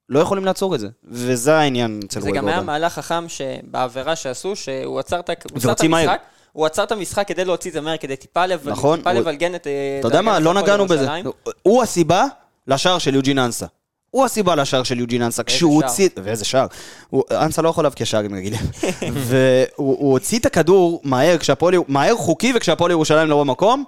לא 0.09 0.19
יכולים 0.21 0.45
לעצור 0.45 0.75
את 0.75 0.81
זה. 0.81 0.89
וזה 1.05 1.55
העניין 1.57 2.01
אצל 2.07 2.21
זה 2.21 2.29
רועי 2.29 2.39
גם 2.41 2.49
היה. 2.49 2.61
מהלך 2.63 2.93
חכם 2.93 3.25
שבעבירה 3.29 4.17
שעשו, 4.17 4.57
שהוא 4.57 4.99
עצר 4.99 5.21
את. 5.23 5.31
המשחק, 6.11 6.21
הוא 6.55 6.67
עצר 6.67 6.83
את 6.85 6.93
המשחק 6.93 7.29
כדי 7.29 7.45
להוציא 7.45 7.81
מהר, 7.81 7.97
כדי 7.97 8.17
טיפה 8.17 8.47
לב- 8.47 8.69
נכון, 8.69 8.99
טיפה 8.99 9.11
הוא- 9.11 9.21
לבלגן 9.21 9.55
את... 9.55 9.67
אה, 9.67 9.97
אתה 10.01 10.09
יודע 10.09 10.21
מה, 10.23 10.39
לא 10.41 10.55
נגענו 10.55 10.87
בזה. 10.87 11.09
הוא 11.63 11.83
הסיבה 11.83 12.25
לשער 12.67 12.99
של 12.99 13.15
יוג'ין 13.15 13.39
אנסה. 13.39 13.67
הוא 14.11 14.25
הסיבה 14.25 14.55
לשער 14.55 14.83
של 14.83 14.99
יוג'ין 15.01 15.23
אנסה, 15.23 15.43
כשהוא 15.43 15.81
שער. 15.81 15.91
הוציא... 15.91 16.09
ואיזה 16.25 16.45
שער. 16.45 16.67
הוא- 17.11 17.23
אנסה 17.31 17.63
לא 17.63 17.69
יכול 17.69 17.85
להבקיע 17.85 18.07
שערים 18.07 18.35
רגילים. 18.35 18.61
והוא 19.13 19.99
הוא 19.99 20.13
הוציא 20.13 20.39
את 20.39 20.47
הכדור 20.47 21.01
מהר, 21.05 21.39
כשהפועל... 21.39 21.75
מהר 21.89 22.17
חוקי 22.17 22.53
וכשהפועל 22.57 22.91
ירושלים 22.91 23.29
לא 23.29 23.41
במקום, 23.41 23.85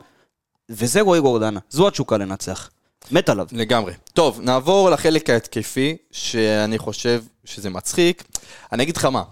וזה 0.71 1.01
רועי 1.01 1.21
גורדנה. 1.21 1.61
זו 1.71 1.89
התשוקה 1.89 2.17
לנצח. 2.17 2.71
מת 3.11 3.29
עליו. 3.29 3.47
לגמרי. 3.53 3.93
טוב, 4.15 4.41
נעבור 4.43 4.91
לחלק 4.91 5.31
ההתקפי, 5.31 5.97
שאני 6.11 6.79
חושב 6.79 7.23
שזה 7.45 7.71
מצחיק. 7.71 8.25
אני 8.73 8.83
אגיד 8.83 8.97
לך 8.97 9.05
מה, 9.05 9.23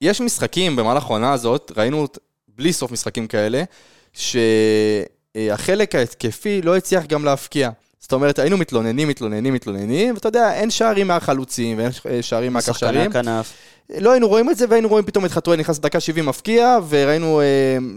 יש 0.00 0.20
משחקים 0.20 0.76
במהלך 0.76 1.04
העונה 1.04 1.32
הזאת, 1.32 1.72
ראינו 1.76 2.06
בלי 2.56 2.72
סוף 2.72 2.92
משחקים 2.92 3.26
כאלה, 3.26 3.62
שהחלק 5.36 5.94
ההתקפי 5.94 6.62
לא 6.62 6.76
הצליח 6.76 7.04
גם 7.06 7.24
להבקיע. 7.24 7.70
זאת 8.00 8.12
אומרת, 8.12 8.38
היינו 8.38 8.56
מתלוננים, 8.56 9.08
מתלוננים, 9.08 9.54
מתלוננים, 9.54 10.14
ואתה 10.14 10.28
יודע, 10.28 10.52
אין 10.54 10.70
שערים 10.70 11.06
מהחלוצים 11.06 11.78
ואין 11.78 11.90
אה, 12.10 12.22
שערים 12.22 12.52
מהקו 12.52 12.66
שחקני. 12.74 13.00
הכנף. 13.02 13.52
לא 13.98 14.10
היינו 14.12 14.28
רואים 14.28 14.50
את 14.50 14.56
זה, 14.56 14.64
והיינו 14.68 14.88
רואים 14.88 15.04
פתאום 15.04 15.24
את 15.24 15.30
חתואל 15.30 15.58
נכנס 15.60 15.78
לדקה 15.78 16.00
70 16.00 16.26
מפקיע, 16.26 16.78
וראינו 16.88 17.40
אה, 17.40 17.46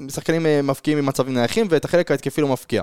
שחקנים 0.09 0.45
אה, 0.45 0.61
מפקיעים 0.61 0.97
ממצבים 0.99 1.33
נייחים, 1.33 1.67
ואת 1.69 1.85
החלק 1.85 2.11
ההתקפי 2.11 2.41
לא 2.41 2.47
מפקיע. 2.47 2.81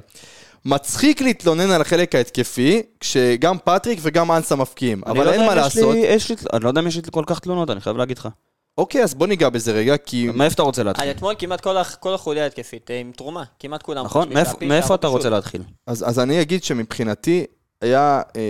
מצחיק 0.65 1.21
להתלונן 1.21 1.71
על 1.71 1.81
החלק 1.81 2.15
ההתקפי, 2.15 2.83
כשגם 3.01 3.57
פטריק 3.65 3.99
וגם 4.03 4.33
אנסה 4.33 4.57
מפקיעים, 4.57 5.01
אבל 5.07 5.25
לא 5.25 5.33
אין 5.33 5.41
מה 5.47 5.55
לי- 5.55 5.61
לעשות. 5.61 5.97
יש 5.99 6.29
לי- 6.31 6.37
אני 6.53 6.65
לא 6.65 6.69
יודע 6.69 6.81
אם 6.81 6.87
יש 6.87 6.97
לי 6.97 7.03
כל 7.11 7.25
כך 7.27 7.39
תלונות, 7.39 7.71
אני 7.71 7.81
חייב 7.81 7.97
להגיד 7.97 8.19
לך. 8.19 8.29
אוקיי, 8.79 9.03
אז 9.03 9.15
בוא 9.15 9.27
ניגע 9.27 9.49
בזה 9.49 9.73
רגע, 9.73 9.97
כי... 9.97 10.29
מאיפה 10.35 10.55
אתה 10.55 10.63
רוצה 10.63 10.83
להתחיל? 10.83 11.11
אתמול 11.11 11.35
כמעט 11.39 11.61
כל 11.61 11.77
הח- 11.77 11.95
כל 11.95 12.15
החוליה 12.15 12.43
ההתקפית 12.45 12.91
אה, 12.91 13.01
עם 13.01 13.13
תרומה, 13.17 13.43
כמעט 13.59 13.83
כולם. 13.83 14.05
נכון? 14.05 14.29
מאיפה- 14.61 14.95
אתה 14.95 15.07
רוצה. 15.07 15.31
להתחיל? 15.31 15.63
אז, 15.87 16.05
אז 16.09 16.19
אני 16.19 16.41
אגיד 16.41 16.65
שמבחינתי 16.65 17.45
היה... 17.81 18.23
אה, 18.37 18.43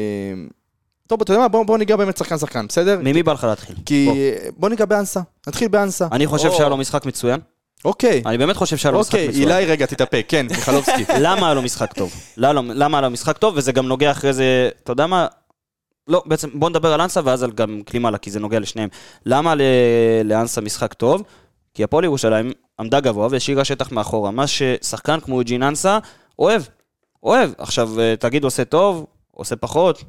טוב, 1.07 1.21
אתה 1.23 1.33
יודע 1.33 1.43
מה? 1.43 1.49
בוא, 1.49 1.65
בוא 1.65 1.79
ניגע 1.79 1.97
באמת 1.97 2.17
שחקן 2.17 2.39
שחקן, 2.39 2.67
בסדר? 2.67 2.99
ממי 3.03 3.23
בא 3.23 3.33
לך 3.33 3.45
להתחיל? 3.45 3.77
כי... 3.87 4.07
בוא. 4.07 4.15
בוא 4.57 4.69
ניגע 4.69 4.85
באנסה. 4.85 5.21
נתחיל 5.49 5.69
באנסה. 5.69 6.07
אני 6.13 6.27
חושב 6.27 6.49
או. 6.49 6.57
שהיה 6.57 6.69
לו 6.69 6.77
משחק 6.77 7.07
מצוין. 7.07 7.41
אוקיי. 7.85 8.23
אני 8.27 8.39
באמת 8.39 8.57
חושב 8.57 8.77
שהיה 8.77 8.93
לו 8.93 9.01
משחק 9.01 9.15
אוקיי, 9.15 9.29
מצוין. 9.29 9.49
אילי 9.49 9.65
רגע, 9.67 9.87
תתאפק, 9.87 10.25
כן, 10.29 10.47
מיכלובסקי. 10.51 11.05
למה 11.21 11.47
היה 11.47 11.55
לו 11.55 11.63
משחק 11.63 11.93
טוב? 11.93 12.13
למה 12.37 12.75
למה 12.75 12.99
היה 12.99 13.07
לו 13.07 13.11
משחק 13.13 13.39
טוב? 13.39 13.55
וזה 13.57 13.73
גם 13.73 13.87
נוגע 13.89 14.11
אחרי 14.11 14.33
זה, 14.33 14.69
אתה 14.83 14.93
יודע 14.93 15.07
מה? 15.07 15.27
לא, 16.09 16.23
בעצם 16.27 16.49
בוא 16.55 16.71
נדבר 16.71 16.93
על 16.93 17.01
אנסה 17.01 17.21
ואז 17.25 17.43
על 17.43 17.51
גם 17.51 17.83
קלימאלה, 17.87 18.19
כי 18.19 18.31
זה 18.31 18.41
נוגע 18.41 18.61
לשניהם. 18.61 18.89
למה 19.27 19.55
לאנסה 20.25 20.61
משחק 20.61 20.95
טוב? 20.95 21.23
כי 21.75 21.85
הפועל 21.85 22.05
ירושלים 22.05 22.53
עמדה 22.81 23.01
גבוה 23.01 23.29
והשאירה 23.31 23.65
שטח 23.65 23.93
מאחורה, 23.93 24.31
מה 24.31 24.47
ששחקן 24.47 25.21
כמו 25.21 25.37
יוג'ין 25.37 25.63
אנסה 25.63 25.99
אוהב. 26.39 26.63
אוהב. 27.23 27.51
עכשיו, 27.59 28.01
אה, 28.01 28.15
תגיד 28.17 28.45
עושה 28.45 28.65
טוב, 28.65 29.07
עושה 29.31 29.57
פחות, 29.57 30.05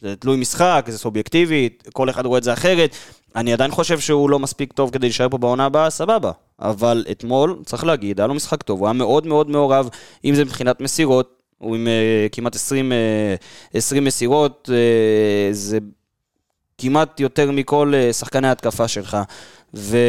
זה 0.00 0.16
תלוי 0.16 0.36
משחק, 0.36 0.86
זה 0.88 0.98
סובייקטיבי, 0.98 1.68
כל 1.92 2.10
אחד 2.10 2.26
רואה 2.26 2.38
את 2.38 2.44
זה 2.44 2.52
אחרת. 2.52 2.96
אני 3.36 3.52
עדיין 3.52 3.70
חושב 3.70 4.00
שהוא 4.00 4.30
לא 4.30 4.38
מספיק 4.38 4.72
טוב 4.72 4.90
כדי 4.90 5.06
להישאר 5.06 5.28
פה 5.28 5.38
בעונה 5.38 5.64
הבאה, 5.64 5.90
סבבה. 5.90 6.30
אבל 6.60 7.04
אתמול, 7.10 7.58
צריך 7.64 7.84
להגיד, 7.84 8.20
היה 8.20 8.26
לו 8.26 8.34
משחק 8.34 8.62
טוב, 8.62 8.80
הוא 8.80 8.86
היה 8.86 8.92
מאוד 8.92 9.26
מאוד 9.26 9.50
מעורב, 9.50 9.88
אם 10.24 10.34
זה 10.34 10.44
מבחינת 10.44 10.80
מסירות, 10.80 11.39
הוא 11.60 11.76
עם 11.76 11.86
uh, 11.86 12.28
כמעט 12.32 12.54
20, 12.54 12.92
uh, 12.92 13.76
20 13.76 14.04
מסירות, 14.04 14.68
uh, 14.72 14.74
זה 15.52 15.78
כמעט 16.78 17.20
יותר 17.20 17.50
מכל 17.50 17.92
שחקני 18.12 18.48
ההתקפה 18.48 18.88
שלך. 18.88 19.16
ועם 19.74 20.02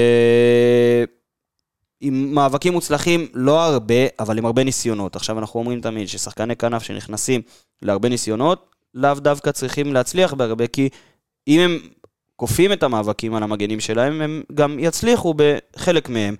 מאבקים 2.34 2.74
מוצלחים, 2.74 3.28
לא 3.34 3.62
הרבה, 3.62 3.96
אבל 4.20 4.38
עם 4.38 4.46
הרבה 4.46 4.64
ניסיונות. 4.64 5.16
עכשיו 5.16 5.40
אנחנו 5.40 5.60
אומרים 5.60 5.82
תמיד 5.82 6.08
ששחקני 6.08 6.56
כנף 6.56 6.84
שנכנסים 6.84 7.42
להרבה 7.82 8.10
ניסיונות, 8.10 8.76
לאו 8.94 9.14
דווקא 9.14 9.52
צריכים 9.52 9.94
להצליח 9.94 10.34
בהרבה, 10.34 10.68
כי 10.68 10.90
אם 11.48 11.60
הם 11.60 11.80
כופים 12.36 12.74
את 12.74 12.84
המאבקים 12.84 13.34
על 13.36 13.44
המגנים 13.44 13.80
שלהם, 13.80 14.22
הם 14.22 14.44
גם 14.54 14.80
יצליחו 14.80 15.34
בחלק 15.38 16.10
מהם. 16.10 16.36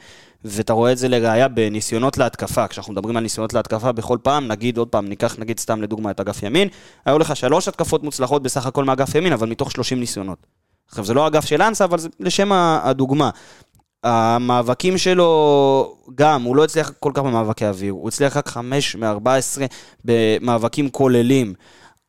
ואתה 0.46 0.74
רואה 0.74 0.92
את 0.92 0.98
זה 0.98 1.08
לראיה 1.08 1.48
בניסיונות 1.48 2.18
להתקפה. 2.18 2.68
כשאנחנו 2.68 2.94
מדברים 2.94 3.18
על 3.18 3.24
ניסיונות 3.24 3.54
להתקפה, 3.54 3.92
בכל 3.92 4.18
פעם, 4.24 4.48
נגיד 4.48 4.78
עוד 4.78 4.88
פעם, 4.88 5.08
ניקח 5.08 5.40
נגיד 5.40 5.60
סתם 5.60 5.82
לדוגמה 5.82 6.12
את 6.12 6.20
אגף 6.20 6.44
ימין, 6.44 6.68
היו 7.06 7.20
לך 7.20 7.36
שלוש 7.36 7.68
התקפות 7.68 8.04
מוצלחות 8.04 8.44
בסך 8.44 8.66
הכל 8.66 8.84
מאגף 8.84 9.16
ימין, 9.16 9.34
אבל 9.34 9.50
מתוך 9.50 9.72
30 9.72 10.00
ניסיונות. 10.00 10.48
עכשיו, 10.90 11.06
זה 11.06 11.14
לא 11.14 11.28
אגף 11.28 11.46
של 11.46 11.62
אנסה, 11.62 11.86
אבל 11.86 12.00
זה 12.00 12.10
לשם 12.20 12.52
הדוגמה. 12.52 13.30
המאבקים 14.04 14.98
שלו, 14.98 15.96
גם, 16.16 16.44
הוא 16.44 16.56
לא 16.56 16.64
הצליח 16.64 16.92
כל 17.00 17.12
כך 17.14 17.22
במאבקי 17.22 17.66
אוויר, 17.66 17.94
הוא 17.94 18.08
הצליח 18.08 18.38
רק 18.38 18.48
5 18.48 18.96
מ-14 18.96 19.62
במאבקים 20.06 20.90
כוללים. 20.90 21.54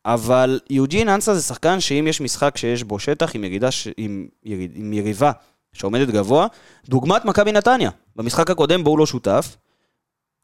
אבל 0.05 0.59
יוג'ין 0.69 1.09
אנסה 1.09 1.35
זה 1.35 1.41
שחקן 1.41 1.79
שאם 1.79 2.05
יש 2.09 2.21
משחק 2.21 2.57
שיש 2.57 2.83
בו 2.83 2.99
שטח 2.99 3.35
עם, 3.35 3.43
ירידה. 3.43 3.69
עם, 3.97 4.27
יריד... 4.43 4.71
עם 4.75 4.93
יריבה 4.93 5.31
שעומדת 5.73 6.07
גבוה, 6.07 6.47
דוגמת 6.89 7.25
מכבי 7.25 7.51
נתניה, 7.51 7.89
במשחק 8.15 8.49
הקודם 8.49 8.83
בו 8.83 8.89
הוא 8.89 8.99
לא 8.99 9.05
שותף, 9.05 9.57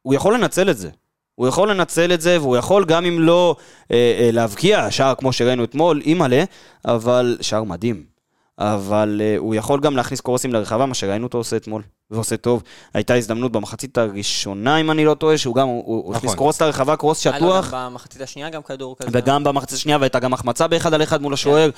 הוא 0.01 0.13
יכול 0.13 0.33
לנצל 0.33 0.69
את 0.69 0.77
זה. 0.77 0.89
הוא 1.35 1.47
יכול 1.47 1.71
לנצל 1.71 2.13
את 2.13 2.21
זה, 2.21 2.41
והוא 2.41 2.57
יכול 2.57 2.85
גם 2.85 3.05
אם 3.05 3.19
לא 3.19 3.55
אה, 3.91 4.17
אה, 4.19 4.29
להבקיע 4.31 4.91
שער 4.91 5.15
כמו 5.15 5.33
שראינו 5.33 5.63
אתמול, 5.63 6.01
אימא'לה, 6.05 6.43
אבל 6.85 7.37
שער 7.41 7.63
מדהים. 7.63 8.03
אבל 8.59 9.21
אה, 9.23 9.37
הוא 9.37 9.55
יכול 9.55 9.79
גם 9.79 9.95
להכניס 9.95 10.21
קורסים 10.21 10.53
לרחבה, 10.53 10.85
מה 10.85 10.93
שראינו 10.93 11.23
אותו 11.23 11.37
עושה 11.37 11.55
אתמול, 11.55 11.81
ועושה 12.11 12.37
טוב. 12.37 12.63
הייתה 12.93 13.13
הזדמנות 13.13 13.51
במחצית 13.51 13.97
הראשונה, 13.97 14.77
אם 14.77 14.91
אני 14.91 15.05
לא 15.05 15.13
טועה, 15.13 15.37
שהוא 15.37 15.55
גם, 15.55 15.67
הוא, 15.67 15.83
הוא 15.85 16.01
נכון. 16.01 16.15
הכניס 16.15 16.35
קרוס 16.35 16.61
לרחבה, 16.61 16.95
קרוס 16.95 17.27
היה 17.27 17.39
לו 17.39 17.45
שטוח. 17.45 17.73
גם 17.73 17.91
במחצית 17.91 18.21
השנייה 18.21 18.49
גם 18.49 18.63
כדור 18.63 18.95
כזה. 18.97 19.09
וגם 19.13 19.43
במחצית 19.43 19.77
השנייה, 19.77 19.97
והייתה 19.97 20.19
גם 20.19 20.33
החמצה 20.33 20.67
באחד 20.67 20.93
על 20.93 21.03
אחד 21.03 21.21
מול 21.21 21.33
השוער. 21.33 21.69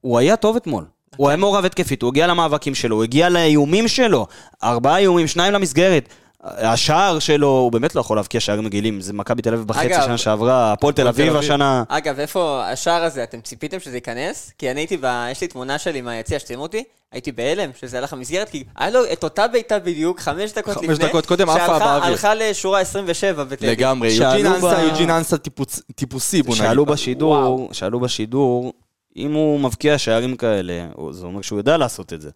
הוא 0.00 0.18
היה 0.18 0.36
טוב 0.36 0.56
אתמול. 0.56 0.84
הוא 1.16 1.28
היה 1.28 1.36
מעורב 1.36 1.64
התקפית, 1.64 2.02
הוא 2.02 2.08
הגיע 2.10 2.26
למאבקים 2.26 2.74
שלו, 2.74 2.96
הוא 2.96 3.04
הגיע 3.04 3.28
לאיומים 3.28 3.88
שלו. 3.88 4.26
ארבעה 4.62 4.98
איומים, 4.98 5.26
שניים 5.26 5.52
למסגרת. 5.52 6.08
השער 6.46 7.18
שלו, 7.18 7.48
הוא 7.48 7.72
באמת 7.72 7.94
לא 7.94 8.00
יכול 8.00 8.16
להבקיע 8.16 8.40
שערים 8.40 8.64
מגעילים. 8.64 9.00
זה 9.00 9.12
מכבי 9.12 9.42
תל 9.42 9.54
אביב 9.54 9.66
בחצי 9.66 9.88
שנה 10.04 10.18
שעברה, 10.18 10.72
הפועל 10.72 10.92
תל 10.94 11.08
אביב 11.08 11.26
אביב. 11.26 11.38
השנה. 11.40 11.82
אגב, 11.88 12.18
איפה 12.20 12.62
השער 12.72 13.04
הזה, 13.04 13.22
אתם 13.22 13.40
ציפיתם 13.40 13.80
שזה 13.80 13.96
ייכנס? 13.96 14.50
כי 14.58 14.70
אני 14.70 14.80
הייתי 14.80 14.96
ב... 15.00 15.26
יש 15.30 15.40
לי 15.40 15.48
תמונה 15.48 15.78
שלי 15.78 16.00
מהיציע 16.00 16.38
שצילמו 16.38 16.62
אותי, 16.62 16.84
הייתי 17.12 17.32
בהלם 17.32 17.70
שזה 17.80 17.98
הלך 17.98 18.12
למסגרת, 18.12 18.48
כי 18.48 18.64
היה 18.76 18.90
לו 18.90 19.00
את 19.12 19.24
אותה 19.24 19.48
בעיטה 19.48 19.78
בדיוק, 19.78 20.20
חמש 20.20 20.52
דקות 20.52 20.74
חמש 20.76 20.84
לפני, 20.88 21.08
דקות 21.08 21.26
קודם, 21.26 21.48
עפה 21.48 21.58
שהלכה- 21.66 21.78
באוויר. 21.78 22.04
הלכה 22.10 22.34
לשורה 22.34 22.80
27 22.80 23.44
בטדי. 23.44 23.66
לגמרי. 23.66 24.10
שאלו 24.10 24.38
יוג'ין 24.38 24.46
אנסה, 24.46 24.82
יוג'ין 24.82 25.10
אנסה 25.10 25.36
טיפוס- 25.36 25.80
טיפוסי, 25.94 26.42
בוא 26.42 26.54
נגיד. 26.54 26.66
שאלו 26.66 26.86
בשידור, 26.86 27.68
שאלו 27.72 28.00
בשידור, 28.00 28.72
אם 29.16 29.32
הוא 29.32 29.60
מבקיע 29.60 29.98
שערים 29.98 30.36
כאלה, 30.36 30.86
זה 31.10 31.26
אומר 31.26 31.42
שהוא 31.42 31.58
יודע 31.58 31.76
לעשות 31.76 32.12
את 32.12 32.20
זה. 32.20 32.30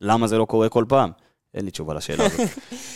למה 0.00 0.26
זה 0.26 0.38
לא 0.38 0.44
קורה 0.44 0.68
כל 0.68 0.84
פעם? 0.88 1.10
אין 1.54 1.64
לי 1.64 1.70
תשובה 1.70 1.94
לשאלה 1.94 2.24
הזאת. 2.26 2.48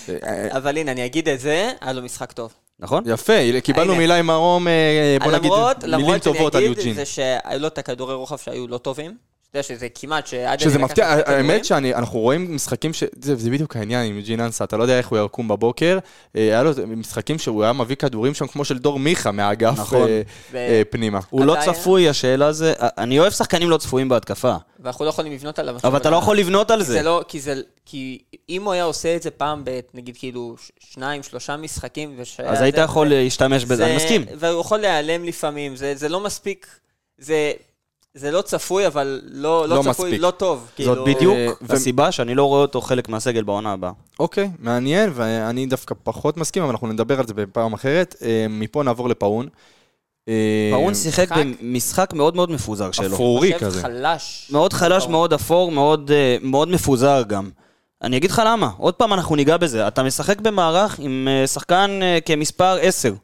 אבל 0.57 0.78
הנה, 0.78 0.93
אני 0.93 1.07
אגיד 1.07 1.28
את 1.28 1.41
זה, 1.41 1.72
היה 1.80 1.93
לו 1.93 2.03
משחק 2.03 2.32
טוב. 2.32 2.55
נכון? 2.78 3.03
יפה, 3.07 3.32
קיבלנו. 3.64 3.97
מילה 3.97 4.16
עם 4.16 4.26
מרום, 4.26 4.68
אה, 4.68 5.16
בוא 5.24 5.32
נגיד, 5.32 5.53
למרות, 5.53 5.84
מילים 5.84 6.01
למרות 6.01 6.22
טובות 6.22 6.55
על 6.55 6.61
שאני 6.61 6.68
יוג'ין. 6.68 6.82
אגיד, 6.82 6.97
זה 6.97 7.05
שהיו 7.05 7.61
לו 7.61 7.66
את 7.66 7.78
הכדורי 7.78 8.14
רוחב 8.14 8.37
שהיו 8.37 8.68
לא 8.68 8.78
טובים, 8.78 9.16
יודע 9.57 9.62
שזה 9.62 9.88
כמעט 9.94 10.26
שעד... 10.26 10.61
שזה 10.61 10.78
מפתיע, 10.78 11.07
האמת 11.09 11.64
שאנחנו 11.64 12.18
רואים 12.18 12.54
משחקים 12.54 12.92
ש... 12.92 13.04
זה, 13.22 13.36
זה 13.36 13.50
בדיוק 13.50 13.76
העניין 13.76 14.07
עם 14.07 14.20
ג'ין 14.20 14.40
אנסה, 14.40 14.64
אתה 14.64 14.76
לא 14.76 14.82
יודע 14.82 14.98
איך 14.98 15.09
הוא 15.09 15.18
יקום 15.24 15.48
בבוקר. 15.48 15.98
אה, 16.36 16.42
היה 16.42 16.62
לו 16.62 16.70
משחקים 16.86 17.38
שהוא 17.38 17.62
היה 17.64 17.72
מביא 17.72 17.96
כדורים 17.96 18.34
שם 18.34 18.46
כמו 18.46 18.64
של 18.64 18.78
דור 18.78 18.98
מיכה 18.98 19.30
מהאגף 19.30 19.78
נכון. 19.78 20.09
אה, 20.09 20.22
ו- 20.52 20.57
אה, 20.57 20.82
פנימה. 20.90 21.20
הוא 21.30 21.44
לא 21.44 21.57
צפוי, 21.64 22.09
השאלה 22.09 22.52
זה... 22.52 22.72
אני 22.78 23.18
אוהב 23.18 23.32
שחקנים 23.32 23.70
לא 23.70 23.76
צפויים 23.76 24.09
בהתקפה, 24.09 24.57
ואנחנו 24.80 25.04
לא 25.04 25.11
יכולים 25.11 25.32
לבנות 25.32 25.59
עליו. 25.59 25.76
אבל 25.84 25.96
אתה 25.98 26.11
לא 26.11 26.16
יכול 26.16 26.38
לבנות 26.38 26.70
על 26.70 26.82
זה 26.82 26.92
זה. 26.92 27.02
לא, 27.02 27.24
כי 27.28 27.40
זה, 27.40 27.54
כי 27.86 28.18
אם 28.48 28.64
הוא 28.64 28.72
היה 28.72 28.84
עושה 28.84 29.16
את 29.16 29.22
זה 29.22 29.30
פעם 29.30 29.64
ב... 29.64 29.80
נגיד 29.94 30.16
כאילו 30.18 30.57
שניים, 30.78 31.22
שלושה 31.22 31.57
משחקים, 31.57 32.14
ושהיה 32.18 32.50
אז 32.50 32.62
היית 32.62 32.78
יכול 32.78 33.09
להשתמש 33.09 33.64
בזה, 33.64 33.76
זה- 33.76 33.86
אני 33.86 33.96
מסכים. 33.96 34.24
והוא 34.38 34.61
יכול 34.61 34.78
להיעלם 34.78 35.24
לפעמים, 35.24 35.76
זה, 35.76 35.94
זה 35.94 36.09
לא 36.09 36.20
מספיק, 36.20 36.66
זה, 37.18 37.52
זה 38.16 38.30
לא 38.30 38.42
צפוי, 38.42 38.86
אבל 38.86 39.20
לא, 39.24 39.68
לא, 39.68 39.76
לא 39.76 39.82
צפוי, 39.82 39.90
מספיק. 40.08 40.20
לא 40.22 40.30
טוב. 40.30 40.58
זאת 40.60 40.74
כאילו- 40.76 41.04
בדיוק 41.04 41.34
אה, 41.34 41.48
ו- 41.62 41.72
הסיבה 41.74 42.12
שאני 42.12 42.34
לא 42.34 42.44
רואה 42.44 42.60
אותו 42.60 42.80
חלק 42.80 43.08
מהסגל 43.08 43.42
בעונה 43.44 43.72
הבאה. 43.72 43.90
אוקיי, 44.20 44.50
מעניין, 44.58 45.10
ואני 45.14 45.66
דווקא 45.66 45.94
פחות 46.02 46.36
מסכים, 46.36 46.62
אבל 46.62 46.70
אנחנו 46.70 46.86
נדבר 46.86 47.18
על 47.20 47.26
זה 47.26 47.34
בפעם 47.34 47.72
אחרת. 47.72 48.16
אה, 48.22 48.46
מפה 48.50 48.82
נעבור 48.82 49.08
לפאון. 49.08 49.48
אה, 50.28 50.34
פאון 50.72 50.94
שיחק 50.94 51.32
משחק- 51.32 51.44
במשחק 51.62 52.12
מאוד 52.14 52.36
מאוד 52.36 52.50
מפוזר 52.50 52.90
שלו. 52.92 53.06
אפרורי 53.14 53.52
חושב 53.52 53.64
כזה. 53.66 53.82
חלש. 53.82 54.48
מאוד 54.52 54.72
חלש, 54.72 55.02
פאון. 55.02 55.12
מאוד 55.12 55.32
אפור, 55.32 55.70
מאוד, 55.72 56.10
מאוד 56.42 56.68
מפוזר 56.68 57.22
גם. 57.28 57.50
אני 58.02 58.16
אגיד 58.16 58.30
לך 58.30 58.42
למה, 58.46 58.70
עוד 58.78 58.94
פעם 58.94 59.12
אנחנו 59.12 59.36
ניגע 59.36 59.56
בזה. 59.56 59.88
אתה 59.88 60.02
משחק 60.02 60.40
במערך 60.40 60.96
עם 60.98 61.28
שחקן 61.46 61.90
כמספר 62.26 62.78
10. 62.80 63.14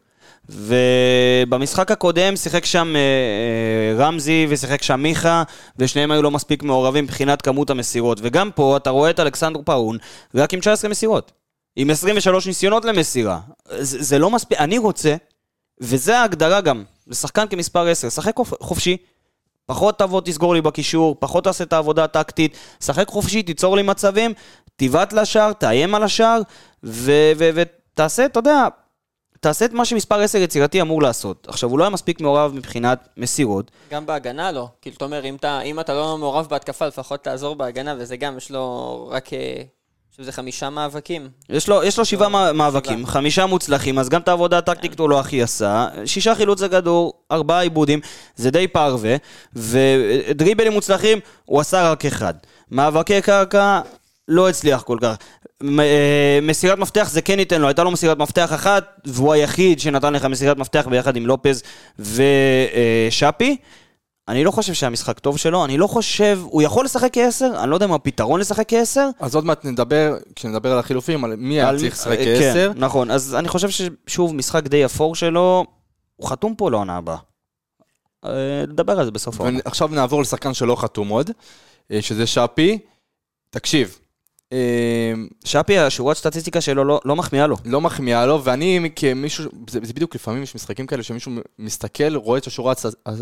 ובמשחק 0.49 1.91
הקודם 1.91 2.37
שיחק 2.37 2.65
שם 2.65 2.97
אה, 2.97 3.01
אה, 3.01 4.05
רמזי 4.07 4.47
ושיחק 4.49 4.83
שם 4.83 5.01
מיכה, 5.03 5.43
ושניהם 5.79 6.11
היו 6.11 6.23
לא 6.23 6.31
מספיק 6.31 6.63
מעורבים 6.63 7.05
מבחינת 7.05 7.43
כמות 7.43 7.71
המסירות. 7.71 8.19
וגם 8.23 8.51
פה 8.55 8.77
אתה 8.77 8.91
רואה 8.91 9.11
את 9.11 9.21
אלכסנדר 9.21 9.61
פאון 9.65 9.99
רק 10.35 10.55
עם 10.55 10.61
19 10.61 10.91
מסירות. 10.91 11.33
עם 11.77 11.91
23 11.91 12.47
ניסיונות 12.47 12.85
למסירה. 12.85 13.41
זה, 13.79 14.03
זה 14.03 14.19
לא 14.19 14.31
מספיק, 14.31 14.59
אני 14.61 14.79
רוצה, 14.79 15.15
וזה 15.81 16.19
ההגדרה 16.19 16.61
גם, 16.61 16.85
לשחקן 17.07 17.47
כמספר 17.49 17.89
10, 17.89 18.09
שחק 18.09 18.37
חופ- 18.37 18.63
חופשי, 18.63 18.97
פחות 19.67 19.99
תבוא 19.99 20.21
תסגור 20.25 20.55
לי 20.55 20.61
בקישור, 20.61 21.17
פחות 21.19 21.45
תעשה 21.45 21.65
את 21.65 21.73
העבודה 21.73 22.05
הטקטית, 22.05 22.57
שחק 22.85 23.09
חופשי, 23.09 23.43
תיצור 23.43 23.77
לי 23.77 23.83
מצבים, 23.83 24.33
תבעט 24.77 25.13
לשער, 25.13 25.53
תאיים 25.53 25.95
על 25.95 26.03
השער, 26.03 26.41
ותעשה, 26.85 28.25
אתה 28.25 28.39
יודע, 28.39 28.69
תעשה 29.43 29.65
את 29.65 29.73
מה 29.73 29.85
שמספר 29.85 30.21
10 30.21 30.39
יצירתי 30.39 30.81
אמור 30.81 31.03
לעשות. 31.03 31.47
עכשיו, 31.49 31.71
הוא 31.71 31.79
לא 31.79 31.85
היה 31.85 31.91
מספיק 31.91 32.21
מעורב 32.21 32.53
מבחינת 32.55 33.09
מסירות. 33.17 33.71
גם 33.91 34.07
בהגנה 34.07 34.53
לא. 34.53 34.69
כאילו, 34.83 34.97
אתה 34.97 35.05
אומר, 35.05 35.25
אם 35.25 35.35
אתה, 35.35 35.61
אם 35.61 35.81
אתה 35.81 35.95
לא 35.95 36.19
מעורב 36.19 36.47
בהתקפה, 36.51 36.87
לפחות 36.87 37.25
תעזור 37.25 37.57
בהגנה, 37.57 37.95
וזה 37.99 38.17
גם, 38.17 38.37
יש 38.37 38.51
לו 38.51 39.09
רק... 39.13 39.33
אה, 39.33 39.39
אני 39.39 40.11
חושב 40.11 40.23
שזה 40.23 40.33
חמישה 40.33 40.71
מאבקים. 40.71 41.29
יש 41.49 41.69
לו, 41.69 41.85
יש 41.85 41.99
לו 41.99 42.05
שבעה 42.05 42.29
לא, 42.29 42.53
מאבקים, 42.53 42.99
שבעה. 42.99 43.13
חמישה 43.13 43.47
מוצלחים, 43.47 43.99
אז 43.99 44.09
גם 44.09 44.21
את 44.21 44.29
העבודה 44.29 44.59
הטקטית 44.59 44.99
הוא 44.99 45.11
לא 45.11 45.21
הכי 45.21 45.43
עשה. 45.43 45.87
שישה 46.05 46.35
חילוצי 46.35 46.69
כדור, 46.69 47.13
ארבעה 47.33 47.61
עיבודים, 47.61 48.01
זה 48.37 48.51
די 48.51 48.69
פרווה. 48.69 49.17
ודריבלים 49.53 50.73
מוצלחים, 50.73 51.19
הוא 51.45 51.61
עשה 51.61 51.91
רק 51.91 52.05
אחד. 52.05 52.35
מאבקי 52.71 53.23
קרקע, 53.23 53.81
לא 54.33 54.49
הצליח 54.49 54.83
כל 54.83 54.99
כך. 55.01 55.17
אה, 55.79 56.39
מסירת 56.43 56.79
מפתח 56.79 57.09
זה 57.11 57.23
כן 57.23 57.39
ייתן 57.39 57.61
לו, 57.61 57.69
הייתה 57.69 57.85
לו 57.85 57.91
מסירת 57.91 58.19
מפתח 58.19 58.53
אחת, 58.53 59.01
והוא 59.07 59.33
היחיד 59.33 59.81
שנתן 59.81 60.13
לך 60.13 60.25
מסירת 60.25 60.57
מפתח 60.57 60.87
ביחד 60.91 61.17
עם 61.17 61.27
לופז 61.27 61.63
ושאפי. 61.99 63.57
אני 64.29 64.45
לא 64.45 64.51
חושב 64.51 64.73
שהמשחק 64.73 65.19
טוב 65.19 65.39
שלו, 65.39 65.65
אני 65.65 65.79
לא 65.79 65.87
חושב, 65.87 66.41
הוא 66.43 66.63
יכול 66.63 66.85
לשחק 66.85 67.11
כעשר, 67.13 67.53
אני 67.63 67.71
לא 67.71 67.77
יודע 67.77 67.87
מה 67.87 67.95
הפתרון 67.95 68.41
לשחק 68.41 68.65
כעשר. 68.69 69.09
אז 69.21 69.35
עוד 69.35 69.45
מעט 69.45 69.65
נדבר, 69.65 70.17
כשנדבר 70.37 70.73
על 70.73 70.79
החילופים, 70.79 71.25
על 71.25 71.37
מי 71.37 71.61
היה 71.61 71.79
צריך 71.79 71.95
לשחק 71.95 72.19
אה, 72.19 72.25
כעשר. 72.39 72.73
כן, 72.75 72.79
נכון, 72.79 73.11
אז 73.11 73.35
אני 73.35 73.49
חושב 73.49 73.69
ששוב, 73.71 74.35
משחק 74.35 74.63
די 74.69 74.85
אפור 74.85 75.15
שלו, 75.15 75.65
הוא 76.17 76.29
חתום 76.29 76.55
פה 76.55 76.71
לעונה 76.71 76.97
הבאה. 76.97 77.17
אה, 78.25 78.65
נדבר 78.69 78.99
על 78.99 79.05
זה 79.05 79.11
בסוף 79.11 79.41
העונה. 79.41 79.59
ועכשיו 79.65 79.89
נעבור 79.89 80.23
לשחקן 80.23 80.55
שלא 80.55 80.77
חתום 80.77 81.09
עוד, 81.09 81.31
אה, 81.93 82.03
שזה 82.03 82.27
שפי. 82.27 82.79
תקשיב, 83.51 83.99
אה, 83.99 84.02
שפי, 85.45 85.79
השורת 85.79 86.17
סטטיסטיקה 86.17 86.61
שלו 86.61 86.85
לא- 86.85 87.01
לא 87.05 87.17
מחמיאה 87.17 87.47
לו. 87.47 87.57
לא 87.65 87.81
מחמיאה 87.81 88.27
לו, 88.27 88.45
ואני 88.45 88.91
כמישהו, 88.97 89.51
זה, 89.71 89.81
זה 89.83 89.93
בדיוק 89.93 90.15
לפעמים 90.15 90.43
יש 90.43 90.55
משחקים 90.55 90.87
כאלה 90.87 91.03
שמישהו 91.03 91.33
מסתכל, 91.59 92.17
רואה 92.17 92.39
את 92.39 92.47
השורה 92.47 92.73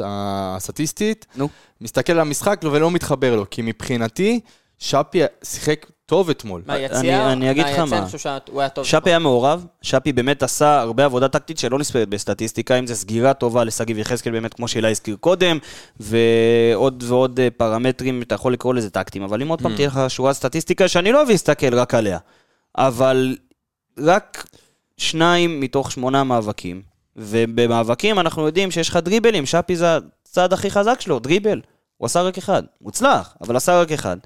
הסטטיסטית, 0.04 1.26
נו. 1.36 1.48
מסתכל 1.80 2.12
על 2.12 2.20
המשחק 2.20 2.60
ולא 2.72 2.90
מתחבר 2.90 3.36
לו, 3.36 3.44
כי 3.50 3.62
מבחינתי, 3.62 4.40
שפי 4.80 5.20
שיחק 5.44 5.86
טוב 6.06 6.30
אתמול. 6.30 6.62
מהיציע, 6.66 6.98
אני- 7.26 7.32
אני 7.32 7.50
אגיד 7.50 7.66
לך 7.66 7.78
מה. 7.78 8.00
שפי 8.84 9.10
היה 9.10 9.18
מעורב, 9.18 9.66
שפי 9.82 10.12
באמת 10.12 10.42
עשה 10.42 10.80
הרבה 10.80 11.04
עבודה 11.04 11.28
טקטית 11.28 11.58
שלא 11.58 11.78
נספרת 11.78 12.08
בסטטיסטיקה, 12.08 12.78
אם 12.78 12.86
זה 12.86 12.94
סגירה 12.94 13.34
טובה 13.34 13.64
לשגיב 13.64 13.98
יחזקאל 13.98 14.32
באמת, 14.32 14.54
כמו 14.54 14.68
שאלה 14.68 14.90
הזכיר 14.90 15.16
קודם, 15.20 15.58
ועוד 16.00 17.04
ועוד 17.06 17.40
אה, 17.40 17.48
פרמטרים, 17.56 18.22
אתה 18.22 18.34
יכול 18.34 18.52
לקרוא 18.52 18.74
לזה 18.74 18.90
טקטיים, 18.90 19.24
אבל 19.24 19.42
אם 19.42 19.48
עוד 19.48 19.62
פעם 19.62 19.70
תהיה 19.76 19.88
לך 19.88 20.00
שורת 20.08 20.34
סטטיסטיקה 20.34 20.88
שאני 20.88 21.12
לא 21.12 21.18
אוהב 21.18 21.28
להסתכל 21.28 21.74
רק 21.74 21.94
עליה, 21.94 22.18
אבל 22.78 23.36
רק 23.98 24.46
שניים 24.96 25.60
מתוך 25.60 25.92
שמונה 25.92 26.24
מאבקים, 26.24 26.82
ובמאבקים 27.16 28.18
אנחנו 28.18 28.46
יודעים 28.46 28.70
שיש 28.70 28.88
לך 28.88 28.96
דריבלים, 28.96 29.46
שפי 29.46 29.76
זה 29.76 29.86
הצעד 30.24 30.52
הכי 30.52 30.70
חזק 30.70 31.00
שלו, 31.00 31.18
דריבל. 31.18 31.60
הוא 31.96 32.06
עשה 32.06 32.22
רק 32.22 32.38
אחד, 32.38 32.62
מוצלח, 32.80 33.34
אבל 33.40 33.56
עשה 33.56 33.80
רק 33.80 33.92
אחד. 33.92 34.16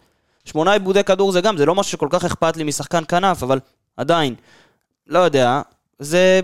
שמונה 0.45 0.72
עיבודי 0.72 1.05
כדור 1.05 1.32
זה 1.32 1.40
גם, 1.40 1.57
זה 1.57 1.66
לא 1.66 1.74
משהו 1.74 1.92
שכל 1.92 2.09
כך 2.11 2.24
אכפת 2.24 2.57
לי 2.57 2.64
משחקן 2.64 3.03
כנף, 3.09 3.42
אבל 3.42 3.61
עדיין, 3.97 4.34
לא 5.07 5.18
יודע, 5.18 5.62
זה, 5.99 6.40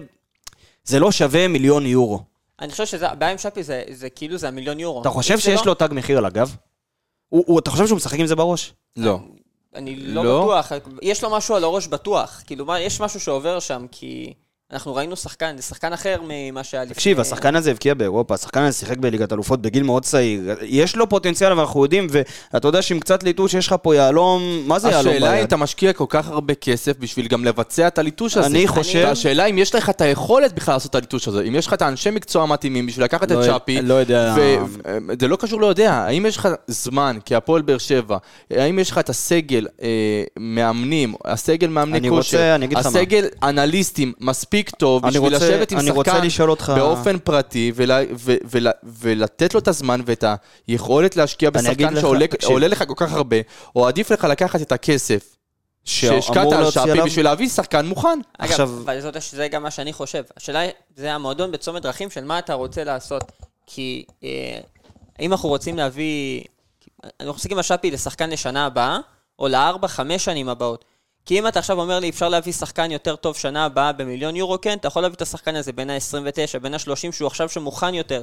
זה 0.85 1.01
לא 1.01 1.13
שווה 1.13 1.49
מיליון 1.49 1.87
יורו. 1.87 2.23
אני 2.61 2.71
חושב 2.73 2.87
שזה, 2.87 3.09
הבעיה 3.11 3.33
עם 3.33 3.39
שפי 3.39 3.63
זה, 3.63 3.83
זה 3.91 4.11
כאילו 4.11 4.39
זה 4.39 4.49
המיליון 4.49 4.81
יורו. 4.81 5.01
אתה 5.01 5.11
חושב 5.11 5.39
שיש 5.39 5.61
לא- 5.61 5.67
לו 5.67 5.75
תג 5.75 5.89
מחיר 5.93 6.19
על 6.19 6.25
הגב? 6.25 6.57
הוא, 7.29 7.45
הוא, 7.47 7.59
אתה 7.59 7.71
חושב 7.71 7.87
שהוא 7.87 7.97
משחק 7.97 8.19
עם 8.19 8.27
זה 8.27 8.37
בראש? 8.37 8.73
לא. 8.97 9.19
אני 9.75 9.97
לא, 9.97 10.25
לא? 10.25 10.41
בטוח, 10.41 10.73
יש 11.03 11.25
לו 11.25 11.31
משהו 11.31 11.55
על 11.55 11.65
הראש 11.65 11.87
בטוח. 11.87 12.43
כאילו, 12.47 12.65
מה, 12.65 12.81
יש 12.81 13.01
משהו 13.01 13.21
שעובר 13.21 13.61
שם, 13.61 13.87
כי 13.91 14.35
אנחנו 14.73 14.95
ראינו 14.95 15.17
שחקן, 15.17 15.55
זה 15.57 15.63
שחקן 15.63 15.93
אחר 15.93 16.17
ממה 16.29 16.65
שהיה 16.65 16.83
לפני... 16.83 16.95
תקשיב, 16.95 17.21
השחקן 17.21 17.57
הזה 17.57 17.71
הבקיע 17.71 17.95
באירופה, 17.95 18.35
השחקן 18.35 18.61
הזה 18.63 18.79
שיחק 18.79 18.97
בליגת 18.97 19.33
אלופות 19.33 19.63
בגיל 19.63 19.83
מאוד 19.83 20.03
צעיר. 20.03 20.41
יש 20.63 20.97
לו 20.97 21.09
פוטנציאל, 21.09 21.53
אבל 21.53 21.61
אנחנו 21.61 21.83
יודעים, 21.85 22.07
ואתה 22.11 22.69
יודע 22.69 22.83
שעם 22.83 23.01
קצת 23.01 23.23
ליטוש 23.23 23.55
יש 23.55 23.67
לך 23.67 23.75
פה 23.83 23.95
יהלום, 23.95 24.63
מה 24.67 24.79
זה 24.79 24.89
יהלום 24.89 25.13
השאלה 25.15 25.31
אם 25.31 25.37
ביד? 25.37 25.45
אתה 25.45 25.57
משקיע 25.57 25.93
כל 25.93 26.05
כך 26.09 26.29
הרבה 26.29 26.55
כסף 26.55 26.97
בשביל 26.99 27.29
גם 27.29 27.45
לבצע 27.45 27.87
את 27.87 27.99
הליטוש 27.99 28.37
הזה. 28.37 28.47
אני 28.47 28.67
חושב- 28.67 29.07
השאלה 29.07 29.47
אם 29.47 29.59
יש 29.59 29.75
לך 29.75 29.91
את 29.91 30.01
היכולת 30.01 30.53
בכלל 30.53 30.75
לעשות 30.75 30.91
את 30.91 30.95
הליטוש 30.95 31.29
הזה, 31.29 31.43
אם 31.43 31.55
יש 31.55 31.67
לך 31.67 31.73
את 31.73 31.83
האנשי 31.83 32.11
מקצוע 32.11 32.43
המתאימים 32.43 32.87
בשביל 32.87 33.05
לקחת 33.05 33.31
לא- 33.31 33.41
את 33.41 33.63
שפי. 33.63 33.83
לא 33.83 33.95
יודע. 33.95 34.35
וזה 35.09 35.29
לא 35.29 35.37
קשור 35.37 35.61
לא 35.61 35.67
יודע, 35.67 35.93
האם 35.93 36.27
יש 36.27 36.37
לך 36.37 36.49
זמן 36.67 37.19
כהפועל 37.27 37.63
באר 37.63 37.79
שבע, 37.79 38.17
האם 38.51 38.79
יש 38.79 38.91
לך 38.91 38.99
את 38.99 39.09
הסגל 39.09 39.67
אה, 39.83 39.89
מאמנים, 40.39 41.15
הסגל 41.25 41.69
מאמני 41.69 41.99
אני 41.99 42.09
כושר. 42.09 42.57
הסגל 42.77 43.25
אנליסטים 43.43 44.13
מספיק 44.21 44.60
טוב 44.69 45.05
אני 45.07 45.11
בשביל 45.13 45.35
רוצה- 45.35 45.49
לשבת 45.49 45.73
עם 45.73 45.79
אני 45.79 45.91
רוצה 45.91 46.11
שחקן 46.11 46.27
לשאול 46.27 46.51
אותך- 46.51 46.73
באופן 46.77 47.19
פרטי 47.19 47.73
ולה- 47.75 48.01
ו- 48.17 48.35
ול- 48.51 48.67
ולתת 48.83 49.55
לו 49.55 49.61
את 49.61 49.69
הזמן 49.69 50.01
ואת 50.07 50.25
היכולת 50.67 51.17
להשקיע 51.17 51.51
אני 51.55 51.71
אגיד 51.71 51.87
בשחקן 51.87 51.95
לך, 51.95 52.01
שעולה. 52.41 52.55
עולה 52.55 52.69
לך 52.69 52.85
כל 52.89 52.95
כך 52.97 53.13
הרבה, 53.13 53.37
או 53.77 53.87
עדיף 53.89 54.11
לך 54.11 54.25
לקחת 54.25 54.63
את 54.63 54.73
הכסף 54.73 55.37
שהשקעת 55.85 56.35
שאמור 56.35 56.55
על 56.55 56.71
שפי 56.71 57.01
בשביל 57.05 57.25
להביא 57.25 57.49
שחקן 57.49 57.87
מוכן. 57.87 58.19
אגב, 58.39 58.51
עכשיו- 58.51 58.71
אבל 58.85 59.01
זאת, 59.01 59.17
זה 59.31 59.49
גם 59.49 59.63
מה 59.63 59.71
שאני 59.71 59.93
חושב. 59.93 60.23
השאלה 60.37 60.67
זה 60.97 61.13
המועדון 61.15 61.53
בצומת 61.53 61.83
דרכים 61.83 62.11
של 62.11 62.25
מה 62.25 62.39
אתה 62.39 62.55
רוצה 62.55 62.85
לעשות. 62.85 63.25
כי 63.67 64.05
אה, 64.25 64.29
האם 65.19 65.33
אנחנו 65.33 65.49
רוצים 65.49 65.77
להביא... 65.77 66.41
אנחנו 67.21 67.35
מסתכלים 67.35 67.57
על 67.59 67.63
שפי 67.63 67.91
לשחקן 67.91 68.31
לשנה 68.31 68.67
הבאה, 68.67 68.99
או 69.39 69.49
לארבע, 69.49 69.89
חמש 69.89 70.25
שנים 70.25 70.49
הבאות. 70.49 70.85
כי 71.27 71.39
אם 71.39 71.47
אתה 71.49 71.59
עכשיו 71.59 71.81
אומר 71.81 71.99
לי, 71.99 72.11
אפשר 72.11 72.29
להביא 72.29 72.53
שחקן 72.53 72.91
יותר 72.91 73.17
טוב 73.17 73.37
שנה 73.37 73.65
הבאה 73.65 73.93
במיליון 73.93 74.37
יורו, 74.37 74.61
כן, 74.61 74.79
אתה 74.79 74.89
יכול 74.89 75.03
להביא 75.03 75.17
את 75.17 75.23
השחקן 75.23 75.57
הזה 75.57 75.73
בין 75.73 75.91
ה-29, 75.91 76.59
בין 76.59 76.75
ה-30, 76.75 77.13
שהוא 77.13 77.27
עכשיו 77.27 77.49
שמוכן 77.49 77.95
יותר. 77.95 78.23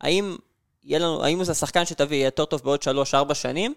האם 0.00 0.36
לנו, 0.84 1.24
האם 1.24 1.44
זה 1.44 1.52
השחקן 1.52 1.84
שתביא 1.86 2.16
יהיה 2.16 2.26
יותר 2.26 2.44
טוב 2.44 2.60
בעוד 2.64 2.80
3-4 3.30 3.34
שנים? 3.34 3.74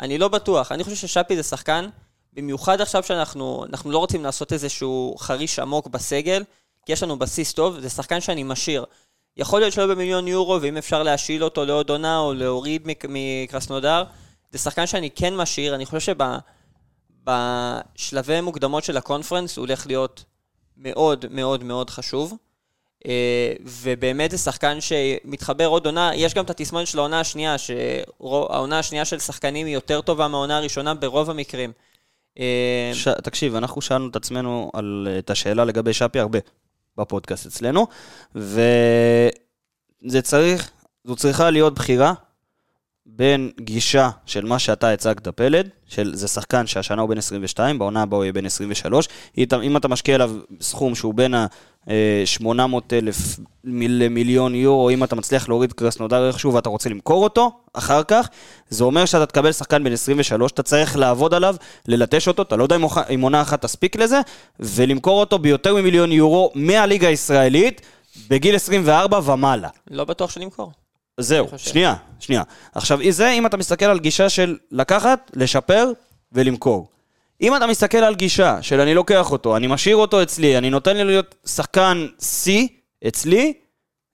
אני 0.00 0.18
לא 0.18 0.28
בטוח. 0.28 0.72
אני 0.72 0.84
חושב 0.84 0.96
ששפי 0.96 1.36
זה 1.36 1.42
שחקן, 1.42 1.88
במיוחד 2.32 2.80
עכשיו 2.80 3.02
שאנחנו 3.02 3.64
אנחנו 3.68 3.90
לא 3.90 3.98
רוצים 3.98 4.24
לעשות 4.24 4.52
איזשהו 4.52 5.14
חריש 5.18 5.58
עמוק 5.58 5.86
בסגל, 5.86 6.44
כי 6.86 6.92
יש 6.92 7.02
לנו 7.02 7.18
בסיס 7.18 7.52
טוב, 7.52 7.80
זה 7.80 7.90
שחקן 7.90 8.20
שאני 8.20 8.42
משאיר. 8.42 8.84
יכול 9.36 9.60
להיות 9.60 9.72
שלא 9.72 9.86
במיליון 9.86 10.28
יורו, 10.28 10.58
ואם 10.62 10.76
אפשר 10.76 11.02
להשיל 11.02 11.44
אותו 11.44 11.64
לעוד 11.64 11.90
עונה 11.90 12.18
או 12.18 12.34
להוריד 12.34 12.86
מק- 12.86 13.04
מקרסנודר, 13.08 14.04
זה 14.52 14.58
שחקן 14.58 14.86
שאני 14.86 15.10
כן 15.10 15.36
משאיר. 15.36 15.74
אני 15.74 15.86
חושב 15.86 16.00
שבשלבי 17.24 18.40
מוקדמות 18.40 18.84
של 18.84 18.96
הקונפרנס 18.96 19.56
הוא 19.56 19.66
הולך 19.66 19.86
להיות 19.86 20.24
מאוד 20.76 21.24
מאוד 21.30 21.64
מאוד 21.64 21.90
חשוב. 21.90 22.34
אה, 23.06 23.52
ובאמת 23.60 24.30
זה 24.30 24.38
שחקן 24.38 24.78
שמתחבר 24.80 25.66
עוד 25.66 25.86
עונה, 25.86 26.10
יש 26.14 26.34
גם 26.34 26.44
את 26.44 26.50
התסמונת 26.50 26.86
של 26.86 26.98
העונה 26.98 27.20
השנייה, 27.20 27.58
שהעונה 27.58 28.78
השנייה 28.78 29.04
של 29.04 29.18
שחקנים 29.18 29.66
היא 29.66 29.74
יותר 29.74 30.00
טובה 30.00 30.28
מהעונה 30.28 30.56
הראשונה 30.56 30.94
ברוב 30.94 31.30
המקרים. 31.30 31.72
אה, 32.38 32.90
ש... 32.94 33.08
תקשיב, 33.08 33.54
אנחנו 33.54 33.82
שאלנו 33.82 34.08
את 34.08 34.16
עצמנו 34.16 34.70
על, 34.74 35.08
את 35.18 35.30
השאלה 35.30 35.64
לגבי 35.64 35.92
שפי 35.92 36.18
הרבה 36.18 36.38
בפודקאסט 36.96 37.46
אצלנו, 37.46 37.86
וזה 38.34 39.32
צריך, 40.22 40.70
זו 41.04 41.16
צריכה 41.16 41.50
להיות 41.50 41.74
בחירה 41.74 42.12
בין 43.06 43.50
גישה 43.60 44.10
של 44.26 44.44
מה 44.44 44.58
שאתה 44.58 44.92
הצגת, 44.92 45.28
פלד, 45.28 45.68
של 45.86 46.14
זה 46.14 46.28
שחקן 46.28 46.66
שהשנה 46.66 47.02
הוא 47.02 47.10
בן 47.10 47.18
22, 47.18 47.78
בעונה 47.78 48.02
הבאה 48.02 48.16
הוא 48.16 48.24
יהיה 48.24 48.32
בן 48.32 48.46
23. 48.46 49.08
אם 49.38 49.76
אתה 49.76 49.88
משקיע 49.88 50.14
עליו 50.14 50.32
סכום 50.60 50.94
שהוא 50.94 51.14
בין 51.14 51.34
ה-800 51.34 52.48
אלף 52.92 53.16
למיליון 53.64 54.54
יורו, 54.54 54.90
אם 54.90 55.04
אתה 55.04 55.16
מצליח 55.16 55.48
להוריד 55.48 55.72
קרסנודר 55.72 56.28
איכשהו 56.28 56.54
ואתה 56.54 56.68
רוצה 56.68 56.88
למכור 56.88 57.24
אותו 57.24 57.52
אחר 57.72 58.02
כך, 58.02 58.28
זה 58.68 58.84
אומר 58.84 59.04
שאתה 59.04 59.26
תקבל 59.26 59.52
שחקן 59.52 59.84
בן 59.84 59.92
23, 59.92 60.52
אתה 60.52 60.62
צריך 60.62 60.96
לעבוד 60.96 61.34
עליו, 61.34 61.56
ללטש 61.88 62.28
אותו, 62.28 62.42
אתה 62.42 62.56
לא 62.56 62.62
יודע 62.62 62.76
אם 63.14 63.20
עונה 63.20 63.42
אחת 63.42 63.62
תספיק 63.62 63.96
לזה, 63.96 64.20
ולמכור 64.60 65.20
אותו 65.20 65.38
ביותר 65.38 65.74
ממיליון 65.74 66.12
יורו 66.12 66.52
מהליגה 66.54 67.08
הישראלית, 67.08 67.80
בגיל 68.30 68.54
24 68.54 69.32
ומעלה. 69.32 69.68
לא 69.90 70.04
בטוח 70.04 70.30
שנמכור. 70.30 70.72
זהו, 71.20 71.48
שנייה, 71.56 71.94
שנייה. 72.20 72.42
עכשיו, 72.74 72.98
זה 73.10 73.30
אם 73.30 73.46
אתה 73.46 73.56
מסתכל 73.56 73.84
על 73.84 73.98
גישה 73.98 74.28
של 74.28 74.56
לקחת, 74.70 75.30
לשפר 75.34 75.90
ולמכור. 76.32 76.88
אם 77.40 77.56
אתה 77.56 77.66
מסתכל 77.66 77.98
על 77.98 78.14
גישה 78.14 78.62
של 78.62 78.80
אני 78.80 78.94
לוקח 78.94 79.32
אותו, 79.32 79.56
אני 79.56 79.66
משאיר 79.66 79.96
אותו 79.96 80.22
אצלי, 80.22 80.58
אני 80.58 80.70
נותן 80.70 80.96
לי 80.96 81.04
להיות 81.04 81.34
שחקן 81.46 82.06
C 82.20 82.50
אצלי, 83.08 83.52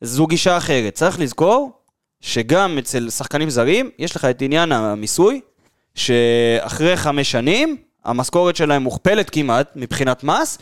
זו 0.01 0.27
גישה 0.27 0.57
אחרת. 0.57 0.95
צריך 0.95 1.21
לזכור 1.21 1.73
שגם 2.21 2.79
אצל 2.79 3.11
שחקנים 3.11 3.51
זרים, 3.51 3.91
יש 3.99 4.17
לך 4.17 4.25
את 4.25 4.43
עניין 4.43 4.73
המיסוי, 4.73 5.41
שאחרי 5.95 6.97
חמש 6.97 7.31
שנים, 7.31 7.77
המשכורת 8.05 8.57
שלהם 8.57 8.83
מוכפלת 8.83 9.31
כמעט 9.31 9.73
מבחינת 9.77 10.25
מס, 10.25 10.59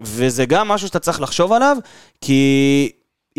וזה 0.00 0.46
גם 0.46 0.68
משהו 0.68 0.88
שאתה 0.88 0.98
צריך 0.98 1.20
לחשוב 1.20 1.52
עליו, 1.52 1.76
כי 2.20 2.92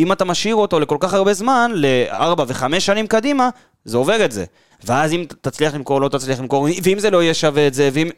אם 0.03 0.11
אתה 0.11 0.25
משאיר 0.25 0.55
אותו 0.55 0.79
לכל 0.79 0.97
כך 0.99 1.13
הרבה 1.13 1.33
זמן, 1.33 1.71
לארבע 1.75 2.43
וחמש 2.47 2.85
שנים 2.85 3.07
קדימה, 3.07 3.49
זה 3.85 3.97
עובר 3.97 4.25
את 4.25 4.31
זה. 4.31 4.45
ואז 4.83 5.13
אם 5.13 5.25
תצליח 5.41 5.73
למכור, 5.73 6.01
לא 6.01 6.09
תצליח 6.09 6.39
למכור, 6.39 6.67
ואם 6.83 6.99
זה 6.99 7.09
לא 7.09 7.23
יהיה 7.23 7.33
שווה 7.33 7.67
את 7.67 7.73
זה, 7.73 7.89
ואם... 7.93 8.09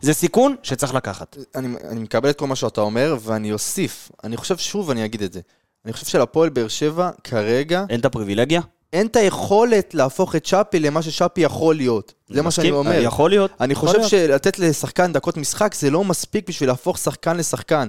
זה 0.00 0.14
סיכון 0.14 0.56
שצריך 0.62 0.94
לקחת. 0.94 1.36
אני, 1.54 1.68
אני 1.88 2.00
מקבל 2.00 2.30
את 2.30 2.38
כל 2.38 2.46
מה 2.46 2.56
שאתה 2.56 2.80
אומר, 2.80 3.16
ואני 3.20 3.52
אוסיף. 3.52 4.10
אני 4.24 4.36
חושב, 4.36 4.56
שוב 4.56 4.90
אני 4.90 5.04
אגיד 5.04 5.22
את 5.22 5.32
זה. 5.32 5.40
אני 5.84 5.92
חושב 5.92 6.06
שלפועל 6.06 6.48
באר 6.48 6.68
שבע, 6.68 7.10
כרגע... 7.24 7.84
אין 7.90 8.00
את 8.00 8.04
הפריבילגיה? 8.04 8.60
אין 8.92 9.06
את 9.06 9.16
היכולת 9.16 9.94
להפוך 9.94 10.36
את 10.36 10.46
שפי 10.46 10.80
למה 10.80 11.02
ששפי 11.02 11.40
יכול 11.40 11.76
להיות. 11.76 12.12
זה 12.28 12.42
מה 12.42 12.50
שאני 12.50 12.70
אומר. 12.70 13.02
יכול 13.02 13.30
להיות. 13.30 13.50
אני 13.60 13.72
יכול 13.72 13.88
חושב 13.88 13.98
להיות. 13.98 14.10
שלתת 14.10 14.58
לשחקן 14.58 15.12
דקות 15.12 15.36
משחק 15.36 15.74
זה 15.74 15.90
לא 15.90 16.04
מספיק 16.04 16.48
בשביל 16.48 16.68
להפוך 16.68 16.98
שחקן 16.98 17.36
לשחקן. 17.36 17.88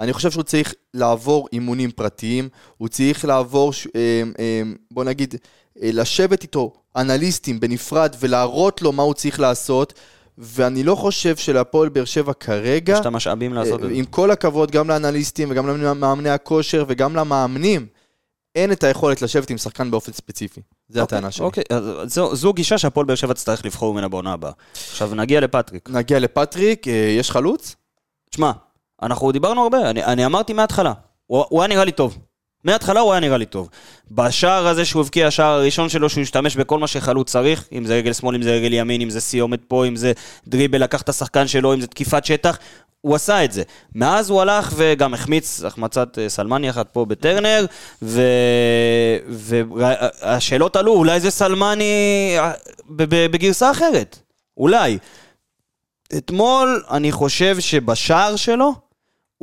אני 0.00 0.12
חושב 0.12 0.30
שהוא 0.30 0.42
צריך 0.42 0.74
לעבור 0.94 1.48
אימונים 1.52 1.90
פרטיים, 1.90 2.48
הוא 2.78 2.88
צריך 2.88 3.24
לעבור, 3.24 3.72
אה, 3.96 4.22
אה, 4.38 4.62
בוא 4.90 5.04
נגיד, 5.04 5.34
אה, 5.82 5.90
לשבת 5.92 6.42
איתו 6.42 6.72
אנליסטים 6.96 7.60
בנפרד 7.60 8.16
ולהראות 8.20 8.82
לו 8.82 8.92
מה 8.92 9.02
הוא 9.02 9.14
צריך 9.14 9.40
לעשות, 9.40 9.94
ואני 10.38 10.82
לא 10.82 10.94
חושב 10.94 11.36
שלהפועל 11.36 11.88
באר 11.88 12.04
שבע 12.04 12.32
כרגע, 12.32 12.92
יש 12.92 13.00
את 13.00 13.06
המשאבים 13.06 13.54
לעשות 13.54 13.84
את 13.84 13.88
זה. 13.88 13.94
עם 13.94 14.04
כל 14.04 14.30
הכבוד 14.30 14.70
גם 14.70 14.88
לאנליסטים 14.88 15.50
וגם 15.50 15.68
למאמני 15.68 16.30
הכושר 16.30 16.84
וגם 16.88 17.16
למאמנים, 17.16 17.86
אין 18.54 18.72
את 18.72 18.84
היכולת 18.84 19.22
לשבת 19.22 19.50
עם 19.50 19.58
שחקן 19.58 19.90
באופן 19.90 20.12
ספציפי. 20.12 20.60
זה 20.88 21.02
הטענה 21.02 21.30
שלי. 21.30 21.44
אוקיי, 21.44 21.64
אז 21.70 22.14
זו, 22.14 22.36
זו 22.36 22.52
גישה 22.52 22.78
שהפועל 22.78 23.06
באר 23.06 23.16
שבע 23.16 23.32
תצטרך 23.32 23.64
לבחור 23.64 23.94
ממנה 23.94 24.08
בעונה 24.08 24.32
הבאה. 24.32 24.52
עכשיו 24.90 25.14
נגיע 25.14 25.40
לפטריק. 25.40 25.90
נגיע 25.90 26.18
לפטריק, 26.18 26.86
יש 27.18 27.30
חלוץ? 27.30 27.76
תשמע, 28.30 28.52
אנחנו 29.04 29.32
דיברנו 29.32 29.62
הרבה, 29.62 29.90
אני, 29.90 30.04
אני 30.04 30.26
אמרתי 30.26 30.52
מההתחלה, 30.52 30.92
הוא, 31.26 31.44
הוא 31.48 31.62
היה 31.62 31.68
נראה 31.68 31.84
לי 31.84 31.92
טוב. 31.92 32.18
מההתחלה 32.64 33.00
הוא 33.00 33.12
היה 33.12 33.20
נראה 33.20 33.36
לי 33.36 33.46
טוב. 33.46 33.68
בשער 34.10 34.66
הזה 34.66 34.84
שהוא 34.84 35.02
הבקיע, 35.02 35.26
השער 35.26 35.54
הראשון 35.54 35.88
שלו, 35.88 36.08
שהוא 36.08 36.22
השתמש 36.22 36.56
בכל 36.56 36.78
מה 36.78 36.86
שחלוץ 36.86 37.30
צריך, 37.30 37.68
אם 37.72 37.84
זה 37.84 37.94
רגל 37.94 38.12
שמאל, 38.12 38.34
אם 38.34 38.42
זה 38.42 38.52
רגל 38.52 38.72
ימין, 38.72 39.00
אם 39.00 39.10
זה 39.10 39.20
סיומת 39.20 39.60
פה, 39.68 39.86
אם 39.86 39.96
זה 39.96 40.12
דריבל, 40.46 40.82
לקח 40.82 41.02
את 41.02 41.08
השחקן 41.08 41.46
שלו, 41.46 41.74
אם 41.74 41.80
זה 41.80 41.86
תקיפת 41.86 42.24
שטח, 42.24 42.58
הוא 43.00 43.14
עשה 43.14 43.44
את 43.44 43.52
זה. 43.52 43.62
מאז 43.94 44.30
הוא 44.30 44.40
הלך 44.40 44.72
וגם 44.76 45.14
החמיץ 45.14 45.64
החמצת 45.64 46.18
אה, 46.18 46.28
סלמני 46.28 46.70
אחת 46.70 46.88
פה 46.92 47.04
בטרנר, 47.04 47.66
והשאלות 50.22 50.76
עלו, 50.76 50.92
אולי 50.92 51.20
זה 51.20 51.30
סלמני 51.30 52.34
אה, 52.38 52.52
בגרסה 52.90 53.70
אחרת. 53.70 54.18
אולי. 54.56 54.98
אתמול, 56.16 56.84
אני 56.90 57.12
חושב 57.12 57.60
שבשער 57.60 58.36
שלו, 58.36 58.83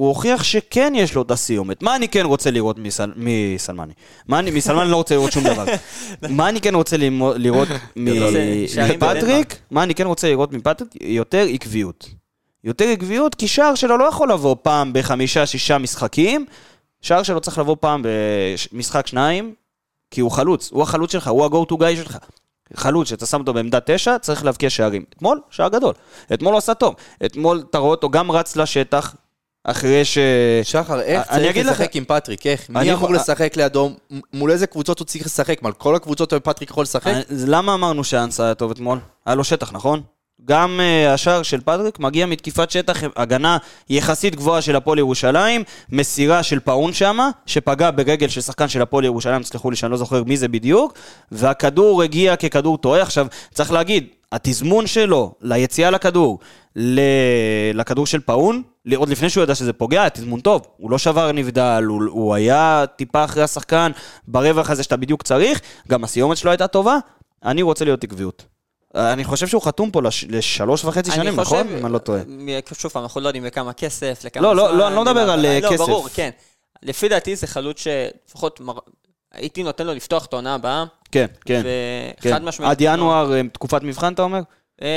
הוא 0.02 0.08
הוכיח 0.08 0.44
שכן 0.44 0.94
יש 0.96 1.16
לו 1.16 1.22
את 1.22 1.32
הסיומת. 1.32 1.84
מה 1.84 1.96
אני 1.96 2.10
כן 2.10 2.26
רוצה 2.26 2.52
לראות 2.52 2.78
מסל... 2.78 3.12
מסלמני? 3.16 3.94
מה 4.28 4.40
אני... 4.40 4.52
מסלמני 4.52 4.92
לא 4.92 4.96
רוצה 4.96 5.16
לראות 5.16 5.32
שום 5.32 5.44
דבר. 5.44 5.66
מה 6.30 6.50
אני 6.50 6.62
כן 6.62 6.76
רוצה 6.76 6.98
לראות 7.36 7.68
מפטריק? 7.96 9.56
מה 9.72 9.84
אני 9.84 9.96
כן 9.96 10.06
רוצה 10.06 10.30
לראות 10.30 10.54
מפטריק? 10.54 10.90
יותר 11.02 11.46
עקביות. 11.54 12.10
יותר 12.64 12.86
עקביות, 12.86 13.36
כי 13.36 13.48
שער 13.48 13.76
שלו 13.76 13.98
לא 13.98 14.04
יכול 14.04 14.32
לבוא 14.32 14.56
פעם 14.62 14.94
בחמישה, 14.94 15.46
שישה 15.46 15.78
משחקים. 15.78 16.46
שער 17.02 17.24
שלו 17.24 17.42
צריך 17.42 17.58
לבוא 17.58 17.76
פעם 17.80 18.02
במשחק 18.72 19.08
שניים, 19.08 19.54
כי 20.12 20.22
הוא 20.22 20.32
חלוץ. 20.32 20.70
הוא 20.72 20.84
החלוץ 20.84 21.12
שלך, 21.12 21.28
הוא 21.28 21.46
ה-go 21.46 21.74
to 21.74 21.78
guy 21.78 21.96
שלך. 21.96 22.18
חלוץ 22.76 23.10
שאתה 23.10 23.26
שם 23.26 23.40
אותו 23.40 23.54
בעמדה 23.54 23.80
תשע, 23.86 24.18
צריך 24.20 24.46
להבקיע 24.46 24.70
שערים. 24.70 25.04
אתמול, 25.16 25.42
שער 25.50 25.70
גדול. 25.70 25.94
אתמול 26.34 26.52
הוא 26.52 26.58
עשה 26.58 26.74
טוב. 26.74 26.96
אתמול 27.26 27.64
אתה 27.70 27.78
רואה 27.78 27.92
אותו 27.92 28.10
גם 28.10 28.32
רץ 28.32 28.56
לשטח, 28.56 29.16
אחרי 29.64 30.06
ש... 30.06 30.18
שחר, 30.64 31.02
איך 31.02 31.28
צריך 31.28 31.58
לשחק 31.58 31.96
עם 31.96 32.06
פטריק? 32.06 32.48
איך? 32.48 32.70
מי 32.70 32.80
אני 32.80 32.94
אמור 32.94 33.14
לשחק 33.14 33.58
לידו? 33.58 33.92
מול 34.34 34.52
איזה 34.52 34.68
קבוצות 34.68 35.00
הוא 35.00 35.06
צריך 35.06 35.26
לשחק? 35.26 35.60
על 35.64 35.72
כל 35.72 35.96
הקבוצות 35.96 36.34
פטריק 36.34 36.70
יכול 36.70 36.84
לשחק? 36.84 37.14
למה 37.30 37.74
אמרנו 37.74 38.04
שאנסה 38.04 38.46
היה 38.46 38.54
טוב 38.54 38.72
אתמול? 38.72 39.00
היה 39.26 39.36
לו 39.36 39.44
שטח, 39.44 39.74
נכון? 39.74 40.02
גם 40.46 40.80
אה, 40.80 41.10
השער 41.10 41.44
של 41.44 41.62
פטריק 41.62 42.00
מגיע 42.00 42.26
מתקיפת 42.26 42.72
שטח, 42.72 43.04
הגנה 43.16 43.58
יחסית 43.90 44.36
גבוהה 44.36 44.62
של 44.62 44.76
הפועל 44.76 45.00
ירושלים, 45.00 45.64
מסירה 45.90 46.44
של 46.44 46.60
פאון 46.60 46.94
שמה, 46.94 47.30
שפגע 47.46 47.92
ברגל 47.92 48.28
של 48.28 48.42
שחקן 48.42 48.68
של 48.68 48.82
הפועל 48.82 49.06
ירושלים, 49.06 49.42
תסלחו 49.42 49.70
לי 49.70 49.76
שאני 49.76 49.92
לא 49.92 49.98
זוכר 49.98 50.24
מי 50.24 50.38
זה 50.38 50.48
בדיוק, 50.48 50.94
והכדור 51.32 52.04
הגיע 52.04 52.36
ככדור 52.36 52.78
טועה. 52.78 53.02
עכשיו, 53.02 53.28
צריך 53.54 53.72
להגיד, 53.72 54.08
התזמון 54.32 54.88
שלו 54.88 55.34
ליציאה 55.42 55.90
לכדור, 55.90 56.40
ל... 56.76 57.00
לכדור 57.74 58.06
של 58.06 58.20
פאון, 58.20 58.62
עוד 58.96 59.10
לפני 59.10 59.30
שהוא 59.30 59.44
ידע 59.44 59.56
שזה 59.56 59.74
פוגע, 59.74 60.02
היה 60.02 60.10
תזמון 60.10 60.40
טוב. 60.40 60.62
הוא 60.78 60.92
לא 60.92 60.98
שבר 60.98 61.32
נבדל, 61.32 61.84
הוא, 61.88 62.02
הוא 62.10 62.36
היה 62.36 62.86
טיפה 62.96 63.24
אחרי 63.24 63.44
השחקן, 63.44 63.92
ברווח 64.28 64.70
הזה 64.70 64.84
שאתה 64.84 64.98
בדיוק 64.98 65.24
צריך, 65.24 65.62
גם 65.88 66.04
הסיומת 66.04 66.38
שלו 66.38 66.52
הייתה 66.52 66.68
טובה. 66.68 66.98
אני 67.46 67.62
רוצה 67.62 67.86
להיות 67.86 68.04
עקביות. 68.04 68.46
אני 68.96 69.24
חושב 69.24 69.48
שהוא 69.48 69.62
חתום 69.62 69.92
פה 69.92 70.02
לש... 70.02 70.26
לשלוש 70.30 70.86
וחצי 70.86 71.12
שנים, 71.12 71.40
נכון? 71.40 71.68
אם 71.68 71.86
אני 71.86 71.94
לא 71.94 71.98
טועה. 71.98 72.22
שוב 72.74 72.92
פעם, 72.92 73.04
אנחנו 73.04 73.22
לא 73.22 73.28
יודעים 73.28 73.46
לכמה 73.46 73.74
כסף, 73.74 74.22
לכמה 74.26 74.44
לא, 74.44 74.56
לא, 74.56 74.68
זמן, 74.68 74.78
לא, 74.78 74.88
אני 74.88 74.96
לא 74.96 75.02
מדבר 75.02 75.30
על, 75.32 75.46
אה, 75.46 75.60
לא, 75.60 75.70
כסף. 75.70 75.78
ברור, 75.78 76.08
כן. 76.14 76.30
לפי 76.84 77.10
דעתי 77.10 77.36
זה 77.36 77.48
חלוץ 77.48 77.84
שלפחות 77.84 78.60
מר- 78.60 78.74
הייתי 79.34 79.64
נותן 79.64 79.88
לו 79.88 79.94
לפתוח 79.94 80.26
את 80.26 80.34
העונה 80.34 80.56
הבאה. 80.56 80.86
כן, 81.12 81.26
כן. 81.46 81.62
וחד 82.26 82.40
כן. 82.40 82.46
משמעית. 82.46 82.72
עד 82.72 82.78
ינואר, 82.82 83.34
אה, 83.34 83.42
תקופת 83.54 83.84
מבחן, 83.84 84.14
אתה 84.14 84.22
אומר? 84.22 84.40
אה, 84.82 84.88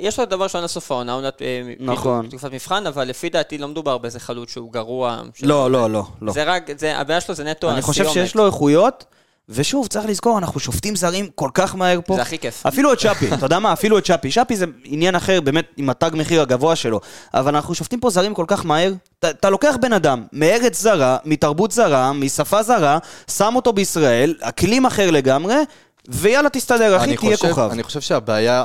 יש 0.00 0.18
לו 0.18 0.24
דבר 0.24 0.44
ראשון 0.44 0.64
לסוף 0.64 0.90
העונה, 0.92 1.12
עונת, 1.12 1.42
אה, 1.42 1.62
נכון. 1.80 2.26
תקופת 2.26 2.52
מבחן, 2.52 2.86
אבל 2.86 3.08
לפי 3.08 3.28
דעתי 3.28 3.58
לא 3.58 3.68
מדובר 3.68 3.98
באיזה 3.98 4.20
חלוץ 4.20 4.50
שהוא 4.50 4.72
גרוע. 4.72 5.22
לא, 5.42 5.70
לא, 5.70 5.90
לא, 5.90 6.02
לא. 6.22 6.32
זה 6.32 6.44
רק, 6.44 6.70
זה, 6.78 6.98
הבעיה 6.98 7.20
שלו 7.20 7.34
זה 7.34 7.44
נטו 7.44 7.70
אני 7.70 7.82
חושב 7.82 8.02
הסיומת. 8.06 8.26
שיש 8.26 8.34
לו 8.34 8.46
איכויות, 8.46 9.04
ושוב, 9.48 9.86
צריך 9.86 10.06
לזכור, 10.06 10.38
אנחנו 10.38 10.60
שופטים 10.60 10.96
זרים 10.96 11.28
כל 11.34 11.50
כך 11.54 11.74
מהר 11.74 12.00
פה. 12.06 12.14
זה 12.14 12.22
הכי 12.22 12.38
כיף. 12.38 12.66
אפילו 12.66 12.92
את 12.92 13.00
שפי, 13.00 13.34
אתה 13.34 13.46
יודע 13.46 13.58
מה? 13.58 13.72
אפילו 13.72 13.98
את 13.98 14.06
שפי. 14.06 14.30
שפי 14.30 14.56
זה 14.56 14.64
עניין 14.84 15.14
אחר, 15.14 15.40
באמת, 15.40 15.64
עם 15.76 15.90
התג 15.90 16.10
מחיר 16.14 16.42
הגבוה 16.42 16.76
שלו. 16.76 17.00
אבל 17.34 17.54
אנחנו 17.54 17.74
שופטים 17.74 18.00
פה 18.00 18.10
זרים 18.10 18.34
כל 18.34 18.44
כך 18.48 18.64
מהר. 18.66 18.92
אתה, 19.18 19.30
אתה 19.30 19.50
לוקח 19.50 19.76
בן 19.80 19.92
אדם 19.92 20.24
מארץ 20.32 20.80
זרה, 20.80 21.16
מתרבות 21.24 21.70
זרה, 21.72 22.12
משפה 22.12 22.62
זרה, 22.62 22.98
שם 23.30 23.52
אותו 23.56 23.72
בישראל, 23.72 24.34
אקלים 24.40 24.86
אחר 24.86 25.10
לגמרי, 25.10 25.54
ויאללה, 26.08 26.48
תסתדר, 26.48 26.96
אחי, 26.96 27.04
אני 27.04 27.16
תהיה 27.16 27.36
חושב- 27.36 27.48
כוכב. 27.48 27.68
אני 27.72 27.82
חושב 27.82 28.00
שהבעיה 28.00 28.64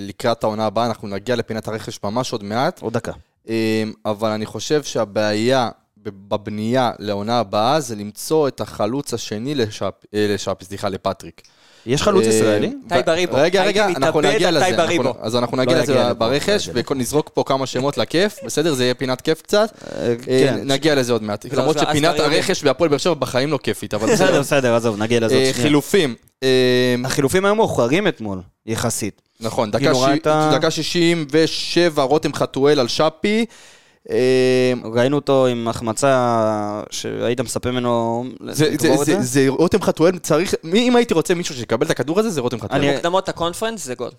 לקראת 0.00 0.44
העונה 0.44 0.66
הבאה, 0.66 0.86
אנחנו 0.86 1.08
נגיע 1.08 1.36
לפינת 1.36 1.68
הרכש 1.68 1.98
ממש 2.04 2.32
עוד 2.32 2.44
מעט, 2.44 2.82
עוד 2.82 2.92
דקה. 2.92 3.12
אה, 3.48 3.84
אבל 4.04 4.30
אני 4.30 4.46
חושב 4.46 4.82
שהבעיה 4.82 5.70
בבנייה 6.02 6.92
לעונה 6.98 7.38
הבאה 7.38 7.80
זה 7.80 7.96
למצוא 7.96 8.48
את 8.48 8.60
החלוץ 8.60 9.14
השני 9.14 9.54
לשאפ, 9.54 9.94
אה, 10.14 10.26
לשאפי, 10.28 10.64
סליחה, 10.64 10.88
לפטריק. 10.88 11.42
יש 11.86 12.02
חלוץ 12.02 12.24
אה, 12.24 12.28
ישראלי? 12.28 12.72
טאי 12.88 13.08
בריבו. 13.08 13.36
רגע, 13.36 13.64
רגע, 13.64 13.86
אנחנו 13.86 14.18
מתאבד 14.20 14.34
נגיע 14.34 14.48
על 14.48 14.56
לזה. 14.56 14.66
אנחנו-. 14.66 15.14
אז 15.20 15.36
אנחנו 15.36 15.56
לא 15.56 15.62
נגיע 15.62 15.78
יגיע 15.82 16.02
לזה 16.02 16.14
ברכש, 16.14 16.68
לא 16.68 16.82
ונזרוק 16.90 17.30
פה 17.34 17.44
כמה 17.46 17.66
שמות 17.66 17.98
לכיף, 17.98 18.38
בסדר? 18.44 18.74
זה 18.74 18.84
יהיה 18.84 18.94
פינת 18.94 19.20
כיף 19.20 19.42
קצת. 19.42 19.72
אה, 19.84 20.06
אה, 20.08 20.14
כן. 20.24 20.60
נגיע 20.64 20.94
לזה 20.94 21.12
עוד 21.12 21.22
מעט. 21.22 21.44
לא, 21.44 21.58
למרות 21.58 21.78
שפינת. 21.78 22.18
הרכש 22.18 22.64
בהפועל 22.64 22.90
באר 22.90 22.98
שבע 22.98 23.14
בחיים 23.14 23.52
לא 23.52 23.58
כיפית, 23.62 23.94
אבל 23.94 24.12
בסדר, 24.12 24.26
בסדר. 24.26 24.40
בסדר, 24.40 24.74
עזוב, 24.74 24.98
נגיע 24.98 25.20
לזה 25.20 25.34
עוד 25.34 25.44
אה, 25.44 25.52
שנייה. 25.52 25.66
חילופים. 25.66 26.14
אה, 26.42 26.48
החילופים 27.04 27.44
היו 27.44 27.54
מאוחרים 27.54 28.08
אתמול, 28.08 28.38
יחסית. 28.66 29.22
נכון, 29.40 29.70
דקה 29.70 29.78
כאילו, 29.78 29.94
שי- 29.94 30.04
ראית- 30.10 30.26
דקה 30.52 30.70
67, 30.70 32.02
רותם 32.02 32.32
חתואל 32.34 32.80
על 32.80 32.88
שפי. 32.88 33.44
אה, 34.10 34.72
ראינו 34.94 35.16
אותו 35.16 35.46
עם 35.46 35.68
החמצה 35.68 36.12
שהיית 36.90 37.40
מצפה 37.40 37.70
ממנו 37.70 38.24
זה- 38.50 38.70
לקבור 38.70 38.96
זה- 38.96 39.12
את 39.12 39.18
זה- 39.18 39.22
זה? 39.22 39.22
זה 39.22 39.48
רותם 39.48 39.82
חתואל, 39.82 40.18
צריך, 40.18 40.54
מי- 40.64 40.88
אם 40.88 40.96
הייתי 40.96 41.14
רוצה 41.14 41.34
מישהו 41.34 41.54
שיקבל 41.54 41.86
את 41.86 41.90
הכדור 41.90 42.20
הזה, 42.20 42.30
זה 42.30 42.40
רותם 42.40 42.60
חתואל. 42.60 42.78
אני- 42.80 42.92
מוקדמות 42.92 43.28
הקונפרנס 43.28 43.84
זה 43.84 43.94
גול. 43.94 44.10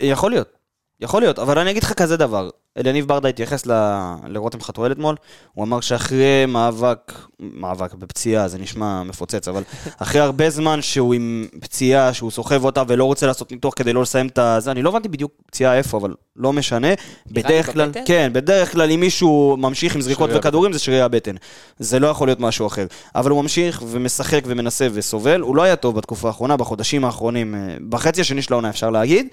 יכול 0.00 0.30
להיות. 0.30 0.57
יכול 1.00 1.22
להיות, 1.22 1.38
אבל 1.38 1.58
אני 1.58 1.70
אגיד 1.70 1.82
לך 1.82 1.92
כזה 1.92 2.16
דבר. 2.16 2.50
אליניב 2.78 3.08
ברדה 3.08 3.28
התייחס 3.28 3.66
ל- 3.66 4.14
לרותם 4.26 4.60
חתואל 4.60 4.92
אתמול, 4.92 5.16
הוא 5.54 5.64
אמר 5.64 5.80
שאחרי 5.80 6.46
מאבק, 6.48 7.12
מאבק 7.40 7.94
בפציעה, 7.94 8.48
זה 8.48 8.58
נשמע 8.58 9.02
מפוצץ, 9.02 9.48
אבל 9.48 9.62
אחרי 10.02 10.20
הרבה 10.20 10.50
זמן 10.50 10.82
שהוא 10.82 11.14
עם 11.14 11.46
פציעה, 11.60 12.14
שהוא 12.14 12.30
סוחב 12.30 12.64
אותה 12.64 12.82
ולא 12.88 13.04
רוצה 13.04 13.26
לעשות 13.26 13.52
ניתוח 13.52 13.74
כדי 13.76 13.92
לא 13.92 14.02
לסיים 14.02 14.26
את 14.26 14.38
זה, 14.58 14.70
אני 14.70 14.82
לא 14.82 14.88
הבנתי 14.90 15.08
בדיוק 15.08 15.32
פציעה 15.46 15.78
איפה, 15.78 15.98
אבל 15.98 16.14
לא 16.36 16.52
משנה. 16.52 16.88
בדרך 17.26 17.72
כלל, 17.72 17.86
בבטן? 17.86 18.00
כן, 18.06 18.30
בדרך 18.32 18.72
כלל 18.72 18.90
אם 18.90 19.00
מישהו 19.00 19.56
ממשיך 19.58 19.94
עם 19.94 20.00
זריקות 20.00 20.30
וכדורים 20.34 20.72
זה 20.72 20.78
שרירי 20.78 21.00
הבטן. 21.00 21.34
זה 21.78 21.98
לא 21.98 22.06
יכול 22.06 22.28
להיות 22.28 22.40
משהו 22.40 22.66
אחר. 22.66 22.86
אבל 23.14 23.30
הוא 23.30 23.42
ממשיך 23.42 23.82
ומשחק 23.86 24.40
ומנסה 24.46 24.88
וסובל, 24.92 25.40
הוא 25.40 25.56
לא 25.56 25.62
היה 25.62 25.76
טוב 25.76 25.96
בתקופה 25.96 26.28
האחרונה, 26.28 26.56
בחודשים 26.56 27.04
האחרונים, 27.04 27.54
אה, 27.54 27.76
בחצי 27.88 28.20
השני 28.20 28.42
של 28.42 28.52
העונה 28.54 28.68
אפשר 28.70 28.90
להגיד. 28.90 29.28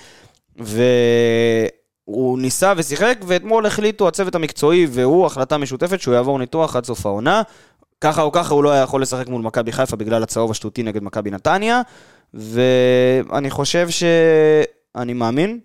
והוא 0.58 2.40
ניסה 2.40 2.74
ושיחק, 2.78 3.18
ואתמול 3.28 3.66
החליטו 3.66 4.08
הצוות 4.08 4.36
המקצועי 4.36 4.88
והוא, 4.90 5.26
החלטה 5.26 5.58
משותפת 5.58 6.02
שהוא 6.02 6.14
יעבור 6.14 6.40
ניתוח 6.40 6.76
עד 6.76 6.86
סוף 6.86 7.06
העונה. 7.06 7.42
ככה 8.02 8.22
או 8.22 8.32
ככה 8.32 8.54
הוא 8.54 8.64
לא 8.64 8.72
היה 8.72 8.82
יכול 8.82 9.02
לשחק 9.02 9.28
מול 9.28 9.42
מכבי 9.42 9.72
חיפה 9.72 9.96
בגלל 9.96 10.24
הצהוב 10.24 10.52
השטותי 10.52 10.84
נגד 10.84 11.04
מכבי 11.04 11.32
נתניה, 11.32 11.82
ואני 12.34 13.50
חושב 13.50 13.90
ש... 13.90 14.04
אני 14.96 15.14
מאמין 15.14 15.60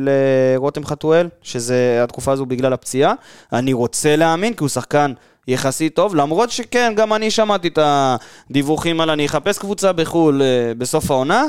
לרותם 0.00 0.84
חתואל, 0.84 1.28
שזה 1.42 2.00
התקופה 2.04 2.32
הזו 2.32 2.46
בגלל 2.46 2.72
הפציעה. 2.72 3.14
אני 3.52 3.72
רוצה 3.72 4.16
להאמין, 4.16 4.54
כי 4.54 4.60
הוא 4.60 4.68
שחקן 4.68 5.12
יחסית 5.48 5.94
טוב, 5.94 6.14
למרות 6.14 6.50
שכן, 6.50 6.92
גם 6.96 7.12
אני 7.12 7.30
שמעתי 7.30 7.68
את 7.68 7.78
הדיווחים 7.82 9.00
על 9.00 9.10
אני 9.10 9.26
אחפש 9.26 9.58
קבוצה 9.58 9.92
בחו"ל 9.92 10.42
אה, 10.42 10.72
בסוף 10.78 11.10
העונה. 11.10 11.44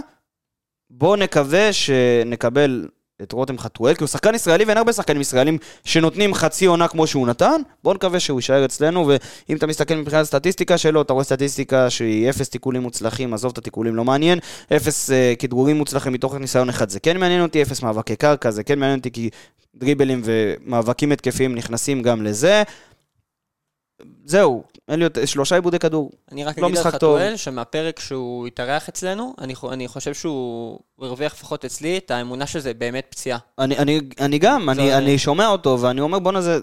בואו 0.94 1.16
נקווה 1.16 1.74
שנקבל 1.74 2.88
את 3.24 3.32
רותם 3.32 3.58
חתואל, 3.58 3.96
כי 3.96 4.04
הוא 4.04 4.08
שחקן 4.08 4.36
ישראלי 4.36 4.66
ואין 4.66 4.78
הרבה 4.78 4.94
שחקנים 4.94 5.22
ישראלים 5.22 5.58
שנותנים 5.84 6.34
חצי 6.34 6.66
עונה 6.66 6.88
כמו 6.88 7.08
שהוא 7.08 7.28
נתן. 7.28 7.62
בואו 7.84 7.96
נקווה 7.96 8.20
שהוא 8.20 8.40
יישאר 8.40 8.66
אצלנו, 8.66 9.08
ואם 9.50 9.58
אתה 9.58 9.68
מסתכל 9.68 9.96
מבחינת 9.96 10.22
הסטטיסטיקה 10.22 10.78
שלו, 10.78 11.02
אתה 11.02 11.14
רואה 11.14 11.24
סטטיסטיקה 11.24 11.90
שהיא 11.90 12.30
אפס 12.30 12.50
תיקולים 12.50 12.82
מוצלחים, 12.82 13.34
עזוב 13.34 13.52
את 13.52 13.58
התיקולים, 13.58 13.96
לא 13.96 14.06
מעניין. 14.06 14.40
אפס 14.76 15.10
uh, 15.10 15.14
כדרורים 15.40 15.78
מוצלחים 15.78 16.14
מתוך 16.14 16.36
ניסיון 16.36 16.70
אחד, 16.70 16.90
זה 16.90 17.00
כן 17.00 17.18
מעניין 17.18 17.42
אותי, 17.42 17.62
אפס 17.62 17.84
מאבקי 17.84 18.16
קרקע, 18.16 18.52
זה 18.52 18.64
כן 18.64 18.80
מעניין 18.80 19.00
אותי 19.00 19.12
כי 19.12 19.30
דריבלים 19.76 20.22
ומאבקים 20.24 21.12
התקפיים 21.12 21.56
נכנסים 21.56 22.02
גם 22.02 22.24
לזה. 22.24 22.64
זהו, 24.26 24.64
אין 24.88 25.00
לי 25.00 25.06
יותר, 25.06 25.26
שלושה 25.26 25.56
עיבודי 25.56 25.80
כדור. 25.80 26.12
אני 26.32 26.44
רק 26.44 26.58
לא 26.60 26.68
אגיד 26.68 26.78
טוב. 26.78 26.88
חתואל, 26.92 27.36
שמהפרק 27.36 28.00
שהוא 28.00 28.48
התארח 28.48 28.90
אצלנו, 28.90 29.34
אני, 29.40 29.54
אני 29.72 29.88
חושב 29.88 30.14
שהוא 30.14 30.80
הרוויח 31.02 31.34
לפחות 31.34 31.66
אצלי 31.66 31.98
את 31.98 32.12
האמונה 32.12 32.48
שזה 32.48 32.74
באמת 32.74 33.06
פציעה. 33.10 33.38
אני, 33.60 33.78
אני, 33.78 34.00
אני 34.20 34.40
גם, 34.40 34.70
אני, 34.70 34.86
זה- 34.90 34.98
אני 34.98 35.18
שומע 35.18 35.48
אותו, 35.48 35.78
ואני 35.82 36.02
אומר, 36.02 36.20
בואנה, 36.20 36.42
זה, 36.42 36.58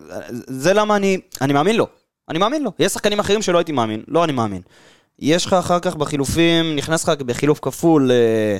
זה 0.47 0.73
למה 0.75 0.97
אני, 0.97 1.19
אני 1.41 1.53
מאמין 1.53 1.77
לו. 1.77 1.87
אני 2.29 2.39
מאמין 2.39 2.63
לו. 2.65 2.73
יש 2.79 2.93
שחקנים 2.93 3.19
אחרים 3.21 3.43
שלא 3.43 3.59
הייתי 3.59 3.73
מאמין, 3.73 4.03
לא 4.09 4.25
אני 4.25 4.33
מאמין. 4.33 4.63
יש 5.19 5.47
לך 5.47 5.53
אחר 5.53 5.81
כך 5.81 5.97
בחילופים, 5.97 6.77
נכנס 6.77 7.09
לך 7.09 7.21
בחילוף 7.21 7.59
כפול 7.63 8.11
אה, 8.11 8.59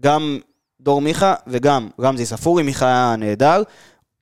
גם 0.00 0.38
דור 0.80 1.00
מיכה 1.00 1.34
וגם 1.46 1.88
רמזי 2.00 2.26
ספורי, 2.26 2.62
מיכה 2.62 3.14
נהדר. 3.18 3.62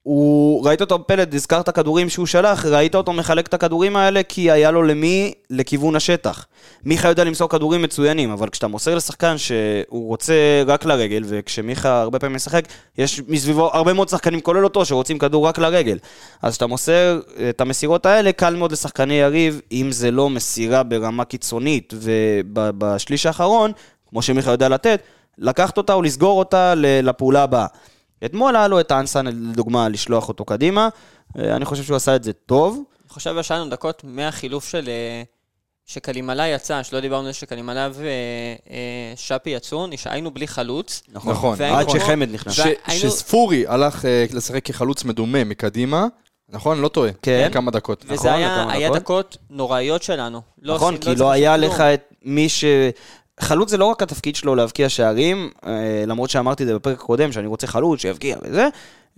הוא, 0.02 0.66
ראית 0.66 0.80
אותו 0.80 1.06
פלד, 1.06 1.34
הזכרת 1.34 1.68
כדורים 1.68 2.08
שהוא 2.08 2.26
שלח, 2.26 2.66
ראית 2.66 2.94
אותו 2.94 3.12
מחלק 3.12 3.46
את 3.46 3.54
הכדורים 3.54 3.96
האלה 3.96 4.22
כי 4.22 4.50
היה 4.50 4.70
לו 4.70 4.82
למי? 4.82 5.32
לכיוון 5.50 5.96
השטח. 5.96 6.46
מיכה 6.84 7.08
יודע 7.08 7.24
למסור 7.24 7.48
כדורים 7.48 7.82
מצוינים, 7.82 8.30
אבל 8.30 8.48
כשאתה 8.48 8.66
מוסר 8.66 8.94
לשחקן 8.94 9.38
שהוא 9.38 10.08
רוצה 10.08 10.62
רק 10.66 10.84
לרגל, 10.84 11.22
וכשמיכה 11.26 12.00
הרבה 12.00 12.18
פעמים 12.18 12.36
משחק, 12.36 12.64
יש 12.98 13.20
מסביבו 13.28 13.70
הרבה 13.72 13.92
מאוד 13.92 14.08
שחקנים, 14.08 14.40
כולל 14.40 14.64
אותו, 14.64 14.84
שרוצים 14.84 15.18
כדור 15.18 15.46
רק 15.46 15.58
לרגל. 15.58 15.98
אז 16.42 16.52
כשאתה 16.52 16.66
מוסר 16.66 17.20
את 17.50 17.60
המסירות 17.60 18.06
האלה, 18.06 18.32
קל 18.32 18.56
מאוד 18.56 18.72
לשחקני 18.72 19.14
יריב, 19.14 19.60
אם 19.72 19.88
זה 19.92 20.10
לא 20.10 20.30
מסירה 20.30 20.82
ברמה 20.82 21.24
קיצונית, 21.24 21.94
ובשליש 21.96 23.26
האחרון, 23.26 23.72
כמו 24.10 24.22
שמיכה 24.22 24.50
יודע 24.50 24.68
לתת, 24.68 25.00
לקחת 25.38 25.76
אותה 25.76 25.94
או 25.94 26.02
לסגור 26.02 26.38
אותה 26.38 26.74
לפעולה 26.76 27.42
הבאה. 27.42 27.66
אתמול 28.24 28.56
היה 28.56 28.68
לו 28.68 28.80
את 28.80 28.90
האנסן, 28.90 29.26
לדוגמה, 29.26 29.88
לשלוח 29.88 30.28
אותו 30.28 30.44
קדימה. 30.44 30.88
אה, 31.38 31.56
אני 31.56 31.64
חושב 31.64 31.82
שהוא 31.82 31.96
עשה 31.96 32.16
את 32.16 32.24
זה 32.24 32.32
טוב. 32.32 32.74
אני 33.04 33.08
חושב 33.14 33.42
שהיה 33.42 33.60
לנו 33.60 33.70
דקות 33.70 34.02
מהחילוף 34.04 34.68
של... 34.68 34.88
אה, 34.88 35.22
שקלימלה 35.86 36.48
יצא, 36.48 36.82
שלא 36.82 37.00
דיברנו 37.00 37.26
על 37.26 37.32
זה 37.32 37.38
שקלימלה 37.38 37.88
ושאפי 39.16 39.50
יצאו, 39.50 39.86
נש- 39.86 40.06
היינו 40.06 40.30
בלי 40.30 40.48
חלוץ. 40.48 41.02
נכון. 41.08 41.54
והיינו 41.58 41.78
עד 41.78 41.90
שחמד 41.90 42.30
נכנס. 42.32 42.60
שספורי 42.88 43.64
הלך 43.66 44.04
אה, 44.04 44.24
לשחק 44.32 44.64
כחלוץ 44.64 45.04
מדומה 45.04 45.44
מקדימה, 45.44 46.06
נכון? 46.48 46.80
לא 46.80 46.88
טועה. 46.88 47.10
כן. 47.22 47.48
כמה 47.52 47.70
דקות. 47.70 48.04
וזה 48.08 48.14
נכון, 48.28 48.70
היה, 48.70 48.90
דקות. 48.90 49.36
נוראיות 49.50 50.02
שלנו. 50.02 50.40
לא 50.62 50.74
נכון, 50.74 50.96
כי 50.96 51.10
הצלחנו 51.10 51.24
לא 51.24 51.30
היה 51.30 51.56
לך. 51.56 51.80
את 51.80 52.12
מי 52.24 52.48
ש... 52.48 52.64
חלוץ 53.40 53.70
זה 53.70 53.76
לא 53.76 53.84
רק 53.84 54.02
התפקיד 54.02 54.36
שלו 54.36 54.54
להבקיע 54.54 54.88
שערים, 54.88 55.50
אה, 55.66 56.04
למרות 56.06 56.30
שאמרתי 56.30 56.62
את 56.62 56.68
זה 56.68 56.74
בפרק 56.74 56.98
הקודם, 56.98 57.32
שאני 57.32 57.46
רוצה 57.46 57.66
חלוץ 57.66 58.00
שיבקיע 58.00 58.36
וזה. 58.42 58.68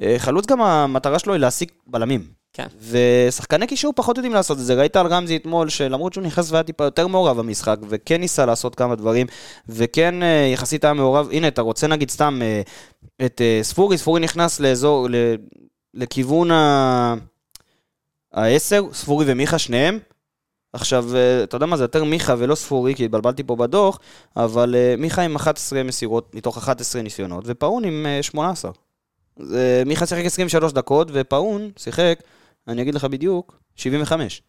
אה, 0.03 0.15
חלוץ 0.19 0.47
גם 0.47 0.63
המטרה 0.63 1.19
שלו 1.19 1.33
היא 1.33 1.41
להשיג 1.41 1.69
בלמים. 1.87 2.25
כן. 2.53 2.67
ושחקני 2.91 3.67
קישור 3.67 3.93
פחות 3.97 4.17
יודעים 4.17 4.35
לעשות 4.35 4.59
את 4.59 4.65
זה. 4.65 4.75
ראית 4.75 4.97
על 4.97 5.07
רמזי 5.07 5.37
אתמול, 5.37 5.69
שלמרות 5.69 6.13
שהוא 6.13 6.25
נכנס 6.25 6.51
והיה 6.53 6.63
טיפה 6.63 6.85
יותר 6.85 7.07
מעורב 7.07 7.39
במשחק, 7.39 7.77
וכן 7.89 8.21
ניסה 8.21 8.47
לעשות 8.47 8.75
כמה 8.75 8.95
דברים, 8.95 9.27
וכן 9.69 10.23
אה, 10.23 10.51
יחסית 10.53 10.85
היה 10.85 10.93
מעורב, 10.93 11.29
הנה, 11.33 11.49
אתה 11.49 11.63
רוצה 11.63 11.87
נגיד 11.87 12.11
סתם 12.11 12.41
את 13.25 13.41
ספורי, 13.63 13.99
ספורי 13.99 14.21
נכנס 14.21 14.61
לאזור, 14.61 15.09
ל- 15.11 15.35
לכיוון 15.95 16.51
ה... 16.51 17.15
העשר, 18.33 18.85
ספורי 18.93 19.25
ומיכה, 19.29 19.59
שניהם. 19.59 19.99
עכשיו, 20.73 21.17
אה, 21.17 21.43
אתה 21.43 21.57
יודע 21.57 21.67
מה, 21.67 21.77
זה 21.77 21.85
יותר 21.85 22.05
מיכה 22.05 22.35
ולא 22.39 22.55
ספורי, 22.55 22.95
כי 22.95 23.05
התבלבלתי 23.05 23.43
פה 23.43 23.57
בדוח, 23.57 23.99
אבל 24.37 24.75
אה, 24.75 24.95
מיכה 24.99 25.23
עם 25.23 25.37
11 25.37 25.83
מסירות 25.83 26.35
מתוך 26.35 26.59
11 26.59 27.03
ניסיונות, 27.03 27.45
ופאון 27.47 27.85
עם 27.85 28.07
אה, 28.07 28.23
18. 28.23 28.71
זה, 29.39 29.83
מיכה 29.87 30.07
שיחק 30.07 30.25
23 30.25 30.73
דקות, 30.73 31.09
ופאון 31.13 31.71
שיחק, 31.77 32.19
אני 32.69 32.83
אגיד 32.83 32.95
לך 32.95 33.05
בדיוק, 33.05 33.59
75. 33.77 34.43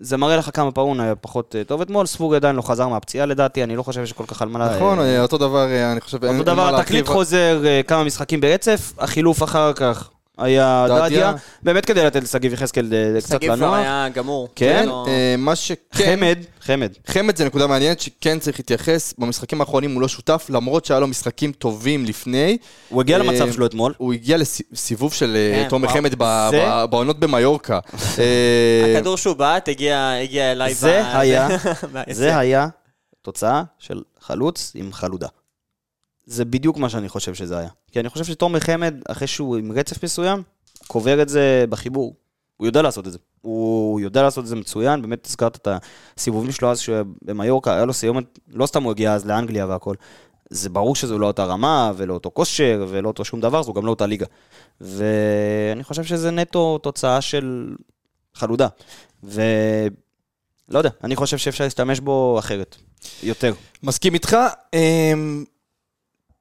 זה 0.00 0.16
מראה 0.16 0.36
לך 0.36 0.50
כמה 0.54 0.72
פאון 0.72 1.00
היה 1.00 1.14
פחות 1.14 1.56
אה, 1.58 1.64
טוב 1.64 1.80
אתמול, 1.80 2.06
ספורי 2.06 2.36
עדיין 2.36 2.56
לא 2.56 2.62
חזר 2.62 2.88
מהפציעה 2.88 3.26
לדעתי, 3.26 3.62
אני 3.62 3.76
לא 3.76 3.82
חושב 3.82 4.06
שכל 4.06 4.24
כך 4.26 4.42
על 4.42 4.48
מה... 4.48 4.76
נכון, 4.76 4.98
אה, 4.98 5.04
אה, 5.16 5.22
אותו 5.22 5.38
דבר, 5.38 5.66
אה, 5.68 5.92
אני 5.92 6.00
חושב, 6.00 6.24
אותו 6.24 6.42
דבר. 6.42 6.76
התקליט 6.80 7.06
חוזר 7.06 7.62
אה, 7.66 7.80
כמה 7.86 8.04
משחקים 8.04 8.40
ברצף, 8.40 8.92
החילוף 8.98 9.42
אחר 9.42 9.72
כך 9.72 10.10
היה 10.38 10.86
דדיה. 10.88 11.32
באמת 11.62 11.84
כדי 11.84 12.04
לתת 12.04 12.22
לשגיב 12.22 12.52
יחזקאל 12.52 12.94
אה, 12.94 13.20
קצת 13.20 13.28
שגיב 13.36 13.56
כבר. 13.56 13.74
היה 13.74 14.08
גמור. 14.14 14.48
כן, 14.54 14.84
לא- 14.86 15.06
אה, 15.08 15.34
מה 15.38 15.56
שכן, 15.56 15.76
חמד, 15.92 16.38
חמד. 16.60 16.92
חמד 17.06 17.36
זה 17.36 17.44
נקודה 17.44 17.66
מעניינת 17.66 18.00
שכן 18.00 18.38
צריך 18.38 18.58
להתייחס, 18.58 19.14
במשחקים 19.18 19.60
האחרונים 19.60 19.94
הוא 19.94 20.02
לא 20.02 20.08
שותף, 20.08 20.46
למרות 20.50 20.84
שהיה 20.84 21.00
לו 21.00 21.06
משחקים 21.06 21.52
טובים 21.52 22.04
לפני. 22.04 22.58
הוא 22.88 23.02
הגיע 23.02 23.16
אה, 23.16 23.22
למצב 23.22 23.52
שלו 23.52 23.66
אתמול. 23.66 23.94
הוא 23.96 24.12
הגיע 24.12 24.36
לסיבוב 24.36 25.12
של 25.12 25.36
כן, 25.54 25.66
תומר. 25.68 25.88
חמד 25.88 26.14
בעונות 26.90 27.18
במיורקה. 27.20 27.78
הכדור 28.96 29.16
שהוא 29.16 29.36
בעט 29.36 29.68
הגיע 29.68 30.12
אליי. 30.52 30.74
היה-. 30.82 31.48
זה 32.10 32.38
היה 32.38 32.68
תוצאה 33.22 33.62
של 33.78 34.02
חלוץ 34.20 34.72
עם 34.74 34.92
חלודה. 34.92 35.26
זה 36.28 36.44
בדיוק 36.44 36.76
מה 36.76 36.88
שאני 36.88 37.08
חושב 37.08 37.34
שזה 37.34 37.58
היה. 37.58 37.68
כי 37.92 38.00
אני 38.00 38.08
חושב 38.08 38.24
שתומר 38.24 38.60
חמד, 38.60 38.94
אחרי 39.08 39.26
שהוא 39.26 39.56
עם 39.56 39.72
רצף 39.72 40.04
מסוים, 40.04 40.42
קובר 40.86 41.22
את 41.22 41.28
זה 41.28 41.64
בחיבור. 41.68 42.14
הוא 42.56 42.66
יודע 42.66 42.82
לעשות 42.82 43.06
את 43.06 43.12
זה. 43.12 43.18
הוא 43.40 44.00
יודע 44.00 44.22
לעשות 44.22 44.44
את 44.44 44.48
זה 44.48 44.56
מצוין, 44.56 45.02
באמת 45.02 45.26
הזכרת 45.26 45.56
את 45.56 45.68
הסיבובים 46.16 46.52
שלו 46.52 46.70
אז 46.70 46.78
שבמיורקה, 46.78 47.74
היה 47.74 47.84
לו 47.84 47.92
סיומת, 47.92 48.38
לא 48.48 48.66
סתם 48.66 48.82
הוא 48.82 48.90
הגיע 48.90 49.14
אז 49.14 49.26
לאנגליה 49.26 49.66
והכל. 49.66 49.94
זה 50.50 50.68
ברור 50.68 50.96
שזו 50.96 51.18
לא 51.18 51.26
אותה 51.26 51.44
רמה, 51.44 51.92
ולא 51.96 52.14
אותו 52.14 52.30
כושר, 52.34 52.86
ולא 52.88 53.08
אותו 53.08 53.24
שום 53.24 53.40
דבר, 53.40 53.62
זו 53.62 53.72
גם 53.72 53.86
לא 53.86 53.90
אותה 53.90 54.06
ליגה. 54.06 54.26
ואני 54.80 55.84
חושב 55.84 56.04
שזה 56.04 56.30
נטו 56.30 56.78
תוצאה 56.78 57.20
של 57.20 57.76
חלודה. 58.34 58.68
ו... 59.24 59.42
לא 60.68 60.78
יודע, 60.78 60.90
אני 61.04 61.16
חושב 61.16 61.38
שאפשר 61.38 61.64
להשתמש 61.64 62.00
בו 62.00 62.38
אחרת. 62.38 62.76
יותר. 63.22 63.52
מסכים 63.82 64.14
איתך. 64.14 64.36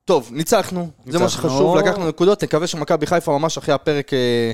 טוב, 0.07 0.29
ניצחנו, 0.31 0.87
זה 1.05 1.19
מה. 1.19 1.29
שחשוב, 1.29 1.77
לקחנו 1.77 2.07
נקודות, 2.07 2.43
נקווה 2.43 2.67
שמכבי 2.67 3.05
חיפה 3.07 3.31
ממש 3.37 3.57
אחרי 3.57 3.73
הפרק... 3.75 4.13
אה, 4.13 4.51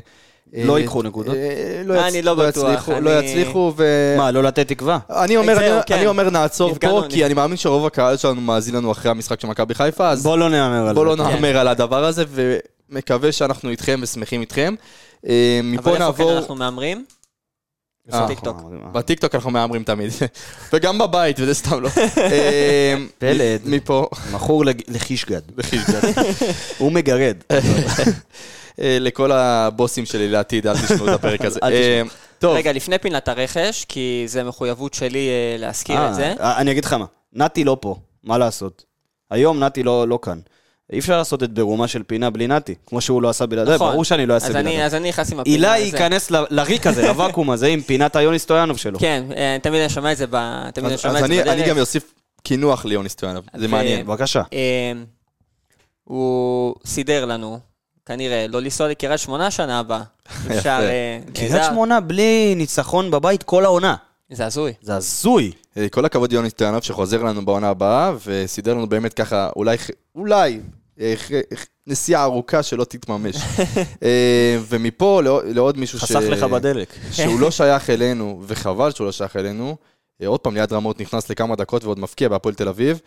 לא 0.64 0.74
אה, 0.74 0.80
ייקחו 0.80 1.02
נקודות? 1.04 1.36
אה, 1.36 1.82
לא 1.86 2.08
אני 2.08 2.20
יצ- 2.22 2.26
לא 2.26 2.34
בטוח, 2.36 2.64
יצליחו, 2.70 2.92
אני- 2.92 3.06
לא 3.06 3.20
יצליחו, 3.20 3.74
ו... 3.78 4.14
מה, 4.18 4.32
לא 4.32 4.44
לתת 4.44 4.68
תקווה? 4.68 5.00
אני 5.10 5.38
אומר, 5.38 5.82
כן. 5.86 5.96
אני 5.96 6.08
אומר 6.08 6.30
נעצור 6.30 6.74
פה, 6.82 7.02
כי 7.10 7.26
אני 7.26 7.34
מאמין 7.34 7.58
שרוב 7.58 7.86
הקהל 7.86 8.18
שלנו 8.18 8.42
מאזין 8.42 8.76
לנו 8.76 8.92
אחרי 8.92 9.12
המשחק 9.12 9.42
של 9.42 9.48
מכבי 9.48 9.74
חיפה, 9.74 10.10
אז 10.10 10.24
בוא 10.24 10.38
לא 10.38 10.50
נהמר 10.50 10.88
על 10.88 10.96
בוא 10.96 11.06
לא. 11.06 11.16
נהמר 11.16 11.58
על 11.58 11.68
הדבר 11.68 12.06
הזה, 12.06 12.24
ומקווה 12.90 13.32
שאנחנו 13.32 13.70
איתכם 13.70 14.00
ושמחים 14.04 14.42
איתכם. 14.42 14.76
אה, 15.28 15.32
אבל 15.60 15.68
מפה 15.68 15.80
איפה 15.90 15.94
כן 15.98 16.04
נעבור, 16.04 16.38
אנחנו 16.38 16.56
מהמרים? 16.56 17.06
אה, 18.14 18.26
בטיקטוק. 18.26 18.58
בטיקטוק 18.92 19.36
אנחנו 19.36 19.52
מהמרים 19.52 19.84
תמיד, 19.84 20.12
וגם 20.74 20.98
בבית, 20.98 21.40
וזה 21.40 21.54
סתם 21.54 21.82
לא. 21.82 21.90
אה, 22.18 22.96
פלד. 23.18 23.62
מפה, 23.66 24.08
מכור 24.32 24.64
לחישגד. 24.88 25.42
בחישגד. 25.56 26.02
הוא 26.78 26.92
מגרד. 26.92 27.38
אה, 27.52 28.98
לכל 29.00 29.32
הבוסים 29.32 30.06
שלי 30.06 30.30
לעתיד, 30.30 30.68
אל 30.68 30.78
תשמעו 30.78 31.08
את 31.08 31.14
הפרק 31.14 31.46
הזה. 31.46 31.60
אה, 31.64 32.02
טוב, 32.40 32.56
רגע, 32.56 32.72
לפני 32.72 32.98
פינת 32.98 33.28
הרכש, 33.28 33.86
כי 33.86 34.24
זה 34.28 34.44
מחויבות 34.44 34.94
שלי 34.94 35.30
אה, 35.30 35.56
להזכיר 35.60 35.98
אה, 35.98 36.10
את 36.10 36.16
זה. 36.16 36.34
אה, 36.40 36.58
אני 36.58 36.72
אגיד 36.72 36.86
לך 36.86 36.94
מה, 36.94 37.06
נתי 37.34 37.64
לא 37.64 37.78
פה, 37.82 37.96
מה 38.24 38.38
לעשות? 38.38 38.86
היום 39.32 39.64
נתי 39.64 39.84
לא 39.84 40.08
לא 40.08 40.20
כאן. 40.22 40.40
אי 40.92 41.00
אפשר 41.00 41.18
לעשות 41.18 41.44
את 41.44 41.54
ברומה 41.54 41.88
של 41.88 42.04
פינה 42.04 42.30
בלי 42.30 42.48
נתי, 42.48 42.76
כמו 42.86 43.02
שהוא 43.02 43.22
לא 43.22 43.30
עשה 43.30 43.46
בלעדיי, 43.46 43.76
נכון. 43.76 43.92
ברור 43.92 44.04
שאני 44.04 44.26
לא 44.26 44.34
אעשה 44.34 44.48
אז 44.48 44.56
אני- 44.56 44.64
בלעדיי. 44.64 44.86
אז 44.86 44.96
אני 44.96 45.10
נכנס 45.10 45.32
עם 45.32 45.40
הפינה 45.40 45.76
אילי. 45.76 45.86
ייכנס 45.86 46.32
ל- 46.32 46.46
לריק 46.50 46.88
הזה, 46.88 47.08
לוואקום 47.08 47.50
הזה, 47.52 47.68
עם 47.68 47.82
פינת 47.82 48.16
היוני 48.16 48.40
סטויאנוב 48.40 48.78
שלו. 48.78 49.00
כן, 49.00 49.24
אה, 49.38 49.58
תמיד 49.62 49.80
אני 49.82 49.90
שומע 49.90 50.12
את 50.12 50.18
זה 50.18 50.26
ב... 50.30 50.36
תמיד 50.74 50.86
אני 50.86 50.94
אז 50.94 51.00
שומע 51.02 51.14
אז 51.18 51.24
את 51.24 51.28
זה 51.28 51.34
אני 51.34 51.42
בדרך. 51.42 51.54
אני 51.54 51.70
גם 51.70 51.80
אוסיף 51.80 52.14
קינוח 52.44 52.86
ליוני 52.86 53.10
סטויאנוב, 53.10 53.46
זה 53.56 53.68
מעניין. 53.68 54.06
בבקשה. 54.06 54.42
אה, 54.54 54.92
הוא 56.04 56.76
סידר 56.86 57.26
לנו, 57.26 57.60
כנראה, 58.06 58.46
לא 58.50 58.62
לנסוע 58.62 58.88
לקריית 58.88 59.20
שמונה 59.20 59.52
שנה 59.52 59.80
הבאה. 59.80 60.02
אפשר... 60.58 60.80
אה, 60.82 61.20
קריית. 61.34 61.64
שמונה 61.70 62.00
בלי 62.00 62.54
ניצחון 62.56 63.12
בבית 63.12 63.44
כל 63.44 63.66
העונה. 63.66 63.96
זה 64.34 64.46
הזוי. 64.46 64.74
זה 64.82 64.96
הזוי. 64.96 65.52
אה, 65.78 65.90
כל 65.90 66.06
הכבוד 66.06 66.34
יוני 66.34 66.50
סטויאנוב 66.50 66.84
שחוזר 66.84 67.24
לנו 67.24 67.46
בעונה 67.46 67.70
הבאה, 67.70 68.14
וסידר 68.26 68.74
לנו 68.74 68.88
באמת 68.90 69.14
ככה, 69.14 69.50
אולי, 69.56 69.78
אולי, 70.16 70.60
אה, 71.00 71.14
נסיעה 71.88 72.24
ארוכה 72.24 72.64
שלא 72.64 72.84
תתממש. 72.84 73.36
אה, 74.04 74.58
ומפה 74.70 75.22
לעוד- 75.24 75.46
לעוד 75.46 75.78
מישהו 75.78 76.00
ש... 76.00 76.04
חסך 76.04 76.20
לך 76.30 76.44
בדלק. 76.44 76.94
שהוא 77.12 77.40
לא 77.40 77.52
שייך 77.58 77.90
אלינו, 77.90 78.42
וחבל 78.48 78.92
שהוא 78.92 79.06
לא 79.06 79.12
שייך 79.12 79.36
אלינו. 79.36 79.78
עוד 80.26 80.40
פעם, 80.40 80.54
ליד 80.56 80.74
רמות 80.74 81.02
נכנס 81.02 81.30
לכמה 81.30 81.56
דקות 81.56 81.84
ועוד 81.84 82.00
מפקיע 82.00 82.30
בהפועל 82.30 82.56
תל 82.56 82.68
אביב. 82.68 83.00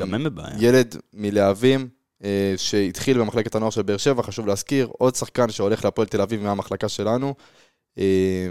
גם 0.00 0.14
הם 0.14 0.24
בבעיה. 0.24 0.54
ילד 0.58 0.96
מלהבים, 1.14 1.88
שהתחיל 2.56 3.18
במחלקת 3.18 3.54
הנוער 3.54 3.70
של 3.70 3.82
באר 3.82 3.96
שבע, 3.96 4.22
חשוב 4.22 4.46
להזכיר, 4.46 4.88
עוד 4.98 5.14
שחקן 5.14 5.50
שהולך 5.50 5.84
להפועל 5.84 6.06
תל 6.08 6.20
אביב 6.20 6.42
מהמחלקה 6.42 6.88
שלנו. 6.88 7.34
אה, 7.98 8.04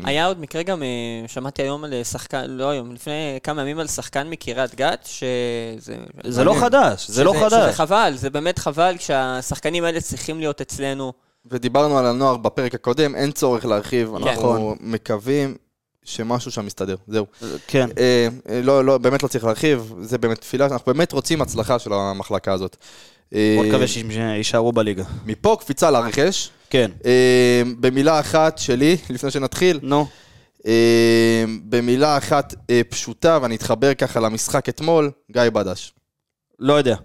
היה 0.04 0.26
עוד 0.26 0.40
מקרה 0.40 0.64
גם, 0.64 0.84
אה, 0.84 0.88
שמעתי 1.28 1.62
היום 1.62 1.84
על 1.84 2.04
שחקן, 2.04 2.46
לא 2.48 2.70
היום, 2.70 2.94
לפני 2.94 3.40
כמה 3.44 3.62
ימים 3.62 3.80
על 3.80 3.88
שחקן 3.88 4.30
מקריית 4.30 4.76
גת, 4.76 5.06
שזה... 5.06 5.96
זה 6.24 6.44
לא 6.44 6.56
חדש, 6.60 7.08
זה 7.08 7.24
לא 7.24 7.34
חדש. 7.40 7.64
שזה 7.64 7.74
חבל, 7.74 8.14
זה 8.16 8.30
באמת 8.30 8.60
חבל 8.60 8.96
שהשחקנים 9.00 9.84
האלה 9.84 10.02
צריכים 10.02 10.40
להיות 10.40 10.62
אצלנו. 10.62 11.14
ודיברנו 11.46 11.98
על 11.98 12.06
הנוער 12.06 12.38
בפרק 12.38 12.76
הקודם, 12.76 13.16
אין 13.16 13.32
צורך 13.32 13.66
להרחיב, 13.66 14.12
כן. 14.18 14.28
אנחנו 14.28 14.76
מקווים 14.80 15.56
שמשהו 16.04 16.52
שם 16.52 16.66
מסתדר, 16.66 16.96
זהו. 17.08 17.26
כן. 17.68 17.90
אה, 17.98 18.28
אה, 18.50 18.62
לא, 18.62 18.86
לא, 18.86 18.98
באמת 18.98 19.24
לא 19.24 19.28
צריך 19.28 19.44
להרחיב, 19.44 19.94
זה 20.02 20.18
באמת 20.18 20.42
תפילה, 20.42 20.66
אנחנו 20.66 20.94
באמת 20.94 21.12
רוצים 21.12 21.42
הצלחה 21.42 21.80
של 21.80 21.94
המחלקה 21.94 22.54
הזאת. 22.54 22.78
אה, 23.34 23.56
בוא 23.58 23.66
נקווה 23.66 23.88
שהם 23.88 24.12
יישארו 24.12 24.72
בליגה. 24.72 25.04
מפה 25.26 25.58
קפיצה 25.60 25.92
לרכש. 25.92 26.50
כן. 26.70 26.92
אה, 27.06 27.12
במילה 27.80 28.20
אחת 28.20 28.58
שלי, 28.58 28.98
לפני 29.10 29.32
שנתחיל, 29.32 29.80
נו. 29.84 30.08
אה, 30.68 31.44
במילה 31.70 32.18
אחת 32.18 32.56
אה, 32.70 32.82
פשוטה, 32.90 33.40
ואני 33.42 33.56
אתחבר 33.56 33.94
ככה 33.94 34.20
למשחק 34.20 34.70
אתמול, 34.70 35.12
גיא 35.32 35.42
בדש. 35.54 35.94
לא 36.60 36.74
יודע. 36.74 36.96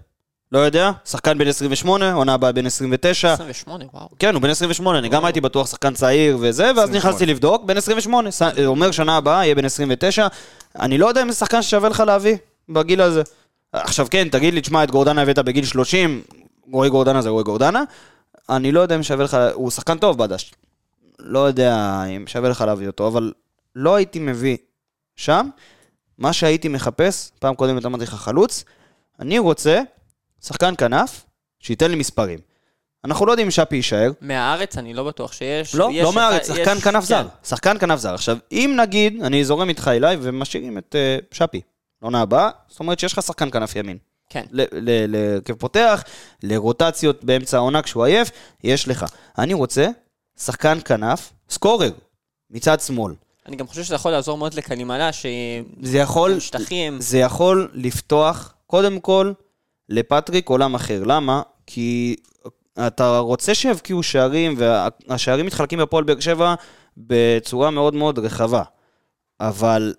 לא 0.51 0.59
יודע, 0.59 0.91
שחקן 1.05 1.37
בן 1.37 1.47
28, 1.47 2.13
עונה 2.13 2.33
הבאה 2.33 2.51
בן 2.51 2.65
29. 2.65 3.33
28, 3.33 3.85
וואו. 3.93 4.07
כן, 4.19 4.33
הוא 4.33 4.41
בן 4.41 4.49
28, 4.49 4.99
אני 4.99 5.09
גם 5.09 5.25
הייתי 5.25 5.41
בטוח 5.41 5.67
שחקן 5.71 5.93
צעיר 5.93 6.37
וזה, 6.41 6.63
ואז 6.63 6.77
28. 6.77 6.97
נכנסתי 6.97 7.25
לבדוק, 7.25 7.63
בן 7.63 7.77
28, 7.77 8.31
ס- 8.31 8.41
אומר 8.65 8.91
שנה 8.91 9.17
הבאה 9.17 9.45
יהיה 9.45 9.55
בן 9.55 9.65
29. 9.65 10.27
אני 10.79 10.97
לא 10.97 11.07
יודע 11.07 11.21
אם 11.21 11.31
זה 11.31 11.37
שחקן 11.37 11.61
ששווה 11.61 11.89
לך 11.89 12.03
להביא 12.07 12.35
בגיל 12.69 13.01
הזה. 13.01 13.21
עכשיו 13.73 14.07
כן, 14.11 14.27
תגיד 14.29 14.53
לי, 14.53 14.61
תשמע, 14.61 14.83
את 14.83 14.91
גורדנה 14.91 15.21
הבאת 15.21 15.39
בגיל 15.39 15.65
30, 15.65 16.21
רועי 16.71 16.89
גורדנה 16.89 17.21
זה 17.21 17.29
רועי 17.29 17.43
גורדנה, 17.43 17.83
אני 18.49 18.71
לא 18.71 18.79
יודע 18.79 18.95
אם 18.95 19.03
שווה 19.03 19.23
לך, 19.25 19.37
הוא 19.53 19.71
שחקן 19.71 19.97
טוב 19.97 20.17
בדש. 20.17 20.53
לא 21.19 21.39
יודע 21.39 22.03
אם 22.15 22.27
שווה 22.27 22.49
לך 22.49 22.61
להביא 22.61 22.87
אותו, 22.87 23.07
אבל 23.07 23.33
לא 23.75 23.95
הייתי 23.95 24.19
מביא 24.19 24.57
שם. 25.15 25.49
מה 26.17 26.33
שהייתי 26.33 26.67
מחפש, 26.67 27.31
פעם 27.39 27.55
קודמת 27.55 27.85
אמרתי 27.85 28.03
לך 28.03 28.13
חלוץ, 28.13 28.63
אני 29.19 29.39
רוצה 29.39 29.81
שחקן 30.41 30.73
כנף 30.77 31.25
שייתן 31.59 31.91
לי 31.91 31.95
מספרים. 31.97 32.39
אנחנו 33.05 33.25
לא 33.25 33.31
יודעים 33.31 33.47
אם 33.47 33.51
שפי 33.51 33.75
יישאר, 33.75 34.11
מהארץ 34.21 34.77
אני 34.77 34.93
לא 34.93 35.03
בטוח 35.03 35.33
שיש. 35.33 35.75
לא, 35.75 35.89
יש 35.93 36.03
לא 36.03 36.13
מהארץ, 36.13 36.47
שחקן 36.47 36.77
יש- 36.77 36.83
כנף 36.83 37.03
כן. 37.03 37.07
זר. 37.09 37.27
שחקן 37.43 37.77
כנף 37.79 37.99
זר. 37.99 38.13
עכשיו, 38.13 38.37
אם 38.51 38.77
נגיד, 38.79 39.23
אני 39.23 39.45
זורם 39.45 39.69
איתך 39.69 39.87
אליי 39.87 40.17
ומשאירים 40.21 40.77
את 40.77 40.95
אה, 40.95 41.17
שפי, 41.31 41.61
לעונה 42.01 42.21
הבאה, 42.21 42.49
זאת 42.67 42.79
אומרת 42.79 42.99
שיש 42.99 43.13
לך 43.13 43.21
שחקן 43.21 43.51
כנף 43.51 43.75
ימין. 43.75 43.97
כן. 44.33 44.45
להרכב 44.51 45.53
פותח, 45.53 46.03
לרוטציות 46.43 47.23
באמצע 47.23 47.57
העונה 47.57 47.81
כשהוא 47.81 48.05
עייף, 48.05 48.31
יש 48.63 48.87
לך. 48.87 49.05
אני 49.37 49.53
רוצה 49.53 49.87
שחקן 50.39 50.77
כנף, 50.85 51.33
סקורר, 51.49 51.91
מצד 52.49 52.79
שמאל. 52.79 53.13
אני 53.45 53.55
גם 53.55 53.67
חושב 53.67 53.83
שזה 53.83 53.95
יכול 53.95 54.11
לעזור 54.11 54.37
מאוד 54.37 54.53
לקנימלה, 54.53 55.09
זה 55.81 55.97
יכול, 55.97 56.39
ששטחים... 56.39 57.01
זה 57.01 57.17
יכול 57.17 57.69
לפתוח, 57.73 58.53
קודם 58.67 58.99
כל, 58.99 59.33
לפטריק 59.89 60.49
עולם 60.49 60.75
אחר. 60.75 61.03
למה? 61.03 61.41
כי 61.67 62.15
אתה 62.87 63.17
רוצה 63.17 63.55
שיבקיעו 63.55 64.03
שערים, 64.03 64.55
והשערים 64.57 65.45
מתחלקים 65.45 65.79
בפועל 65.79 66.03
באר 66.03 66.19
שבע 66.19 66.55
בצורה 66.97 67.71
מאוד 67.71 67.93
מאוד 67.93 68.19
רחבה. 68.19 68.63
אבל 69.39 69.93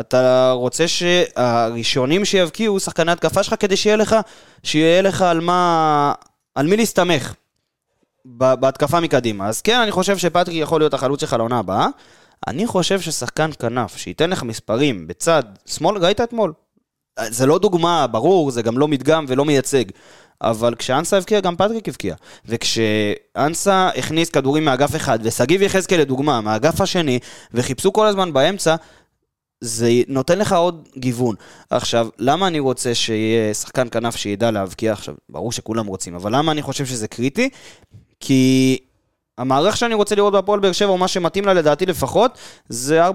אתה 0.00 0.50
רוצה 0.50 0.88
שהראשונים 0.88 2.24
שיבקיעו 2.24 2.80
שחקני 2.80 3.12
התקפה 3.12 3.42
שלך 3.42 3.54
כדי 3.60 3.76
שיהיה 3.76 3.96
לך, 3.96 4.16
שיהיה 4.62 5.02
לך 5.02 5.22
על 5.22 5.40
מה, 5.40 6.12
על 6.54 6.66
מי 6.66 6.76
להסתמך 6.76 7.34
בהתקפה 8.24 9.00
מקדימה. 9.00 9.48
אז 9.48 9.62
כן, 9.62 9.80
אני 9.80 9.90
חושב 9.90 10.18
שפטריק 10.18 10.56
יכול 10.56 10.80
להיות 10.80 10.94
החלוץ 10.94 11.20
שלך 11.20 11.32
לעונה 11.32 11.58
הבאה. 11.58 11.86
אני 12.46 12.66
חושב 12.66 13.00
ששחקן 13.00 13.50
כנף 13.58 13.96
שייתן 13.96 14.30
לך 14.30 14.42
מספרים 14.42 15.06
בצד 15.06 15.42
שמאל, 15.66 15.96
ראית 16.04 16.20
אתמול. 16.20 16.52
זה 17.20 17.46
לא 17.46 17.58
דוגמה, 17.58 18.06
ברור, 18.06 18.50
זה 18.50 18.62
גם 18.62 18.78
לא 18.78 18.88
מדגם 18.88 19.24
ולא 19.28 19.44
מייצג. 19.44 19.84
אבל 20.42 20.74
כשאנסה 20.74 21.16
הבקיע, 21.16 21.40
גם 21.40 21.56
פטריק 21.56 21.88
הבקיע. 21.88 22.14
וכשאנסה 22.46 23.88
הכניס 23.96 24.30
כדורים 24.30 24.64
מאגף 24.64 24.96
אחד, 24.96 25.18
ושגיב 25.22 25.62
יחזקאל 25.62 26.00
לדוגמה, 26.00 26.40
מהאגף 26.40 26.80
השני, 26.80 27.18
וחיפשו 27.54 27.92
כל 27.92 28.06
הזמן 28.06 28.32
באמצע, 28.32 28.76
זה 29.60 29.90
נותן 30.08 30.38
לך 30.38 30.52
עוד 30.52 30.88
גיוון. 30.96 31.34
עכשיו, 31.70 32.08
למה 32.18 32.46
אני 32.46 32.58
רוצה 32.58 32.94
שיהיה 32.94 33.54
שחקן 33.54 33.88
כנף 33.90 34.16
שידע 34.16 34.50
להבקיע 34.50 34.92
עכשיו? 34.92 35.14
ברור 35.28 35.52
שכולם 35.52 35.86
רוצים, 35.86 36.14
אבל 36.14 36.36
למה 36.36 36.52
אני 36.52 36.62
חושב 36.62 36.86
שזה 36.86 37.08
קריטי? 37.08 37.50
כי 38.20 38.78
המערך 39.38 39.76
שאני 39.76 39.94
רוצה 39.94 40.14
לראות 40.14 40.32
בהפועל 40.32 40.60
באר 40.60 40.72
שבע, 40.72 40.88
או 40.88 40.98
מה 40.98 41.08
שמתאים 41.08 41.44
לה 41.44 41.54
לדעתי 41.54 41.86
לפחות, 41.86 42.38
זה 42.68 43.08
4-3-3. 43.08 43.12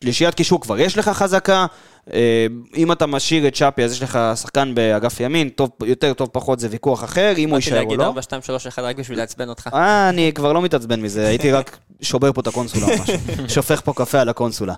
שלישיית 0.00 0.34
קישור 0.34 0.60
כבר 0.60 0.78
יש 0.78 0.98
לך 0.98 1.08
חזקה, 1.08 1.66
אה, 2.12 2.46
אם 2.76 2.92
אתה 2.92 3.06
משאיר 3.06 3.48
את 3.48 3.54
שפי 3.54 3.84
אז 3.84 3.92
יש 3.92 4.02
לך 4.02 4.18
שחקן 4.34 4.74
באגף 4.74 5.20
ימין, 5.20 5.48
טוב, 5.48 5.70
יותר 5.84 6.12
טוב 6.12 6.28
פחות 6.32 6.60
זה 6.60 6.68
ויכוח 6.70 7.04
אחר, 7.04 7.32
אם 7.36 7.48
הוא 7.48 7.56
באתי 7.56 7.64
יישאר 7.64 7.78
או 7.78 7.82
להגיד 7.82 7.98
לא. 7.98 8.04
4, 8.04 8.22
2, 8.22 8.42
3, 8.42 8.66
1 8.66 8.82
רק 8.82 8.96
בשביל 8.96 9.18
לעצבן 9.18 9.48
אותך. 9.48 9.68
אה, 9.74 10.08
אני 10.08 10.32
כבר 10.34 10.52
לא 10.52 10.62
מתעצבן 10.62 11.00
מזה, 11.00 11.26
הייתי 11.26 11.52
רק 11.52 11.78
שובר 12.02 12.32
פה 12.32 12.40
את 12.40 12.46
הקונסולה 12.46 12.86
או 12.86 13.02
משהו. 13.02 13.14
שופך 13.54 13.80
פה 13.84 13.92
קפה 13.92 14.20
על 14.20 14.28
הקונסולה. 14.28 14.74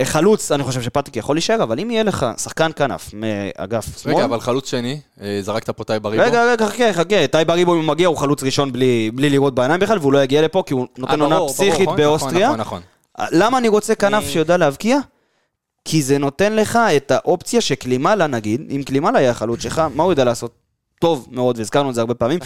אה, 0.00 0.04
חלוץ, 0.04 0.52
אני 0.52 0.62
חושב 0.62 0.82
שפטריק 0.82 1.16
יכול 1.16 1.36
להישאר, 1.36 1.62
אבל 1.62 1.80
אם 1.80 1.90
יהיה 1.90 2.02
לך 2.02 2.26
שחקן 2.42 2.70
כנף 2.76 3.10
מאגף 3.14 4.02
שמאל... 4.02 4.14
רגע, 4.14 4.24
אבל 4.24 4.40
חלוץ 4.40 4.70
שני, 4.70 5.00
אה, 5.22 5.38
זרקת 5.42 5.70
פה 5.70 5.84
טאי 5.84 6.02
בריבו. 6.02 6.22
רגע, 6.22 6.44
רגע, 6.52 6.66
חכה, 6.66 6.92
חכה. 6.92 7.26
טאי 7.26 7.50
בריבו, 7.50 7.72
אם 7.72 7.78
הוא 7.78 7.84
מגיע, 7.84 8.08
הוא 8.08 8.16
חלוץ 8.16 8.42
ראשון 8.42 8.72
בלי, 8.72 9.10
בלי 9.14 9.30
לראות 9.30 9.54
בעיניים 9.54 9.80
בכלל, 9.80 9.98
והוא 9.98 10.12
לא 10.12 10.22
יגיע 10.22 10.42
לפה, 10.42 10.62
כי 10.66 10.74
הוא 10.74 10.86
נותן 10.98 11.20
עונה 11.20 11.38
פסיכית 11.48 11.80
נכון, 11.80 11.96
באוסטריה. 11.96 12.48
נכון, 12.48 12.60
נכון, 12.60 12.60
נכון. 12.60 12.82
למה 13.30 13.58
אני 13.58 13.68
רוצה 13.68 13.94
כנף 13.94 14.24
שיודע 14.28 14.56
להבקיע? 14.56 14.98
כי 15.84 16.02
זה 16.02 16.18
נותן 16.18 16.52
לך 16.56 16.78
את 16.96 17.10
האופציה 17.10 17.60
שקלימלה, 17.60 18.26
נגיד, 18.26 18.60
אם 18.70 18.82
קלימלה 18.82 19.20
יהיה 19.20 19.30
החלוץ 19.30 19.62
שלך, 19.62 19.82
מה 19.94 20.02
הוא 20.02 20.12
יודע 20.12 20.24
לעשות? 20.24 20.54
טוב 21.00 21.26
מאוד, 21.30 21.58
והזכרנו 21.58 21.90
את 21.90 21.94
זה 21.94 22.00
הרבה 22.00 22.14
פעמים. 22.14 22.38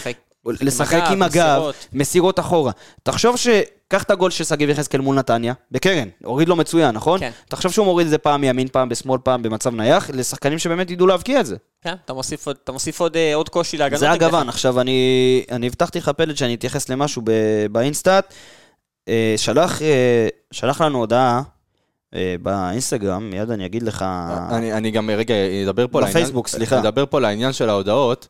לשחק 0.45 1.01
עם 1.11 1.21
הגב, 1.23 1.61
מסירות. 1.93 2.39
אחורה. 2.39 2.71
תחשוב 3.03 3.37
ש... 3.37 3.47
קח 3.89 4.03
את 4.03 4.11
הגול 4.11 4.31
של 4.31 4.43
שגיב 4.43 4.69
יחזקאל 4.69 5.01
מול 5.01 5.15
נתניה, 5.15 5.53
בקרן, 5.71 6.07
הוריד 6.23 6.47
לו 6.49 6.55
מצוין, 6.55 6.95
נכון? 6.95 7.19
כן. 7.19 7.31
תחשוב 7.49 7.71
שהוא 7.71 7.85
מוריד 7.85 8.05
את 8.07 8.11
זה 8.11 8.17
פעם 8.17 8.41
מימין, 8.41 8.67
פעם 8.67 8.89
בשמאל, 8.89 9.19
פעם 9.23 9.41
במצב 9.43 9.75
נייח, 9.75 10.09
לשחקנים 10.13 10.59
שבאמת 10.59 10.91
ידעו 10.91 11.07
להבקיע 11.07 11.39
את 11.39 11.45
זה. 11.45 11.55
כן, 11.81 11.93
אתה 12.05 12.13
מוסיף 12.13 12.47
עוד- 12.47 12.55
אתה 12.63 12.71
מוסיף 12.71 12.99
עוד 12.99 13.17
אה, 13.17 13.35
עוד 13.35 13.49
קושי 13.49 13.77
להגנות. 13.77 13.99
זה. 13.99 14.11
הגוון. 14.11 14.49
עכשיו, 14.49 14.79
אני, 14.81 15.01
אני 15.51 15.67
הבטחתי 15.67 15.99
לך, 15.99 16.09
פלד, 16.09 16.35
שאני 16.37 16.55
אתייחס 16.55 16.89
למשהו 16.89 17.21
ב- 17.25 17.31
באינסטאט. 17.71 18.33
אה, 19.07 19.33
שלח, 19.37 19.81
אה, 19.81 20.27
שלח 20.51 20.81
לנו 20.81 20.99
הודעה 20.99 21.41
אה, 22.15 22.35
באינסטגרם, 22.41 23.29
מיד 23.29 23.51
אני 23.51 23.65
אגיד 23.65 23.83
לך... 23.83 24.05
אני, 24.49 24.73
אני 24.73 24.91
גם 24.91 25.09
רגע 25.09 25.35
אדבר 25.63 25.85
פה. 25.87 26.01
בפייסבוק, 26.01 26.47
סליחה. 26.47 26.79
אדבר 26.79 27.05
פה 27.05 27.17
על 27.17 27.25
העניין 27.25 27.53
של 27.53 27.69
ההודעות. 27.69 28.27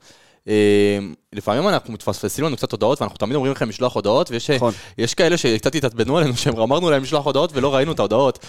לפעמים 1.33 1.67
אנחנו 1.67 1.93
מתפספסים 1.93 2.45
לנו 2.45 2.57
קצת 2.57 2.71
הודעות, 2.71 3.01
ואנחנו 3.01 3.17
תמיד 3.17 3.35
אומרים 3.35 3.51
לכם 3.53 3.69
לשלוח 3.69 3.95
הודעות, 3.95 4.31
ויש 4.31 4.49
נכון. 4.49 4.73
יש 4.97 5.13
כאלה 5.13 5.37
שקצת 5.37 5.75
התעצבנו 5.75 6.17
עלינו, 6.17 6.35
שהם 6.37 6.59
אמרנו 6.59 6.89
להם 6.89 7.03
לשלוח 7.03 7.25
הודעות 7.25 7.51
ולא 7.53 7.75
ראינו 7.75 7.91
את 7.91 7.99
ההודעות. 7.99 8.45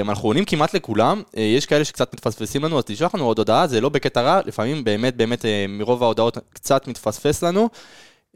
אנחנו 0.00 0.28
עונים 0.28 0.44
כמעט 0.44 0.74
לכולם, 0.74 1.22
יש 1.34 1.66
כאלה 1.66 1.84
שקצת 1.84 2.14
מתפספסים 2.14 2.64
לנו, 2.64 2.78
אז 2.78 2.84
תשלח 2.84 3.14
לנו 3.14 3.24
עוד 3.24 3.38
הודעה, 3.38 3.66
זה 3.66 3.80
לא 3.80 3.88
בקטע 3.88 4.20
רע, 4.20 4.40
לפעמים 4.46 4.84
באמת 4.84 5.16
באמת 5.16 5.44
מרוב 5.68 6.02
ההודעות 6.02 6.38
קצת 6.52 6.88
מתפספס 6.88 7.42
לנו. 7.42 7.68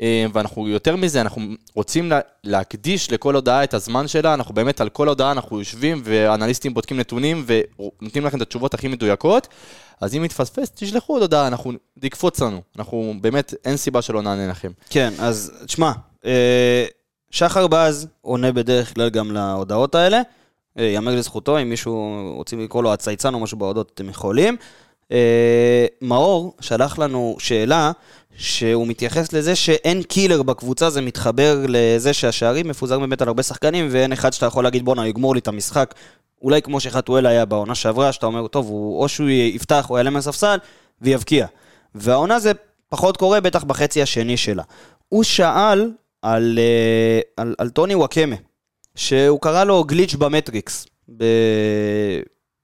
אה, 0.00 0.26
ואנחנו 0.32 0.68
יותר 0.68 0.96
מזה, 0.96 1.20
אנחנו 1.20 1.42
רוצים 1.74 2.10
לה, 2.10 2.20
להקדיש 2.44 3.12
לכל 3.12 3.34
הודעה 3.34 3.64
את 3.64 3.74
הזמן 3.74 4.08
שלה, 4.08 4.34
אנחנו 4.34 4.54
באמת 4.54 4.80
על 4.80 4.88
כל 4.88 5.08
הודעה 5.08 5.32
אנחנו 5.32 5.58
יושבים 5.58 6.00
ואנליסטים 6.04 6.74
בודקים 6.74 7.00
נתונים 7.00 7.44
ונותנים 7.46 8.26
לכם 8.26 8.36
את 8.36 8.42
התשובות 8.42 8.74
הכי 8.74 8.88
מדויקות, 8.88 9.48
אז 10.00 10.14
אם 10.14 10.22
מתפספס, 10.22 10.72
תשלחו 10.74 11.12
עוד 11.12 11.22
הודעה, 11.22 11.46
אנחנו, 11.46 11.72
זה 11.72 12.06
יקפוץ 12.06 12.40
לנו, 12.40 12.62
אנחנו 12.78 13.14
באמת, 13.20 13.54
אין 13.64 13.76
סיבה 13.76 14.02
שלא 14.02 14.22
נענה 14.22 14.46
לכם. 14.46 14.72
כן, 14.90 15.12
אז 15.18 15.52
תשמע, 15.66 15.92
אה, 16.24 16.84
שחר 17.30 17.66
בז 17.66 18.06
עונה 18.20 18.52
בדרך 18.52 18.94
כלל 18.94 19.10
גם 19.10 19.32
להודעות 19.32 19.94
האלה. 19.94 20.22
אה, 20.78 20.84
יאמר 20.84 21.14
לזכותו, 21.14 21.58
אם 21.58 21.68
מישהו 21.68 22.32
רוצים 22.36 22.60
לקרוא 22.60 22.82
לו 22.82 22.92
הצייצן 22.92 23.34
או 23.34 23.40
משהו 23.40 23.58
בהודעות, 23.58 23.90
אתם 23.94 24.08
יכולים. 24.08 24.56
אה, 25.12 25.86
מאור 26.02 26.54
שלח 26.60 26.98
לנו 26.98 27.36
שאלה 27.38 27.92
שהוא 28.36 28.86
מתייחס 28.86 29.32
לזה 29.32 29.56
שאין 29.56 30.02
קילר 30.02 30.42
בקבוצה, 30.42 30.90
זה 30.90 31.00
מתחבר 31.00 31.64
לזה 31.68 32.12
שהשערים 32.12 32.68
מפוזרים 32.68 33.00
באמת 33.00 33.22
על 33.22 33.28
הרבה 33.28 33.42
שחקנים, 33.42 33.88
ואין 33.90 34.12
אחד 34.12 34.32
שאתה 34.32 34.46
יכול 34.46 34.64
להגיד 34.64 34.84
בואנה, 34.84 35.08
יגמור 35.08 35.34
לי 35.34 35.40
את 35.40 35.48
המשחק. 35.48 35.94
אולי 36.42 36.62
כמו 36.62 36.80
שחתואל 36.80 37.26
היה 37.26 37.44
בעונה 37.44 37.74
שעברה, 37.74 38.12
שאתה 38.12 38.26
אומר, 38.26 38.46
טוב, 38.46 38.66
הוא, 38.66 39.02
או 39.02 39.08
שהוא 39.08 39.28
יפתח 39.28 39.90
או 39.90 39.96
יעלה 39.96 40.10
מהספסל 40.10 40.56
ויבקיע. 41.00 41.46
והעונה 41.94 42.38
זה 42.38 42.52
פחות 42.88 43.16
קורה, 43.16 43.40
בטח 43.40 43.64
בחצי 43.64 44.02
השני 44.02 44.36
שלה. 44.36 44.62
הוא 45.08 45.24
שאל 45.24 45.90
על, 46.22 46.58
אה, 46.58 47.20
על, 47.36 47.54
על 47.58 47.70
טוני 47.70 47.94
וואקמה, 47.94 48.36
שהוא 48.94 49.40
קרא 49.40 49.64
לו 49.64 49.84
גליץ' 49.84 50.14
במטריקס 50.14 50.86
ב... 51.16 51.24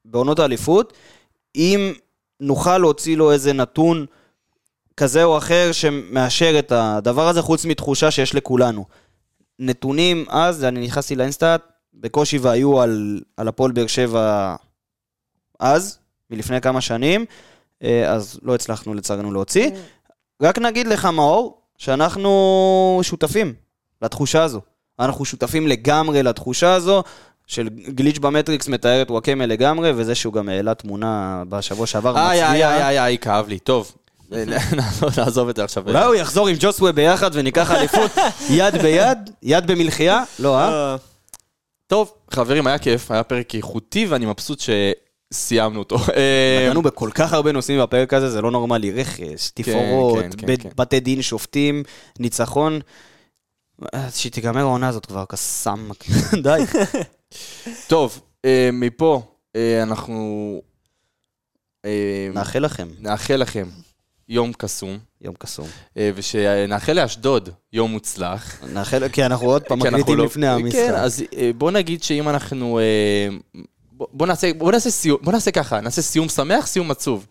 בעונות 0.04 0.38
האליפות, 0.38 0.92
אם 1.56 1.92
נוכל 2.40 2.78
להוציא 2.78 3.16
לו 3.16 3.32
איזה 3.32 3.52
נתון 3.52 4.06
כזה 4.96 5.24
או 5.24 5.38
אחר 5.38 5.72
שמאשר 5.72 6.58
את 6.58 6.72
הדבר 6.72 7.28
הזה, 7.28 7.42
חוץ 7.42 7.64
מתחושה 7.64 8.10
שיש 8.10 8.34
לכולנו. 8.34 8.84
נתונים 9.58 10.24
אז, 10.28 10.64
אני 10.64 10.80
נכנסתי 10.80 11.16
לאינסטאט, 11.16 11.62
בקושי 11.94 12.38
והיו 12.38 12.80
על, 12.80 13.20
על 13.36 13.48
הפועל 13.48 13.72
באר 13.72 13.86
שבע 13.86 14.56
אז, 15.58 15.98
מלפני 16.30 16.60
כמה 16.60 16.80
שנים, 16.80 17.24
אה, 17.82 18.12
אז 18.12 18.40
לא 18.42 18.54
הצלחנו 18.54 18.94
לצערנו 18.94 19.32
להוציא. 19.32 19.70
רק 20.42 20.58
נגיד 20.58 20.86
לך, 20.86 21.04
מאור, 21.04 21.60
שאנחנו 21.78 23.00
שותפים 23.02 23.54
לתחושה 24.02 24.42
הזו. 24.42 24.60
אנחנו 24.98 25.24
שותפים 25.24 25.66
לגמרי 25.66 26.22
לתחושה 26.22 26.74
הזו. 26.74 27.02
של 27.48 27.68
גליץ' 27.88 28.18
במטריקס 28.18 28.68
מתאר 28.68 29.02
את 29.02 29.10
וואקמה 29.10 29.46
לגמרי, 29.46 29.92
וזה 29.96 30.14
שהוא 30.14 30.32
גם 30.32 30.48
העלה 30.48 30.74
תמונה 30.74 31.42
בשבוע 31.48 31.86
שעבר, 31.86 32.16
איי, 32.16 32.26
איי, 32.42 32.48
מצביע. 32.50 32.70
איי, 32.76 32.86
איי, 32.86 33.00
איי, 33.04 33.18
כאב 33.18 33.48
לי. 33.48 33.58
טוב, 33.58 33.92
נעזוב- 35.16 35.48
את 35.48 35.56
זה 35.56 35.64
עכשיו. 35.64 35.88
אולי 35.88 36.04
הוא 36.04 36.14
יחזור 36.14 36.48
עם 36.48 36.56
ג'וסווה 36.60 36.92
ביחד 36.92 37.30
וניקח 37.32 37.70
אליפות 37.70 38.10
יד 38.50 38.74
ביד, 38.82 39.18
יד 39.42 39.66
במלחייה? 39.66 40.22
לא, 40.38 40.58
אה? 40.58 40.96
טוב, 41.86 42.12
חברים, 42.30 42.66
היה 42.66 42.78
כיף, 42.78 43.10
היה 43.10 43.22
פרק 43.22 43.54
איכותי, 43.54 44.06
ואני 44.06 44.26
מבסוט 44.26 44.62
שסיימנו 45.32 45.78
אותו. 45.78 45.96
אה, 46.16 46.62
נגענו 46.64 46.82
בכל 46.82 47.10
כך 47.14 47.32
הרבה 47.32 47.52
נושאים 47.52 47.80
בפרק 47.80 48.14
הזה, 48.14 48.30
זה 48.30 48.42
לא 48.42 48.50
נורמלי. 48.50 48.90
רכש, 48.92 49.50
תפאורות, 49.54 50.22
כן, 50.22 50.30
כן, 50.36 50.46
בית- 50.46 50.62
כן. 50.62 50.68
בתי 50.76 51.00
דין, 51.00 51.22
שופטים, 51.22 51.82
ניצחון. 52.18 52.80
אה, 53.94 54.06
שתיגמר 54.14 54.60
העונה 54.60 54.88
הזאת 54.88 55.06
כבר, 55.06 55.24
קסאם. 55.28 55.90
די. 56.42 56.62
טוב, 57.86 58.20
אה, 58.44 58.70
מפה 58.72 59.22
אה, 59.56 59.82
אנחנו 59.82 60.60
אה, 61.84 62.28
נאחל 62.34 62.58
לכם 62.58 62.88
נאחל 63.00 63.36
לכם 63.36 63.66
יום 64.28 64.52
קסום, 64.52 64.98
יום 65.20 65.34
קסום. 65.38 65.66
ושנאחל 65.96 66.92
לאשדוד 66.92 67.48
יום 67.72 67.90
מוצלח. 67.90 68.60
נאחל, 68.72 69.08
כי 69.08 69.26
אנחנו 69.26 69.46
עוד 69.46 69.62
פעם 69.62 69.78
מקליטים 69.78 70.18
לא- 70.18 70.24
לפני 70.24 70.48
המשחק. 70.48 70.78
כן, 70.78 70.94
אז 70.94 71.24
בוא 71.58 71.70
נגיד 71.70 72.02
שאם 72.02 72.28
אנחנו... 72.28 72.80
בוא 73.92 74.26
נעשה, 74.26 74.52
בוא 74.54 74.72
נעשה 74.72 74.90
סיום, 74.90 75.18
בוא 75.22 75.32
נעשה 75.32 75.50
ככה, 75.50 75.80
נעשה 75.80 76.02
סיום 76.02 76.28
שמח, 76.28 76.66
סיום 76.66 76.90
עצוב. 76.90 77.26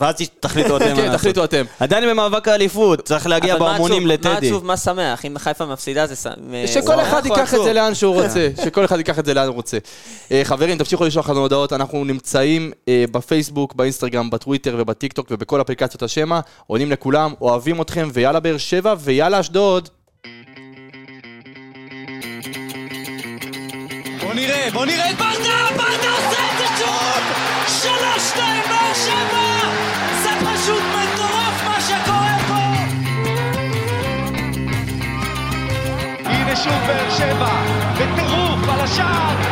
ואז 0.00 0.14
תחליטו 0.40 0.76
אתם. 0.76 0.96
כן. 0.96 1.12
תחליטו 1.12 1.44
אתם. 1.44 1.64
עדיין 1.80 2.04
במאבק 2.10 2.48
האליפות, 2.48 3.00
צריך 3.04 3.26
להגיע 3.26 3.56
בהמונים 3.56 3.96
עצוב- 3.96 4.06
מה 4.06 4.14
לטדי. 4.14 4.48
עצוב, 4.48 4.64
מה 4.64 4.76
שמח? 4.76 5.24
אם 5.24 5.38
חיפה 5.38 5.66
מפסידה 5.66 6.06
זה... 6.06 6.16
ש- 6.16 6.26
שכל 6.74 6.92
שמח 6.96 7.08
אחד 7.08 7.26
או 7.26 7.34
ייקח 7.36 7.54
את? 7.54 7.60
זה 7.64 7.72
לאן 7.72 7.94
שהוא 7.94 8.22
רוצה, 8.22 8.48
שכל 8.64 8.84
אחד 8.84 8.98
ייקח 8.98 9.18
את 9.18 9.24
זה 9.24 9.34
לאן 9.34 9.46
הוא 9.46 9.54
רוצה. 9.54 9.78
אה, 10.32 10.40
חברים, 10.44 10.78
תמשיכו 10.78 11.04
לשלוח 11.04 11.30
לנו 11.30 11.40
הודעות, 11.40 11.72
אנחנו 11.72 12.04
נמצאים 12.04 12.72
אה, 12.88 13.04
בפייסבוק, 13.10 13.74
באינסטגרם, 13.74 14.30
בטוויטר 14.30 14.74
ובטיקטוק 14.78 15.26
ובכל 15.30 15.60
אפליקציות 15.60 16.02
השמע, 16.02 16.40
עונים 16.66 16.90
לכולם, 16.92 17.34
אוהבים 17.40 17.80
אתכם, 17.80 18.08
ויאללה 18.12 18.40
באר 18.40 18.58
שבע, 18.58 18.94
ויאללה 18.98 19.40
אשדוד. 19.40 19.88
בוא 24.22 24.34
נראה, 24.34 24.68
בוא 24.72 24.84
נראה 24.86 25.10
את 25.10 25.16
ברדה, 25.16 25.36
ברדה 25.76 26.10
עושה 26.10 26.40
את 26.52 26.58
זה 26.58 26.84
שוב! 26.84 27.22
שלוש, 27.82 28.28
שתיים, 28.32 28.62
באר 28.68 28.94
שבע! 28.94 29.55
הנה 36.56 36.64
שוב 36.64 36.86
באר 36.86 37.10
שבע, 37.10 37.62
בטירוף 37.94 38.68
על 38.68 38.80
השער, 38.80 39.45